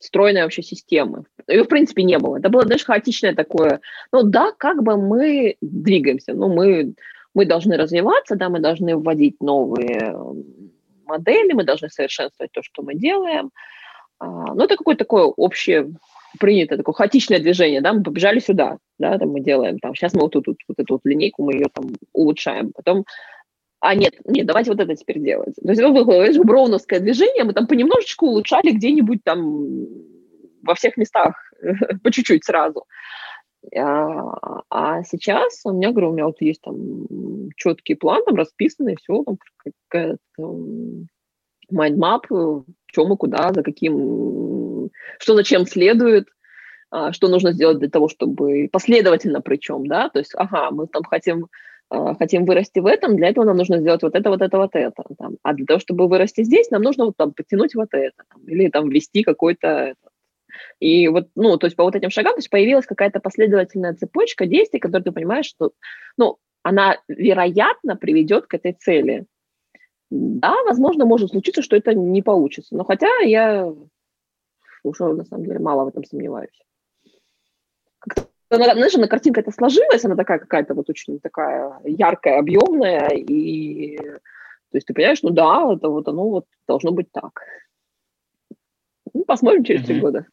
стройной 0.00 0.42
вообще 0.42 0.62
системы. 0.62 1.24
Ее, 1.46 1.64
в 1.64 1.68
принципе, 1.68 2.02
не 2.02 2.18
было. 2.18 2.38
Это 2.38 2.48
было, 2.48 2.62
знаешь, 2.62 2.84
хаотичное 2.84 3.34
такое. 3.34 3.80
Ну 4.12 4.22
да, 4.24 4.52
как 4.56 4.82
бы 4.82 4.96
мы 4.96 5.56
двигаемся, 5.60 6.32
ну 6.32 6.48
мы, 6.48 6.94
мы 7.34 7.46
должны 7.46 7.76
развиваться, 7.76 8.34
да, 8.36 8.48
мы 8.48 8.60
должны 8.60 8.96
вводить 8.96 9.36
новые 9.40 10.16
модели, 11.04 11.52
мы 11.52 11.64
должны 11.64 11.88
совершенствовать 11.90 12.52
то, 12.52 12.62
что 12.62 12.82
мы 12.82 12.94
делаем. 12.94 13.50
А, 14.18 14.54
ну, 14.54 14.64
это 14.64 14.76
какое-то 14.76 15.04
такое 15.04 15.24
общее 15.24 15.92
принято 16.38 16.76
такое 16.76 16.94
хаотичное 16.94 17.40
движение, 17.40 17.80
да, 17.80 17.92
мы 17.92 18.02
побежали 18.02 18.38
сюда, 18.38 18.78
да, 18.98 19.18
там 19.18 19.30
мы 19.30 19.40
делаем, 19.40 19.78
там, 19.78 19.94
сейчас 19.94 20.14
мы 20.14 20.20
вот 20.20 20.32
тут, 20.32 20.46
вот, 20.46 20.56
вот 20.68 20.78
эту 20.78 20.94
вот 20.94 21.00
линейку, 21.04 21.42
мы 21.42 21.54
ее 21.54 21.66
там 21.72 21.86
улучшаем, 22.12 22.72
потом, 22.72 23.04
а 23.80 23.94
нет, 23.94 24.14
нет, 24.24 24.46
давайте 24.46 24.70
вот 24.70 24.80
это 24.80 24.94
теперь 24.94 25.20
делать. 25.20 25.54
То 25.56 25.68
есть, 25.70 25.80
это 25.80 26.44
броуновское 26.44 27.00
движение, 27.00 27.44
мы 27.44 27.54
там 27.54 27.66
понемножечку 27.66 28.26
улучшали 28.26 28.72
где-нибудь 28.72 29.24
там 29.24 29.86
во 30.62 30.74
всех 30.74 30.96
местах, 30.98 31.34
по 32.04 32.12
чуть-чуть 32.12 32.44
сразу. 32.44 32.84
А, 33.76 34.62
а 34.70 35.02
сейчас 35.04 35.60
у 35.64 35.72
меня, 35.72 35.90
говорю, 35.90 36.10
у 36.10 36.12
меня 36.12 36.26
вот 36.26 36.40
есть 36.40 36.60
там 36.60 37.06
четкий 37.56 37.94
план, 37.94 38.22
там 38.24 38.34
расписанный, 38.34 38.96
все, 38.96 39.22
там 39.24 39.38
какая-то 39.88 40.18
mind 41.70 41.98
map, 41.98 42.26
чем 42.86 43.12
и 43.12 43.16
куда, 43.16 43.52
за 43.52 43.62
каким, 43.62 44.90
что 45.18 45.34
зачем 45.34 45.66
следует, 45.66 46.28
а, 46.90 47.12
что 47.12 47.28
нужно 47.28 47.52
сделать 47.52 47.78
для 47.78 47.88
того, 47.88 48.08
чтобы 48.08 48.68
последовательно 48.70 49.40
причем, 49.40 49.86
да, 49.86 50.08
то 50.10 50.18
есть, 50.18 50.32
ага, 50.34 50.70
мы 50.70 50.86
там 50.86 51.04
хотим 51.04 51.46
хотим 52.18 52.44
вырасти 52.44 52.78
в 52.78 52.86
этом, 52.86 53.16
для 53.16 53.28
этого 53.28 53.44
нам 53.44 53.56
нужно 53.56 53.78
сделать 53.78 54.02
вот 54.02 54.14
это, 54.14 54.30
вот 54.30 54.42
это, 54.42 54.58
вот 54.58 54.70
это. 54.74 55.02
Там. 55.18 55.36
А 55.42 55.54
для 55.54 55.66
того, 55.66 55.80
чтобы 55.80 56.08
вырасти 56.08 56.44
здесь, 56.44 56.70
нам 56.70 56.82
нужно 56.82 57.06
вот 57.06 57.16
там 57.16 57.32
подтянуть 57.32 57.74
вот 57.74 57.88
это. 57.92 58.22
Там, 58.32 58.44
или 58.46 58.68
там 58.68 58.88
ввести 58.88 59.22
какой-то 59.22 59.94
и 60.78 61.08
вот, 61.08 61.28
ну, 61.34 61.56
то 61.58 61.66
есть 61.66 61.76
по 61.76 61.84
вот 61.84 61.94
этим 61.94 62.10
шагам, 62.10 62.34
то 62.34 62.38
есть 62.38 62.50
появилась 62.50 62.86
какая-то 62.86 63.20
последовательная 63.20 63.94
цепочка 63.94 64.46
действий, 64.46 64.80
которые 64.80 65.04
ты 65.04 65.12
понимаешь, 65.12 65.46
что, 65.46 65.72
ну, 66.16 66.38
она, 66.62 66.98
вероятно, 67.08 67.96
приведет 67.96 68.46
к 68.46 68.54
этой 68.54 68.72
цели. 68.72 69.26
Да, 70.10 70.54
возможно, 70.64 71.06
может 71.06 71.30
случиться, 71.30 71.62
что 71.62 71.76
это 71.76 71.94
не 71.94 72.22
получится. 72.22 72.74
Но 72.74 72.84
хотя 72.84 73.08
я 73.20 73.72
уже, 74.82 75.04
на 75.12 75.24
самом 75.24 75.44
деле, 75.44 75.58
мало 75.58 75.84
в 75.84 75.88
этом 75.88 76.04
сомневаюсь. 76.04 76.64
Знаешь, 78.56 78.94
на 78.94 79.08
картинка 79.08 79.40
это 79.40 79.52
сложилась, 79.52 80.04
она 80.04 80.16
такая 80.16 80.38
какая-то 80.38 80.74
вот 80.74 80.90
очень 80.90 81.20
такая 81.20 81.80
яркая, 81.84 82.38
объемная, 82.38 83.08
и 83.08 83.96
то 84.70 84.76
есть 84.76 84.86
ты 84.86 84.94
понимаешь, 84.94 85.22
ну 85.22 85.30
да, 85.30 85.72
это 85.72 85.88
вот 85.88 86.06
оно 86.08 86.28
вот 86.28 86.46
должно 86.66 86.92
быть 86.92 87.10
так. 87.10 87.42
Ну, 89.12 89.24
посмотрим 89.24 89.64
через 89.64 89.84
три 89.84 89.96
mm-hmm. 89.96 90.00
года. 90.00 90.26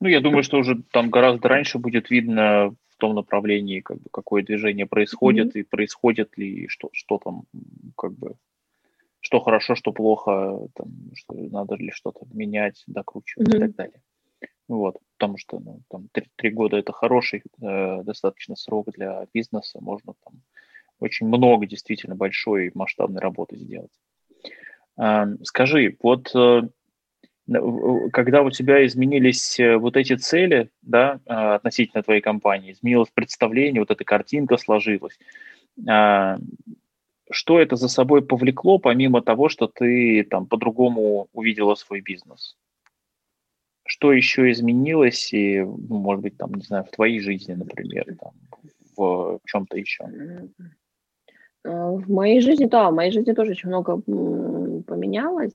Ну, 0.00 0.08
я 0.08 0.20
думаю, 0.20 0.42
что 0.42 0.58
уже 0.58 0.82
там 0.92 1.10
гораздо 1.10 1.48
раньше 1.48 1.78
будет 1.78 2.10
видно 2.10 2.74
в 2.88 2.96
том 2.96 3.14
направлении, 3.14 3.80
как 3.80 3.98
бы, 3.98 4.10
какое 4.12 4.42
движение 4.42 4.86
происходит, 4.86 5.54
mm-hmm. 5.54 5.60
и 5.60 5.64
происходит 5.64 6.36
ли, 6.36 6.66
что, 6.68 6.90
что 6.92 7.18
там, 7.18 7.44
как 7.96 8.12
бы, 8.12 8.34
что 9.20 9.38
хорошо, 9.38 9.76
что 9.76 9.92
плохо, 9.92 10.68
там, 10.74 10.88
что 11.14 11.34
надо 11.34 11.76
ли 11.76 11.90
что-то 11.92 12.26
менять, 12.32 12.82
докручивать 12.88 13.48
mm-hmm. 13.48 13.56
и 13.56 13.60
так 13.60 13.74
далее. 13.76 14.02
Вот, 14.68 14.98
потому 15.16 15.38
что 15.38 15.58
ну, 15.58 15.80
там 15.88 16.08
три, 16.36 16.50
года 16.50 16.76
это 16.76 16.92
хороший 16.92 17.42
э, 17.60 18.02
достаточно 18.02 18.54
срок 18.54 18.90
для 18.92 19.26
бизнеса, 19.32 19.78
можно 19.80 20.12
там 20.24 20.42
очень 21.00 21.26
много 21.26 21.66
действительно 21.66 22.14
большой 22.14 22.70
масштабной 22.74 23.20
работы 23.20 23.56
сделать. 23.56 23.90
Э, 25.00 25.24
скажи, 25.42 25.96
вот 26.02 26.30
э, 26.34 26.68
когда 28.12 28.42
у 28.42 28.50
тебя 28.50 28.84
изменились 28.84 29.58
э, 29.58 29.76
вот 29.78 29.96
эти 29.96 30.16
цели, 30.16 30.70
да, 30.82 31.20
а, 31.26 31.54
относительно 31.54 32.02
твоей 32.02 32.20
компании, 32.20 32.72
изменилось 32.72 33.08
представление, 33.14 33.80
вот 33.80 33.90
эта 33.90 34.04
картинка 34.04 34.58
сложилась, 34.58 35.18
а, 35.88 36.38
что 37.30 37.58
это 37.58 37.76
за 37.76 37.88
собой 37.88 38.22
повлекло, 38.22 38.78
помимо 38.78 39.22
того, 39.22 39.48
что 39.48 39.66
ты 39.66 40.24
там 40.24 40.46
по-другому 40.46 41.28
увидела 41.32 41.74
свой 41.74 42.00
бизнес? 42.00 42.56
Что 43.90 44.12
еще 44.12 44.50
изменилось, 44.50 45.32
и, 45.32 45.60
ну, 45.62 45.98
может 45.98 46.22
быть, 46.22 46.36
там, 46.36 46.52
не 46.52 46.62
знаю, 46.62 46.84
в 46.84 46.90
твоей 46.90 47.20
жизни, 47.20 47.54
например, 47.54 48.04
там, 48.20 48.32
в 48.94 49.40
чем-то 49.46 49.78
еще? 49.78 50.04
А, 51.64 51.90
в 51.92 52.10
моей 52.10 52.42
жизни, 52.42 52.66
да, 52.66 52.90
в 52.90 52.94
моей 52.94 53.10
жизни 53.12 53.32
тоже 53.32 53.52
очень 53.52 53.70
много 53.70 53.96
поменялось. 54.82 55.52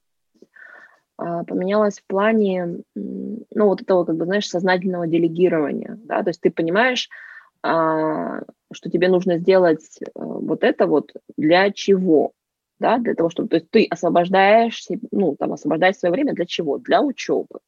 А, 1.16 1.44
поменялось 1.44 2.00
в 2.00 2.08
плане, 2.08 2.80
ну, 2.96 3.46
вот 3.68 3.84
этого, 3.84 4.04
как 4.04 4.16
бы, 4.16 4.26
знаешь, 4.26 4.50
сознательного 4.50 5.06
делегирования, 5.06 6.00
да, 6.04 6.24
то 6.24 6.32
есть 6.32 6.42
ты 6.42 6.50
понимаешь, 6.50 7.10
а, 7.62 8.42
что 8.72 8.90
тебе 8.90 9.10
нужно 9.10 9.38
сделать 9.38 10.00
э, 10.02 10.08
вот 10.16 10.64
это 10.64 10.88
вот 10.88 11.14
для 11.38 11.70
чего, 11.72 12.32
да, 12.80 12.98
для 12.98 13.14
того, 13.14 13.30
чтобы, 13.30 13.50
то 13.50 13.58
есть 13.58 13.70
ты 13.70 13.86
освобождаешь, 13.86 14.88
ну, 15.12 15.36
там, 15.36 15.54
освобождаешь 15.54 15.98
свое 15.98 16.12
время 16.12 16.34
для 16.34 16.48
чего? 16.48 16.80
Для 16.80 17.04
учебы. 17.04 17.60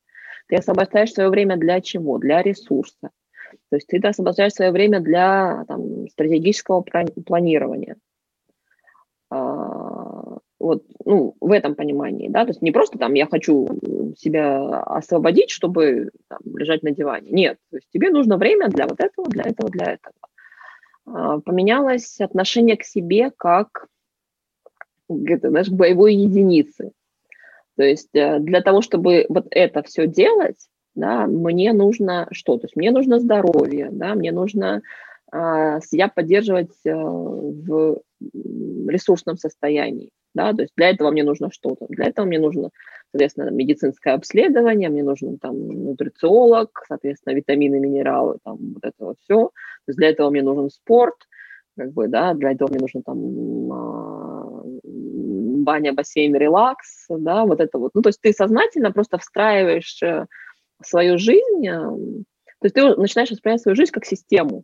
Ты 0.47 0.57
освобождаешь 0.57 1.13
свое 1.13 1.29
время 1.29 1.57
для 1.57 1.81
чего? 1.81 2.17
Для 2.17 2.41
ресурса. 2.41 3.11
То 3.69 3.75
есть 3.75 3.87
ты 3.87 3.97
освобождаешь 3.97 4.53
свое 4.53 4.71
время 4.71 4.99
для 4.99 5.65
там, 5.67 6.07
стратегического 6.09 6.81
планирования. 6.81 7.97
А, 9.29 10.37
вот, 10.59 10.83
ну, 11.03 11.35
в 11.39 11.51
этом 11.51 11.75
понимании, 11.75 12.29
да, 12.29 12.43
то 12.43 12.51
есть 12.51 12.61
не 12.61 12.71
просто 12.71 12.97
там 12.97 13.13
я 13.13 13.27
хочу 13.27 13.67
себя 14.17 14.79
освободить, 14.81 15.49
чтобы 15.49 16.11
там, 16.27 16.39
лежать 16.55 16.83
на 16.83 16.91
диване. 16.91 17.31
Нет, 17.31 17.57
то 17.69 17.77
есть 17.77 17.89
тебе 17.91 18.09
нужно 18.09 18.37
время 18.37 18.69
для 18.69 18.87
вот 18.87 18.99
этого, 18.99 19.27
для 19.29 19.43
этого, 19.43 19.69
для 19.69 19.93
этого. 19.93 20.15
А, 21.05 21.39
поменялось 21.39 22.19
отношение 22.19 22.77
к 22.77 22.83
себе 22.83 23.31
как 23.35 23.87
это, 25.09 25.49
знаешь, 25.49 25.69
боевой 25.69 26.15
единице. 26.15 26.91
То 27.77 27.83
есть 27.83 28.09
э, 28.13 28.39
для 28.39 28.61
того, 28.61 28.81
чтобы 28.81 29.25
вот 29.29 29.47
это 29.51 29.83
все 29.83 30.07
делать, 30.07 30.67
да, 30.95 31.27
мне 31.27 31.73
нужно 31.73 32.27
что? 32.31 32.57
То 32.57 32.65
есть 32.65 32.75
мне 32.75 32.91
нужно 32.91 33.19
здоровье, 33.19 33.89
да, 33.91 34.15
мне 34.15 34.31
нужно 34.31 34.81
а, 35.31 35.81
себя 35.81 36.07
поддерживать 36.07 36.75
э, 36.85 36.93
в 36.93 37.99
ресурсном 38.87 39.37
состоянии. 39.37 40.09
Да, 40.33 40.53
то 40.53 40.63
есть 40.63 40.73
для 40.75 40.89
этого 40.89 41.11
мне 41.11 41.23
нужно 41.23 41.49
что-то. 41.49 41.85
Для 41.87 42.07
этого 42.07 42.25
мне 42.25 42.39
нужно, 42.39 42.69
соответственно, 43.11 43.51
медицинское 43.51 44.13
обследование, 44.13 44.89
мне 44.89 45.01
нужен 45.01 45.37
там 45.37 45.67
нутрициолог, 45.67 46.83
соответственно, 46.87 47.35
витамины, 47.35 47.79
минералы, 47.79 48.39
там 48.43 48.57
вот 48.73 48.83
это 48.83 49.05
вот 49.05 49.17
все. 49.21 49.45
То 49.45 49.89
есть 49.89 49.97
для 49.97 50.09
этого 50.09 50.29
мне 50.29 50.41
нужен 50.41 50.69
спорт, 50.69 51.15
как 51.77 51.93
бы, 51.93 52.09
да, 52.09 52.33
для 52.33 52.51
этого 52.51 52.69
мне 52.69 52.79
нужно 52.79 53.01
там 53.01 53.71
а, 53.71 54.44
баня, 55.65 55.93
бассейн, 55.93 56.35
релакс, 56.35 57.07
да, 57.09 57.43
вот 57.45 57.59
это 57.59 57.77
вот. 57.77 57.91
Ну, 57.93 58.01
то 58.01 58.09
есть 58.09 58.21
ты 58.21 58.31
сознательно 58.31 58.91
просто 58.91 59.17
встраиваешь 59.17 60.01
э, 60.01 60.27
свою 60.81 61.17
жизнь, 61.17 61.67
э, 61.67 61.73
то 61.73 62.65
есть 62.65 62.75
ты 62.75 62.95
начинаешь 62.95 63.31
воспринимать 63.31 63.61
свою 63.61 63.75
жизнь 63.75 63.91
как 63.91 64.05
систему, 64.05 64.63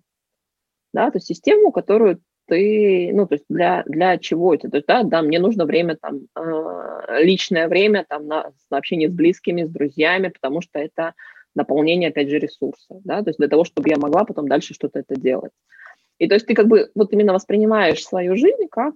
да, 0.94 1.12
то 1.12 1.18
есть 1.18 1.28
систему, 1.28 1.72
которую 1.72 2.22
ты, 2.48 3.12
ну, 3.14 3.28
то 3.28 3.36
есть 3.36 3.46
для, 3.50 3.84
для 3.86 4.18
чего 4.18 4.54
это? 4.54 4.70
То 4.70 4.78
есть, 4.78 4.88
да, 4.88 5.04
да, 5.04 5.22
мне 5.22 5.40
нужно 5.40 5.66
время, 5.66 5.98
там, 6.02 6.22
э, 6.36 7.24
личное 7.24 7.68
время, 7.68 8.06
там, 8.08 8.28
на, 8.28 8.52
на 8.70 8.78
общение 8.78 9.10
с 9.10 9.14
близкими, 9.14 9.64
с 9.64 9.70
друзьями, 9.70 10.30
потому 10.30 10.62
что 10.62 10.80
это 10.80 11.14
наполнение, 11.56 12.10
опять 12.10 12.30
же, 12.30 12.40
ресурса, 12.40 13.00
да, 13.04 13.22
то 13.24 13.30
есть 13.30 13.40
для 13.40 13.48
того, 13.48 13.64
чтобы 13.64 13.90
я 13.90 13.98
могла 13.98 14.26
потом 14.26 14.48
дальше 14.48 14.74
что-то 14.74 15.00
это 15.00 15.16
делать. 15.16 15.52
И 16.18 16.28
то 16.28 16.36
есть 16.36 16.46
ты 16.46 16.54
как 16.54 16.68
бы 16.68 16.92
вот 16.94 17.12
именно 17.14 17.34
воспринимаешь 17.34 18.04
свою 18.04 18.36
жизнь 18.36 18.68
как 18.70 18.94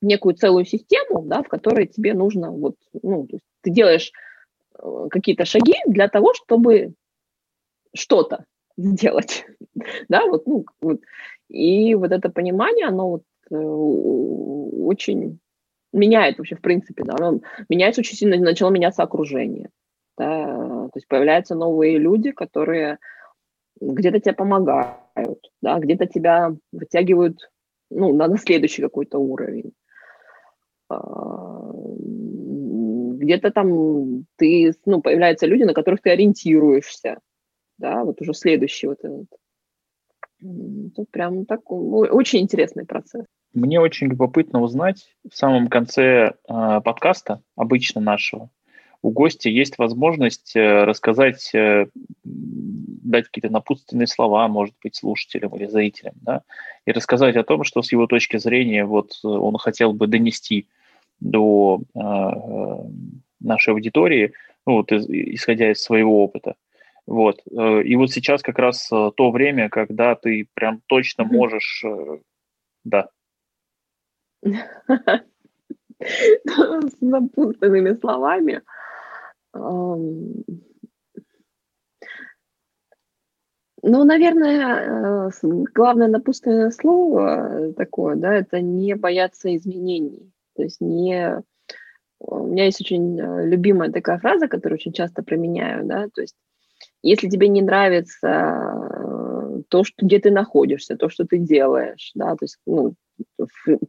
некую 0.00 0.34
целую 0.34 0.64
систему, 0.64 1.22
да, 1.22 1.42
в 1.42 1.48
которой 1.48 1.86
тебе 1.86 2.14
нужно 2.14 2.50
вот, 2.50 2.76
ну, 3.02 3.26
то 3.26 3.36
есть 3.36 3.44
ты 3.62 3.70
делаешь 3.70 4.12
э, 4.78 5.06
какие-то 5.10 5.44
шаги 5.44 5.74
для 5.86 6.08
того, 6.08 6.34
чтобы 6.34 6.94
что-то 7.94 8.44
сделать, 8.76 9.44
да, 10.08 10.26
вот, 10.26 10.46
ну, 10.46 10.64
вот. 10.80 11.00
И 11.48 11.94
вот 11.94 12.12
это 12.12 12.30
понимание, 12.30 12.86
оно 12.86 13.10
вот 13.10 13.22
э, 13.50 13.56
очень 13.56 15.38
меняет 15.92 16.38
вообще, 16.38 16.56
в 16.56 16.60
принципе, 16.60 17.04
да, 17.04 17.14
оно 17.18 17.40
меняется 17.68 18.00
очень 18.00 18.16
сильно, 18.16 18.36
начало 18.36 18.70
меняться 18.70 19.02
окружение, 19.02 19.70
да, 20.16 20.88
то 20.88 20.96
есть 20.96 21.08
появляются 21.08 21.54
новые 21.54 21.98
люди, 21.98 22.30
которые 22.30 22.98
где-то 23.80 24.20
тебе 24.20 24.34
помогают, 24.34 25.50
да, 25.60 25.78
где-то 25.78 26.06
тебя 26.06 26.54
вытягивают, 26.72 27.50
ну, 27.90 28.14
на, 28.14 28.28
на 28.28 28.38
следующий 28.38 28.82
какой-то 28.82 29.18
уровень. 29.18 29.72
А, 30.90 31.70
где-то 33.16 33.50
там 33.50 34.26
ты, 34.36 34.72
ну, 34.84 35.00
появляются 35.00 35.46
люди, 35.46 35.62
на 35.62 35.74
которых 35.74 36.02
ты 36.02 36.10
ориентируешься, 36.10 37.20
да, 37.78 38.04
вот 38.04 38.20
уже 38.20 38.34
следующий 38.34 38.88
вот 38.88 38.98
этот 39.02 39.26
Тут 40.96 41.10
прям 41.10 41.44
так 41.44 41.70
очень 41.70 42.40
интересный 42.40 42.86
процесс. 42.86 43.26
Мне 43.52 43.78
очень 43.78 44.06
любопытно 44.06 44.62
узнать 44.62 45.14
в 45.28 45.36
самом 45.36 45.68
конце 45.68 46.02
э, 46.02 46.32
подкаста, 46.48 47.42
обычно 47.56 48.00
нашего, 48.00 48.48
у 49.02 49.10
гостя 49.10 49.48
есть 49.48 49.78
возможность 49.78 50.54
э, 50.54 50.84
рассказать, 50.84 51.54
э, 51.54 51.88
дать 52.22 53.26
какие-то 53.26 53.50
напутственные 53.50 54.06
слова, 54.06 54.46
может 54.46 54.74
быть, 54.82 54.96
слушателям 54.96 55.56
или 55.56 55.66
зрителям, 55.66 56.14
да, 56.22 56.42
и 56.86 56.92
рассказать 56.92 57.36
о 57.36 57.44
том, 57.44 57.64
что 57.64 57.82
с 57.82 57.92
его 57.92 58.06
точки 58.06 58.36
зрения 58.36 58.84
вот 58.84 59.18
он 59.24 59.56
хотел 59.56 59.92
бы 59.92 60.06
донести 60.06 60.68
до 61.20 61.80
нашей 63.40 63.72
аудитории, 63.72 64.32
ну, 64.66 64.74
вот, 64.74 64.92
исходя 64.92 65.70
из 65.70 65.82
своего 65.82 66.24
опыта. 66.24 66.54
Вот. 67.06 67.40
И 67.46 67.96
вот 67.96 68.10
сейчас 68.10 68.42
как 68.42 68.58
раз 68.58 68.88
то 68.88 69.30
время, 69.30 69.68
когда 69.68 70.14
ты 70.14 70.48
прям 70.54 70.80
точно 70.86 71.24
можешь, 71.24 71.84
да. 72.84 73.08
С 74.42 74.52
напутственными 77.00 77.94
словами. 77.94 78.62
Ну, 83.82 84.04
наверное, 84.04 85.28
э, 85.28 85.30
главное 85.74 86.08
напутственное 86.08 86.70
слово 86.70 87.72
такое, 87.72 88.16
да, 88.16 88.34
это 88.34 88.60
не 88.60 88.94
бояться 88.94 89.54
изменений. 89.56 90.30
То 90.60 90.64
есть 90.64 90.80
не... 90.82 91.42
У 92.18 92.48
меня 92.48 92.66
есть 92.66 92.82
очень 92.82 93.18
э, 93.18 93.46
любимая 93.46 93.90
такая 93.90 94.18
фраза, 94.18 94.46
которую 94.46 94.76
очень 94.76 94.92
часто 94.92 95.22
применяю, 95.22 95.86
да, 95.86 96.08
то 96.14 96.20
есть 96.20 96.36
если 97.02 97.30
тебе 97.30 97.48
не 97.48 97.62
нравится 97.62 98.28
э, 98.28 99.62
то, 99.70 99.84
что, 99.84 100.04
где 100.04 100.18
ты 100.18 100.30
находишься, 100.30 100.96
то, 100.96 101.08
что 101.08 101.24
ты 101.24 101.38
делаешь, 101.38 102.10
да, 102.14 102.32
то 102.32 102.42
есть, 102.42 102.58
ну, 102.66 102.94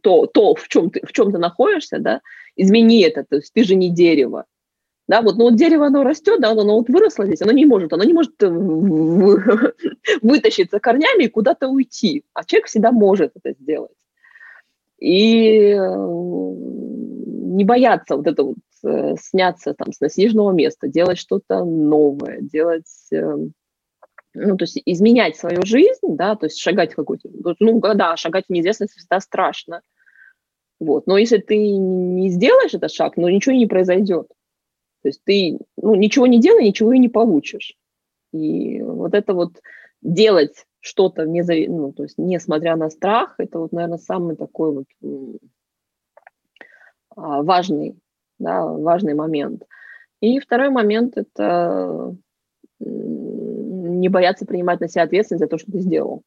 то, 0.00 0.24
то 0.24 0.54
в, 0.54 0.66
чем 0.68 0.88
ты, 0.88 1.04
в 1.06 1.12
чем 1.12 1.30
ты 1.30 1.36
находишься, 1.36 1.98
да, 1.98 2.22
измени 2.56 3.02
это, 3.02 3.22
то 3.28 3.36
есть 3.36 3.52
ты 3.52 3.64
же 3.64 3.74
не 3.74 3.90
дерево, 3.90 4.46
да, 5.08 5.20
вот, 5.20 5.36
ну 5.36 5.44
вот 5.44 5.56
дерево, 5.56 5.88
оно 5.88 6.04
растет, 6.04 6.40
да, 6.40 6.52
оно, 6.52 6.62
оно 6.62 6.78
вот 6.78 6.88
выросло 6.88 7.26
здесь, 7.26 7.42
оно 7.42 7.52
не 7.52 7.66
может, 7.66 7.92
оно 7.92 8.04
не 8.04 8.14
может 8.14 8.42
э, 8.42 8.48
вытащиться 10.22 10.80
корнями 10.80 11.24
и 11.24 11.28
куда-то 11.28 11.68
уйти, 11.68 12.24
а 12.32 12.44
человек 12.44 12.68
всегда 12.68 12.92
может 12.92 13.32
это 13.36 13.52
сделать. 13.60 13.92
И 15.02 15.72
э, 15.72 15.96
не 17.52 17.64
бояться 17.64 18.16
вот 18.16 18.26
это 18.28 18.44
вот 18.44 18.56
э, 18.84 19.16
сняться 19.20 19.74
там 19.74 19.92
с 19.92 19.98
насиженного 20.00 20.52
места, 20.52 20.86
делать 20.86 21.18
что-то 21.18 21.64
новое, 21.64 22.38
делать, 22.40 22.86
ну, 23.10 24.56
то 24.56 24.62
есть 24.62 24.80
изменять 24.86 25.36
свою 25.36 25.62
жизнь, 25.64 26.06
да, 26.16 26.36
то 26.36 26.46
есть 26.46 26.60
шагать 26.60 26.92
в 26.92 26.96
какую-то, 26.96 27.28
ну, 27.58 27.80
да, 27.80 28.16
шагать 28.16 28.44
в 28.46 28.52
неизвестность 28.52 28.94
всегда 28.94 29.18
страшно, 29.18 29.82
вот, 30.78 31.08
но 31.08 31.18
если 31.18 31.38
ты 31.38 31.56
не 31.56 32.28
сделаешь 32.28 32.74
этот 32.74 32.92
шаг, 32.92 33.16
ну, 33.16 33.28
ничего 33.28 33.56
не 33.56 33.66
произойдет. 33.66 34.28
То 35.02 35.08
есть 35.08 35.22
ты 35.24 35.58
ну, 35.76 35.96
ничего 35.96 36.28
не 36.28 36.40
делай, 36.40 36.64
ничего 36.64 36.92
и 36.92 36.98
не 36.98 37.08
получишь. 37.08 37.74
И 38.32 38.80
вот 38.82 39.14
это 39.14 39.34
вот 39.34 39.60
делать 40.00 40.64
что-то, 40.82 41.24
не, 41.24 41.42
ну, 41.68 41.92
то 41.92 42.02
есть 42.02 42.18
несмотря 42.18 42.74
на 42.74 42.90
страх, 42.90 43.36
это 43.38 43.60
вот, 43.60 43.72
наверное, 43.72 43.98
самый 43.98 44.34
такой 44.34 44.74
вот 44.74 45.40
а, 47.16 47.42
важный, 47.42 47.96
да, 48.38 48.66
важный 48.66 49.14
момент. 49.14 49.62
И 50.20 50.40
второй 50.40 50.70
момент– 50.70 51.14
это 51.16 52.16
не 52.80 54.08
бояться 54.08 54.44
принимать 54.44 54.80
на 54.80 54.88
себя 54.88 55.04
ответственность 55.04 55.44
за 55.44 55.48
то, 55.48 55.56
что 55.56 55.70
ты 55.70 55.78
сделал. 55.78 56.22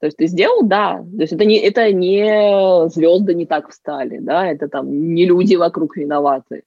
То 0.00 0.06
есть 0.06 0.16
ты 0.16 0.26
сделал, 0.26 0.62
да. 0.64 1.04
То 1.16 1.22
есть 1.22 1.32
это 1.32 1.44
не, 1.44 1.58
это 1.58 1.92
не 1.92 2.88
звезды 2.88 3.34
не 3.34 3.46
так 3.46 3.70
встали, 3.70 4.18
да, 4.18 4.46
это 4.46 4.68
там 4.68 5.14
не 5.14 5.24
люди 5.24 5.54
вокруг 5.54 5.96
виноваты. 5.96 6.64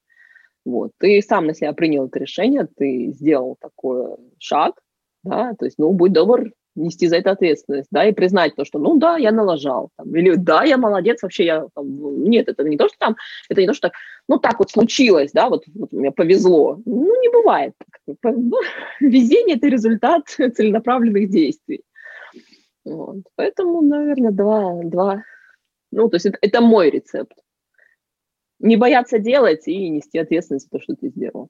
Вот. 0.65 0.91
Ты 0.97 1.21
сам 1.21 1.47
на 1.47 1.53
себя 1.53 1.73
принял 1.73 2.07
это 2.07 2.19
решение, 2.19 2.67
ты 2.73 3.11
сделал 3.11 3.57
такой 3.59 4.15
шаг, 4.37 4.75
да, 5.23 5.53
то 5.59 5.65
есть, 5.65 5.77
ну, 5.77 5.91
будь 5.91 6.13
добр 6.13 6.51
нести 6.79 7.07
за 7.07 7.17
это 7.17 7.31
ответственность, 7.31 7.89
да, 7.91 8.05
и 8.05 8.13
признать 8.13 8.55
то, 8.55 8.65
что, 8.65 8.79
ну, 8.79 8.97
да, 8.97 9.17
я 9.17 9.31
налажал, 9.31 9.89
там, 9.97 10.15
или 10.15 10.35
да, 10.35 10.63
я 10.63 10.77
молодец, 10.77 11.21
вообще 11.21 11.45
я, 11.45 11.67
там, 11.75 12.23
нет, 12.23 12.47
это 12.47 12.63
не 12.63 12.77
то, 12.77 12.87
что 12.87 12.97
там, 12.97 13.15
это 13.49 13.61
не 13.61 13.67
то, 13.67 13.73
что 13.73 13.89
так, 13.89 13.97
ну, 14.27 14.39
так 14.39 14.59
вот 14.59 14.71
случилось, 14.71 15.31
да, 15.33 15.49
вот, 15.49 15.63
вот 15.75 15.91
мне 15.91 16.11
повезло, 16.11 16.79
ну, 16.85 17.21
не 17.21 17.29
бывает, 17.29 17.73
ну, 18.23 18.57
везение– 18.99 19.55
это 19.57 19.67
результат 19.67 20.23
целенаправленных 20.27 21.29
действий, 21.29 21.83
вот. 22.85 23.23
поэтому, 23.35 23.81
наверное, 23.81 24.31
два, 24.31 24.81
два, 24.83 25.23
ну, 25.91 26.09
то 26.09 26.15
есть 26.15 26.25
это, 26.25 26.37
это 26.41 26.61
мой 26.61 26.89
рецепт, 26.89 27.33
не 28.59 28.75
бояться 28.75 29.19
делать 29.19 29.67
и 29.67 29.89
нести 29.89 30.17
ответственность 30.17 30.65
за 30.65 30.77
то, 30.77 30.83
что 30.83 30.95
ты 30.95 31.09
сделал. 31.09 31.49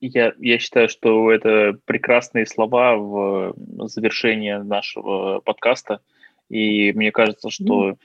Я, 0.00 0.32
я 0.38 0.58
считаю, 0.58 0.88
что 0.88 1.32
это 1.32 1.76
прекрасные 1.84 2.46
слова 2.46 2.96
в 2.96 3.54
завершении 3.88 4.52
нашего 4.52 5.40
подкаста. 5.40 6.00
И 6.48 6.92
мне 6.92 7.10
кажется, 7.10 7.50
что, 7.50 7.96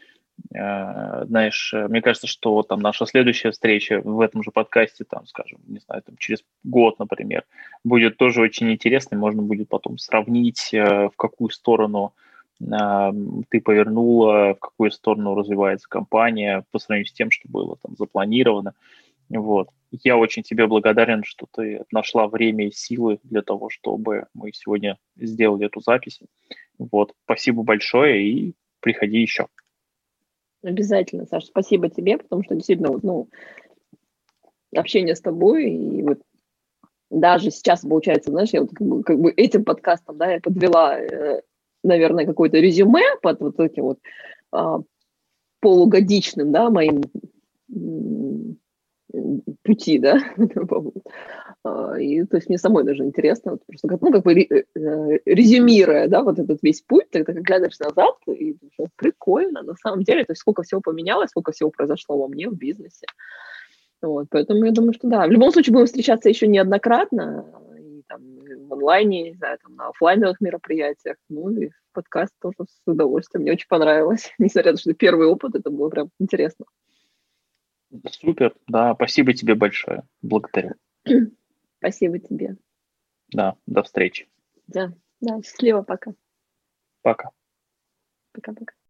э, 0.54 1.26
знаешь, 1.26 1.74
мне 1.74 2.02
кажется, 2.02 2.28
что 2.28 2.64
там 2.64 2.80
наша 2.80 3.06
следующая 3.06 3.52
встреча 3.52 4.02
в 4.04 4.20
этом 4.22 4.44
же 4.44 4.52
подкасте, 4.52 5.04
там, 5.04 5.28
скажем, 5.28 5.60
не 5.68 5.80
знаю, 5.80 6.02
там 6.02 6.18
через 6.18 6.44
год, 6.64 6.98
например, 6.98 7.44
будет 7.84 8.18
тоже 8.18 8.42
очень 8.42 8.72
интересной. 8.72 9.20
Можно 9.20 9.44
будет 9.44 9.70
потом 9.70 10.00
сравнить, 10.00 10.74
э, 10.74 11.10
в 11.10 11.16
какую 11.16 11.52
сторону 11.52 12.14
ты 13.50 13.62
повернула, 13.62 14.54
в 14.54 14.60
какую 14.60 14.92
сторону 14.92 15.36
развивается 15.36 15.90
компания 15.90 16.64
по 16.72 16.80
сравнению 16.80 17.08
с 17.08 17.14
тем, 17.14 17.30
что 17.30 17.50
было 17.50 17.76
там 17.82 17.96
запланировано. 17.98 18.74
Вот. 19.40 19.70
Я 19.92 20.18
очень 20.18 20.44
тебе 20.44 20.68
благодарен, 20.68 21.24
что 21.24 21.48
ты 21.52 21.84
нашла 21.92 22.28
время 22.28 22.68
и 22.68 22.72
силы 22.72 23.20
для 23.24 23.42
того, 23.42 23.70
чтобы 23.70 24.28
мы 24.34 24.52
сегодня 24.54 24.98
сделали 25.16 25.68
эту 25.68 25.82
запись. 25.82 26.20
Вот. 26.78 27.14
Спасибо 27.26 27.64
большое 27.64 28.24
и 28.24 28.54
приходи 28.80 29.20
еще. 29.20 29.48
Обязательно, 30.64 31.26
Саша, 31.26 31.48
спасибо 31.48 31.90
тебе, 31.90 32.18
потому 32.18 32.44
что 32.44 32.56
действительно, 32.56 32.98
ну, 33.04 33.28
общение 34.76 35.16
с 35.16 35.22
тобой 35.22 35.72
и 35.72 36.02
вот 36.02 36.20
даже 37.10 37.52
сейчас 37.52 37.82
получается, 37.82 38.32
знаешь, 38.32 38.50
я 38.52 38.62
вот 38.62 38.72
как 38.74 38.88
бы, 38.88 39.04
как 39.04 39.20
бы 39.20 39.32
этим 39.32 39.66
подкастом, 39.66 40.18
да, 40.18 40.32
я 40.32 40.40
подвела 40.40 40.98
э, 41.00 41.42
наверное, 41.84 42.26
какое-то 42.26 42.58
резюме 42.58 43.04
под 43.22 43.42
вот 43.42 43.60
этим 43.60 43.84
вот 43.84 44.00
а, 44.52 44.80
полугодичным, 45.60 46.52
да, 46.52 46.70
моим 46.70 47.04
пути, 49.64 50.00
да, 50.00 50.20
а, 51.64 52.00
и 52.00 52.24
то 52.26 52.38
есть 52.38 52.50
мне 52.50 52.58
самой 52.58 52.84
даже 52.84 53.04
интересно, 53.04 53.52
вот 53.52 53.62
просто 53.66 53.98
ну, 54.02 54.12
как 54.12 54.24
бы 54.24 54.34
э, 54.34 54.64
резюмируя, 55.26 56.08
да, 56.08 56.24
вот 56.24 56.40
этот 56.40 56.60
весь 56.62 56.82
путь, 56.82 57.10
тогда 57.12 57.34
как 57.34 57.44
глядишь 57.44 57.80
назад, 57.80 58.16
и 58.28 58.58
прикольно, 58.96 59.62
на 59.62 59.76
самом 59.76 60.04
деле, 60.04 60.26
то 60.26 60.32
есть 60.32 60.42
сколько 60.42 60.64
всего 60.64 60.82
поменялось, 60.82 61.30
сколько 61.30 61.52
всего 61.52 61.70
произошло 61.70 62.18
во 62.18 62.28
мне 62.28 62.50
в 62.50 62.56
бизнесе, 62.58 63.06
вот, 64.02 64.28
поэтому 64.30 64.66
я 64.66 64.72
думаю, 64.72 64.94
что 64.94 65.08
да, 65.08 65.28
в 65.28 65.32
любом 65.32 65.52
случае 65.52 65.74
будем 65.74 65.86
встречаться 65.86 66.30
еще 66.30 66.48
неоднократно, 66.48 67.46
там, 68.08 68.22
в 68.68 68.74
онлайне, 68.74 69.24
не 69.24 69.34
знаю, 69.34 69.58
там, 69.62 69.76
на 69.76 69.90
офлайновых 69.90 70.42
мероприятиях. 70.42 71.18
Ну 71.30 71.50
и 71.50 71.70
подкаст 71.94 72.34
тоже 72.42 72.56
с 72.68 72.82
удовольствием. 72.86 73.44
Мне 73.44 73.54
очень 73.54 73.68
понравилось. 73.68 74.32
Несмотря 74.40 74.72
на 74.72 74.78
то, 74.78 74.82
что 74.82 74.94
первый 74.94 75.28
опыт, 75.28 75.56
это 75.56 75.70
было 75.70 75.90
прям 75.90 76.10
интересно. 76.20 76.66
Супер, 78.12 78.56
да, 78.68 78.94
спасибо 78.96 79.34
тебе 79.34 79.56
большое. 79.56 80.04
Благодарю. 80.22 80.76
Спасибо 81.80 82.20
тебе. 82.20 82.58
Да, 83.30 83.56
до 83.66 83.84
встречи. 83.84 84.30
Да, 84.68 84.94
да, 85.20 85.42
счастливо, 85.42 85.82
пока. 85.82 86.14
Пока. 87.02 87.30
Пока-пока. 88.32 88.74